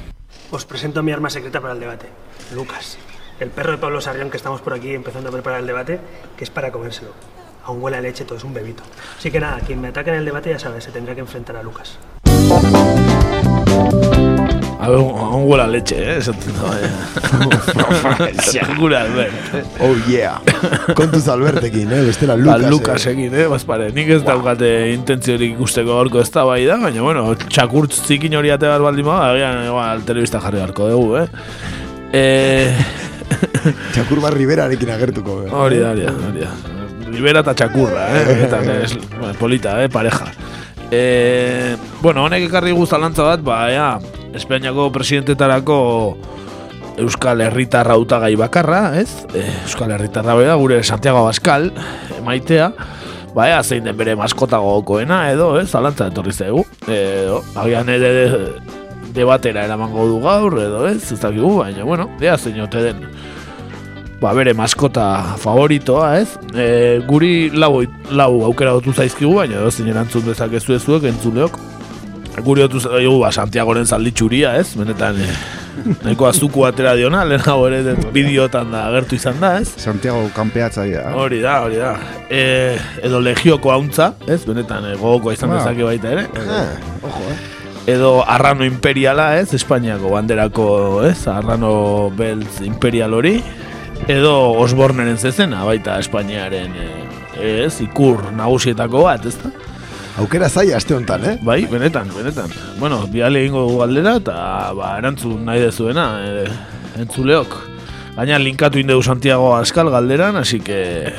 [0.51, 2.07] Os presento mi arma secreta para el debate,
[2.55, 2.97] Lucas,
[3.39, 5.99] el perro de Pablo Sarrión que estamos por aquí empezando a preparar el debate,
[6.37, 7.11] que es para comérselo.
[7.65, 8.83] Aún huele a leche, todo es un bebito.
[9.17, 11.57] Así que nada, quien me ataque en el debate ya sabe, se tendrá que enfrentar
[11.57, 11.97] a Lucas.
[14.79, 16.17] A ver, aún huele a leche, eh?
[16.17, 16.33] Eso
[18.43, 19.33] Segura, Albert.
[19.79, 20.39] Oh, yeah.
[20.93, 22.01] Kontuz Albertekin, eh?
[22.03, 22.61] Bestela Lucas.
[22.61, 23.47] Ba, Lucas egin, eh?
[23.49, 28.37] Bazpare, nik ez daukate intentziorik ikusteko gorko ez da bai da, baina, bueno, txakurtz zikin
[28.37, 31.27] hori ate bat baldin bada, agian, igual, telebista jarri beharko dugu, eh?
[32.13, 32.69] Eh...
[33.93, 35.51] Txakur bat Riverarekin agertuko, eh?
[35.51, 36.51] Hori da, hori da, hori da.
[37.07, 38.37] Rivera eta txakurra, eh?
[38.45, 39.89] Eta, es, bueno, polita, eh?
[39.89, 40.29] Pareja.
[40.91, 43.89] Eh, bueno, honek ekarri guztalantza bat, ba, ea,
[44.37, 45.79] Espainiako presidentetarako
[47.03, 49.25] Euskal Herritarra hautagai bakarra, ez?
[49.35, 51.73] E, Euskal Herritarra bera, gure Santiago Abascal,
[52.25, 52.71] maitea,
[53.35, 55.67] ba, ea, zein den bere maskota gogokoena, edo, ez?
[55.69, 56.63] Zalantza etorri zaigu.
[56.87, 58.13] Edo, agian ere
[59.13, 61.01] debatera eramango du gaur, edo, ez?
[61.11, 63.03] Ez dakigu, baina, bueno, ea, zein ote den
[64.21, 66.29] ba, bere maskota favoritoa, ez?
[66.57, 66.67] E,
[67.07, 71.59] guri lau, lau aukera dutu zaizkigu, baina edo zein erantzun dezakezu ezuek, entzuleok.
[72.45, 74.71] Guri dutu zaigu, ba, Santiagoren zalditxuria, ez?
[74.77, 75.29] Benetan, e,
[76.03, 79.69] nahiko azuku atera diona, lehenago ere bideotan da agertu izan da, ez?
[79.81, 81.03] Santiago kanpeatzaia.
[81.17, 81.93] Hori da, hori da.
[82.29, 82.41] E,
[83.05, 84.41] edo legioko hauntza, ez?
[84.49, 85.61] Benetan, e, gogoko izan Ba.
[85.61, 86.25] dezake baita ere.
[87.05, 87.37] ojo, eh?
[87.87, 89.53] Edo Arrano Imperiala, ez?
[89.55, 90.65] Espainiako banderako,
[91.07, 91.21] ez?
[91.31, 93.37] Arrano Beltz Imperial hori.
[94.07, 97.81] Edo Osborneren zezena, baita Espainiaren, e, ez?
[97.83, 99.49] Ikur nagusietako bat, ez da?
[100.21, 101.33] Aukera zaila aste honetan, eh?
[101.43, 102.53] Bai, benetan, benetan.
[102.79, 104.35] Bueno, bihale egingo dugu galdera eta
[104.77, 106.45] ba, erantzun nahi dezuena, e,
[107.03, 107.57] entzuleok.
[108.15, 111.11] Gaina linkatu indegu Santiago Askal galderan, así que...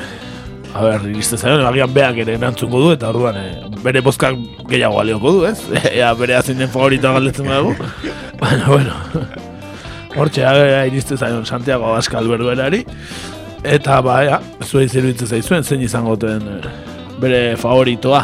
[0.73, 3.45] A ber, iriste zaion, agian beak ere erantzungo du, eta orduan e,
[3.85, 4.37] bere bozkak
[4.69, 5.59] gehiago balioko du, ez?
[5.93, 7.77] Ea bere azinen favorita galdetzen dugu.
[8.41, 8.97] Baina, bueno,
[10.15, 12.85] hortxe agera iriste zaion Santiago Askal berduerari.
[13.63, 16.59] Eta, ba, ea, zuei zerbitzu zaizuen, zein izango den e,
[17.19, 18.23] bere favoritoa.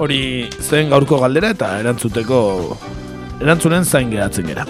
[0.00, 0.22] Hori
[0.60, 2.40] zen gaurko galdera eta erantzuteko
[3.40, 4.66] erantzunen zain geratzen gera.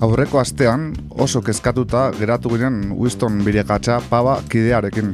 [0.00, 5.12] Aurreko astean oso kezkatuta geratu ginen Winston Birekatxa paba kidearekin.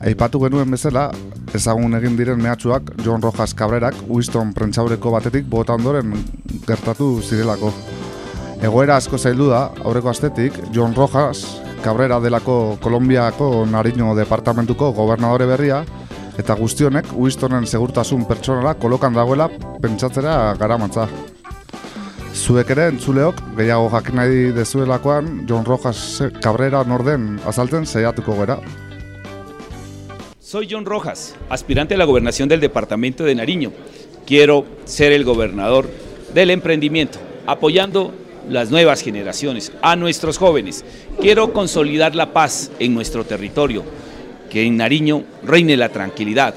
[0.00, 1.08] Aipatu genuen bezala,
[1.54, 6.14] ezagun egin diren mehatxuak John Rojas Cabrerak Winston prentsaureko batetik bota ondoren
[6.68, 7.72] gertatu zirelako.
[8.62, 11.42] Egoera asko zaildu da, aurreko astetik, John Rojas
[11.82, 15.82] Cabrera delako Kolombiako Nariño Departamentuko gobernadore berria,
[16.38, 19.50] eta guztionek Winstonen segurtasun pertsonala kolokan dagoela
[19.82, 21.08] pentsatzera garamatza.
[22.34, 28.58] Zuek ere entzuleok gehiago jakin nahi dezuelakoan John Rojas Cabrera norden azaltzen saiatuko gera.
[30.38, 33.72] Soy John Rojas, aspirante a la gobernación del departamento de Nariño.
[34.26, 35.88] Quiero ser el gobernador
[36.34, 38.12] del emprendimiento, apoyando
[38.48, 40.84] las nuevas generaciones, a nuestros jóvenes.
[41.20, 43.84] Quiero consolidar la paz en nuestro territorio,
[44.50, 46.54] que en Nariño reine la tranquilidad.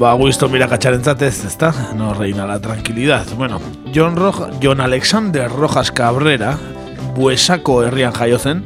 [0.00, 1.68] Ba, guizto mirakatxarentzat ez, ezta?
[1.92, 3.26] No reina la tranquilidad.
[3.36, 3.60] Bueno,
[3.94, 6.54] John, Roja, John Alexander Rojas Cabrera,
[7.14, 8.62] buesako herrian jaio zen,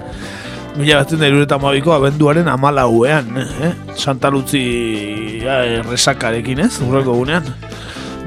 [0.79, 3.73] mila batzen da irureta mabiko abenduaren amalauean, eh?
[3.99, 5.59] Santa Luzi ja,
[5.89, 7.51] resakarekin ez, urreko gunean.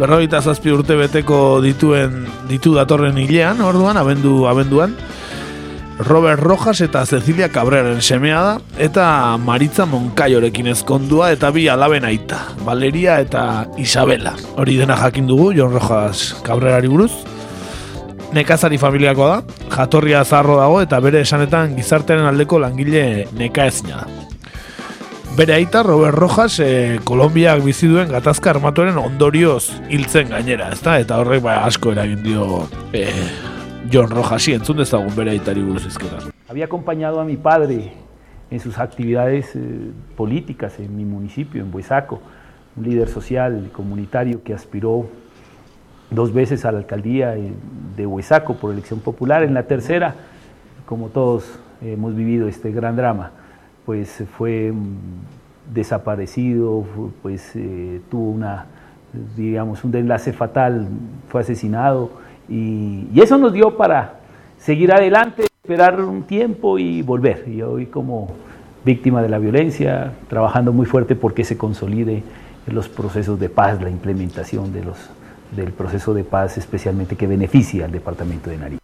[0.01, 4.99] Berrogeita zazpi urte beteko dituen ditu datorren hilean, orduan, abendu, abenduan,
[5.99, 12.43] Robert Rojas eta Cecilia Cabreren semea da, eta Maritza Monkaiorekin ezkondua eta bi alaben aita,
[12.65, 14.35] Valeria eta Isabela.
[14.61, 17.11] Hori dena jakin dugu, John Rojas Cabrerari buruz.
[18.35, 24.27] Nekazari familiakoa da, jatorria zarro dago eta bere esanetan gizartearen aldeko langile nekaezina da.
[25.37, 30.97] Bere aita Robert Rojas e, Kolombiak bizi duen gatazka armatuaren ondorioz hiltzen gainera, ezta?
[31.01, 33.05] Eta horrek ba, asko eragin dio e,
[33.91, 36.31] John Rojas, y entzun dezagun bere aitari buruz izketan.
[36.49, 37.93] Había acompañado a mi padre
[38.51, 39.59] en sus actividades eh,
[40.15, 42.21] políticas en mi municipio, en Buesaco,
[42.75, 45.07] un líder social comunitario que aspiró
[46.09, 47.35] dos veces a la alcaldía
[47.95, 49.43] de Huesaco por elección popular.
[49.43, 50.15] En la tercera,
[50.85, 53.31] como todos hemos vivido este gran drama,
[53.85, 56.85] pues fue mm, desaparecido,
[57.21, 58.65] pues eh, tuvo una,
[59.35, 60.87] digamos, un desenlace fatal,
[61.29, 64.19] fue asesinado y, y, eso nos dio para
[64.57, 67.45] seguir adelante, esperar un tiempo y volver.
[67.47, 68.29] Y hoy como
[68.85, 72.23] víctima de la violencia, trabajando muy fuerte porque se consolide
[72.67, 74.97] los procesos de paz, la implementación de los,
[75.55, 78.79] del proceso de paz, especialmente que beneficia al departamento de Nariño.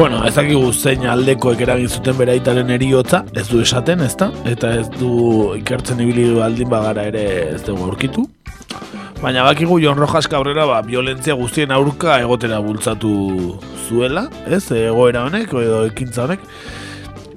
[0.00, 4.30] Bueno, ez dakigu zein aldekoek eragin zuten beraitaren eriotza, ez du esaten, ezta?
[4.48, 5.10] Eta ez du
[5.58, 8.24] ikertzen ibili aldin bagara ere ez dugu aurkitu.
[9.20, 13.12] Baina bakigu Jon Rojas Cabrera ba, violentzia guztien aurka egotera bultzatu
[13.90, 14.62] zuela, ez?
[14.72, 16.48] Egoera honek, edo ekintza honek.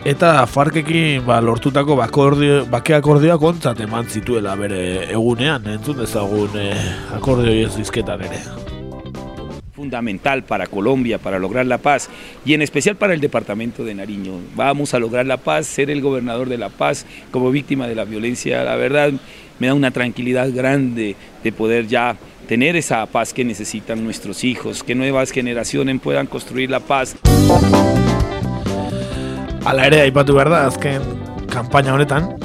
[0.07, 6.77] Eta Farkekin ba, lortutako bakordio, bake akordioak ontzat eman zituela bere egunean, entzun dezagun eh,
[7.19, 8.39] akordio ez dizketan ere.
[9.83, 12.09] Fundamental para Colombia, para lograr la paz
[12.45, 14.39] y en especial para el departamento de Nariño.
[14.55, 18.05] Vamos a lograr la paz, ser el gobernador de la paz como víctima de la
[18.05, 18.63] violencia.
[18.63, 19.11] La verdad
[19.59, 22.15] me da una tranquilidad grande de poder ya
[22.47, 27.17] tener esa paz que necesitan nuestros hijos, que nuevas generaciones puedan construir la paz.
[29.65, 31.01] Ala ere, aipatu behar da, azken
[31.91, 32.35] honetan,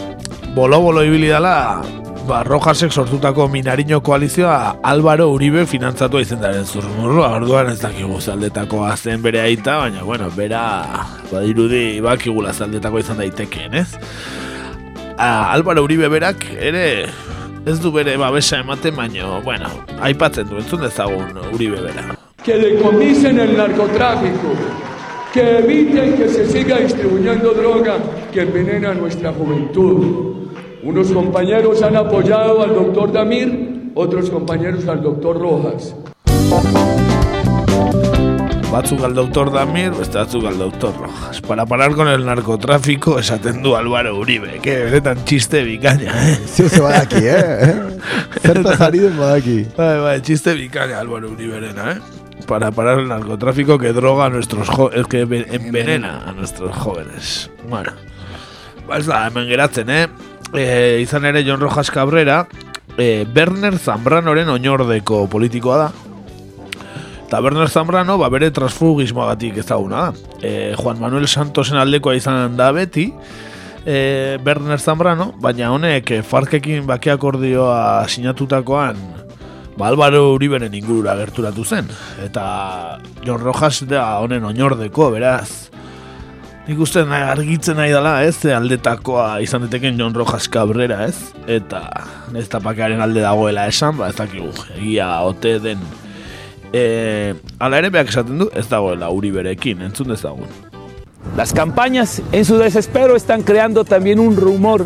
[0.54, 1.82] bolo-bolo ibili dela
[2.28, 9.22] ba, Rojasek sortutako minariño koalizioa Álvaro Uribe finantzatua izendaren zurmurroa, orduan ez dakigu zaldetako zen
[9.24, 10.60] bere aita, baina, bueno, bera,
[11.32, 13.88] badirudi, bakigula zaldetako izan daitekeen, ez?
[15.16, 17.08] A, Álvaro Uribe berak ere
[17.66, 22.12] ez du bere babesa ematen, baina, bueno, aipatzen du, entzun dezagun Uribe bera.
[22.44, 24.52] Que decomisen el narcotráfico,
[25.32, 27.96] que eviten que se siga distribuyendo droga
[28.32, 30.37] que envenena nuestra juventud.
[30.88, 35.94] Unos compañeros han apoyado al doctor Damir, otros compañeros al doctor Rojas.
[38.72, 41.42] Batzuk al doctor Damir, batzuk al doctor Rojas.
[41.42, 44.60] Para parar con el narcotráfico, esaten du Álvaro Uribe.
[44.62, 46.38] Que benetan txiste bikaina, eh?
[46.46, 47.74] Zio ze badaki, eh?
[48.40, 49.58] Zertaz ari den badaki.
[49.76, 51.98] Bai, bai, txiste bikaina Álvaro Uriberena, eh?
[52.46, 57.50] Para parar el narcotráfico que droga a nuestros jóvenes, que envenena a nuestros jóvenes.
[57.68, 57.92] Bueno,
[58.88, 60.08] ba ez da, hemen geratzen, eh?
[60.54, 62.46] E, izan ere John Rojas Cabrera
[62.96, 65.88] e, Berner Zambranoren oinordeko politikoa da.
[67.28, 70.32] Eta Berner Zambrano ba, bere transfugismoagatik ezaguna da.
[70.42, 73.10] E, Juan Manuel Santosen aldekoa izan da beti.
[73.84, 78.98] E, Berner Zambrano baina honek Farkekin bakeakordioa sinatutakoan
[79.78, 81.88] ba, Álvaro Uriberen ingurura gerturatu zen.
[82.24, 85.70] Eta John Rojas da honen oinordeko beraz
[86.68, 91.30] Nik uste argitzen nahi dela, ez, aldetakoa izan diteken John Rojas Cabrera, ez?
[91.48, 91.80] Eta
[92.36, 95.80] ez tapakearen alde dagoela esan, ba, ez dakigu, egia ote den
[96.68, 97.32] E,
[97.64, 100.50] ala ere beak esaten du, ez dagoela Uriberekin, entzun dezagun.
[101.38, 104.84] Las campañas en su desespero están creando también un rumor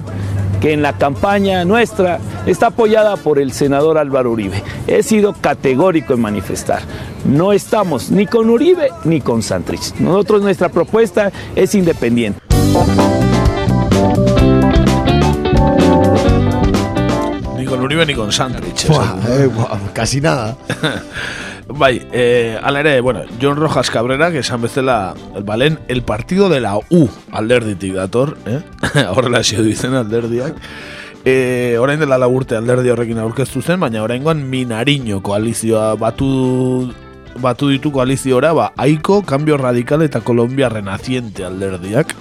[0.62, 4.62] que en la campaña nuestra está apoyada por el senador Álvaro Uribe.
[4.86, 6.82] He sido categórico en manifestar.
[7.24, 9.92] No estamos ni con Uribe ni con Santrich.
[9.98, 12.38] Nosotros nuestra propuesta es independiente.
[17.58, 18.86] Ni con Uribe ni con Santrich.
[18.86, 20.56] Buah, eh, buah, casi nada.
[21.76, 26.60] Bai, eh, ala ere, bueno, John Rojas Cabrera, que esan bezala, balen, el partido de
[26.60, 28.60] la U alderditik dator, eh?
[29.08, 30.56] horrela zio dizen alderdiak.
[31.24, 36.92] E, orain dela laburte alderdi horrekin aurkeztu zen, baina oraingoan minariño koalizioa batu
[37.40, 42.14] batu ditu koaliziora, ba, Aiko, Cambio Radical eta Colombia Renaciente alderdiak.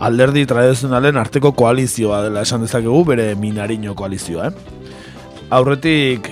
[0.00, 4.76] Alderdi tradizionalen arteko koalizioa dela esan dezakegu, bere minariño koalizioa, eh?
[5.48, 6.28] Aurretik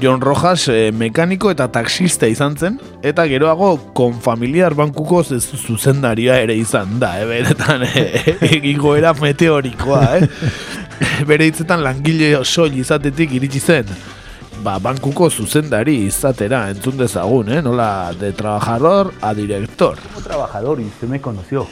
[0.00, 6.56] John Rojas eh, mekaniko eta taxista izan zen, eta geroago konfamiliar bankuko ze- zuzendaria ere
[6.58, 10.28] izan da, eh, beretan eh, egigoera meteorikoa, eh?
[11.28, 13.86] Bere hitzetan langile soil izatetik iritsi zen,
[14.64, 17.62] ba, bankuko zuzendari izatera, entzun dezagun, eh?
[17.62, 19.98] Nola, de trabajador a director.
[20.12, 21.66] Como trabajador, y usted me conoció,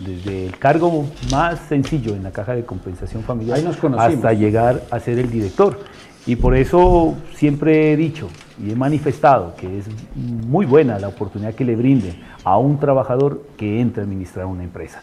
[0.00, 4.14] desde el cargo más sencillo en la caja de compensación familiar Ahí nos conocimos.
[4.16, 5.78] hasta llegar a ser el director.
[6.24, 8.28] Y por eso siempre he dicho
[8.64, 13.42] y he manifestado que es muy buena la oportunidad que le brinde a un trabajador
[13.56, 15.02] que entra a administrar una empresa.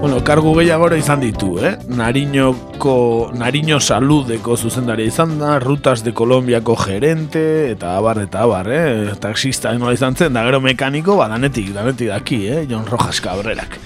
[0.00, 1.76] Bueno, kargu gehiagora izan ditu, eh?
[1.88, 9.16] Nariñoko, Nariño Saludeko zuzendaria izan da, Rutas de Colombiako gerente, eta abar, eta abar, eh?
[9.18, 12.66] Taxista nola izan zen, da gero mekaniko, ba, danetik, danetik daki, eh?
[12.70, 13.80] Jon Rojas Cabrerak.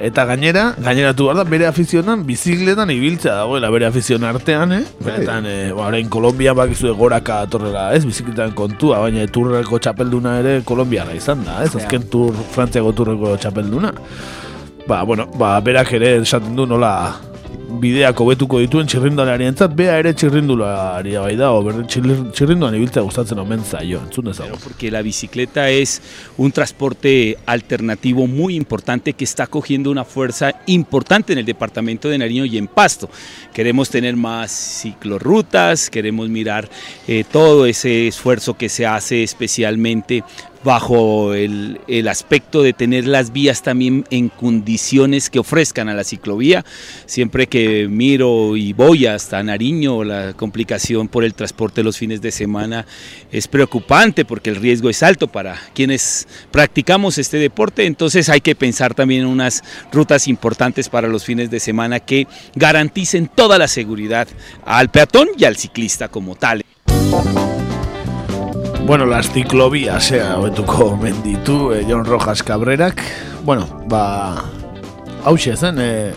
[0.00, 4.80] Eta gainera, gaineratu behar da, bere afizionan, bizikletan ibiltzea dagoela bere afizion artean, eh?
[5.04, 8.06] Benetan, eh, ba, orain Kolombia bakizu goraka atorrela, ez?
[8.08, 11.74] Bizikletan kontua, baina turreko txapelduna ere Kolombiara izan da, ez?
[11.76, 13.92] Azken tur, Frantziako turreko txapelduna.
[14.88, 16.94] Ba, bueno, ba, berak ere esaten du nola
[17.80, 18.88] bideak hobetuko dituen
[19.68, 20.12] bea ere
[21.20, 21.36] bai
[22.74, 24.58] ibiltzea gustatzen omen zaio, entzun dezagun.
[24.62, 26.00] Porque la bicicleta es
[26.36, 32.18] un transporte alternativo muy importante que está cogiendo una fuerza importante en el departamento de
[32.18, 33.08] Nariño y en Pasto.
[33.52, 36.68] Queremos tener más ciclorrutas, queremos mirar
[37.06, 40.24] eh, todo ese esfuerzo que se hace especialmente
[40.64, 46.04] bajo el, el aspecto de tener las vías también en condiciones que ofrezcan a la
[46.04, 46.64] ciclovía.
[47.06, 52.30] Siempre que miro y voy hasta Nariño, la complicación por el transporte los fines de
[52.30, 52.86] semana
[53.32, 57.86] es preocupante porque el riesgo es alto para quienes practicamos este deporte.
[57.86, 59.62] Entonces hay que pensar también en unas
[59.92, 64.28] rutas importantes para los fines de semana que garanticen toda la seguridad
[64.64, 66.62] al peatón y al ciclista como tal.
[68.86, 73.00] Bueno, las ciclovías, eh, hobetuko omen ditu, eh, Jon Rojas Cabrerak.
[73.44, 74.44] Bueno, ba,
[75.24, 76.12] hause zen, eh,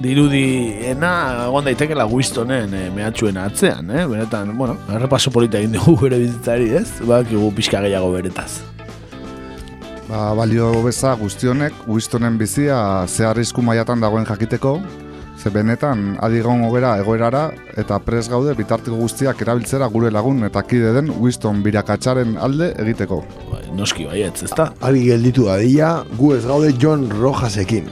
[0.00, 4.06] dirudiena egon daitekela Wistonen eh, mehatxuen atzean, eh?
[4.06, 7.00] Benetan, bueno, errepaso polita egin dugu bere bizitzari, ez?
[7.04, 8.62] Ba, kigu pixka gehiago beretaz.
[10.08, 14.78] Ba, balio beza guztionek, Wistonen bizia ze arrisku mailatan dagoen jakiteko,
[15.48, 17.42] ze benetan adigon gogera egoerara
[17.80, 23.22] eta pres gaude bitarteko guztiak erabiltzera gure lagun eta kide den Winston birakatxaren alde egiteko.
[23.78, 24.66] Noski baietz, ezta?
[24.84, 27.88] Ari gelditu dadila, gu ez gaude John Rojasekin.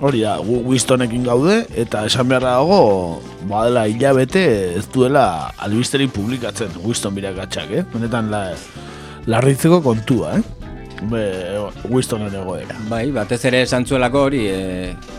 [0.00, 3.20] Hori da, gu Wistonekin gaude, eta esan beharra dago,
[3.50, 4.44] badela hilabete
[4.78, 7.84] ez duela albisteri publikatzen Winston birakatxak, eh?
[7.94, 8.42] Benetan la,
[9.30, 10.42] larritzeko kontua, eh?
[11.12, 11.22] Be,
[11.92, 12.78] Wistonen egoera.
[12.90, 15.17] Bai, batez ere esan zuelako hori, e,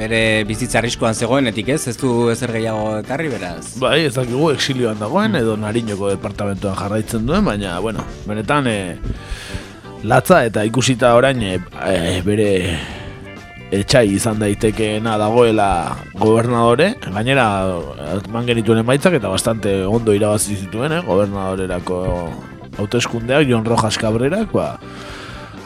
[0.00, 3.74] bere bizitza arriskoan zegoenetik ez, ez du ezer gehiago ekarri beraz.
[3.82, 8.96] Bai, ez dakigu exilioan dagoen, edo Nariñoko departamentoan jarraitzen duen, baina, bueno, benetan, e,
[10.08, 11.58] latza eta ikusita orain e,
[12.24, 12.50] bere
[13.70, 15.68] etxai izan daitekeena dagoela
[16.18, 17.46] gobernadore, gainera
[18.16, 22.00] eman genituen emaitzak eta bastante ondo irabazi zituen, eh, gobernadorerako
[22.80, 24.72] hauteskundeak, Jon Rojas Cabrerak, ba,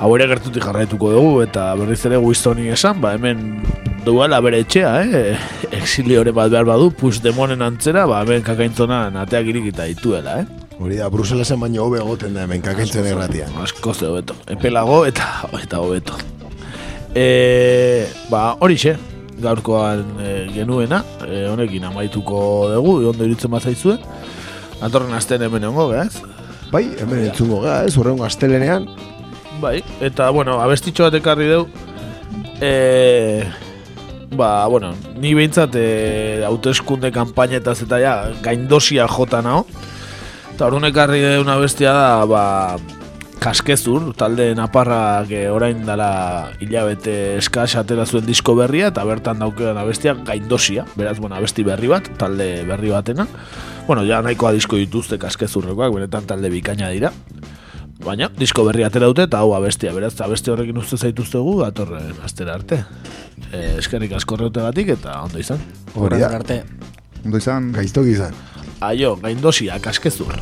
[0.00, 3.62] hau ere gertutik jarraituko dugu eta berriz ere Wistoni esan, ba, hemen
[4.04, 5.38] duela bere etxea, eh?
[5.72, 10.64] exiliore bat behar badu, Puigdemonen antzera, ba, hemen kakaintzonan ateak irikita dituela, eh?
[10.78, 13.52] Hori da, Bruselesen baino hobe egoten da hemen kakaintzen erratian.
[13.62, 14.36] Asko ze hobeto.
[14.50, 15.28] Epelago eta
[15.60, 16.18] eta hobeto.
[17.14, 18.96] E, ba, horixe,
[19.42, 22.38] gaurkoan e, genuena, e, honekin amaituko
[22.74, 23.98] dugu, ondo irutzen bat zaizue.
[24.80, 26.18] Datorren astean hemen egongo, ez?
[26.74, 28.88] Bai, hemen entzungo gara, ez, horrengo astelenean.
[29.62, 31.68] Bai, eta, bueno, abestitxo bat ekarri deu,
[32.58, 32.72] e,
[34.36, 39.64] ba, bueno, ni behintzat e, hauteskunde kanpainetaz eta ja, gaindosia jota nao.
[40.54, 42.44] Eta hor ekarri una bestia da, ba,
[43.42, 49.78] kaskezur, talde naparrak e, orain dala hilabete eskas atera zuen disko berria, eta bertan daukean
[49.80, 53.26] abestia gaindosia, beraz, bueno, abesti berri bat, talde berri batena.
[53.86, 57.12] Bueno, ja nahikoa disko dituzte kaskezurrekoak, benetan talde bikaina dira.
[58.02, 62.56] Baina, disko berri atera dute eta hau abestia, beraz, abesti horrekin uste zaituztegu, datorren astera
[62.58, 62.80] arte.
[63.52, 65.62] E, eskerrik asko batik eta ondo izan.
[65.94, 66.32] Hori da.
[66.34, 66.64] arte.
[67.24, 67.72] Ondo izan.
[67.72, 68.34] Gaiztoki izan.
[68.80, 70.34] Aio, gaindosia, kaskezur.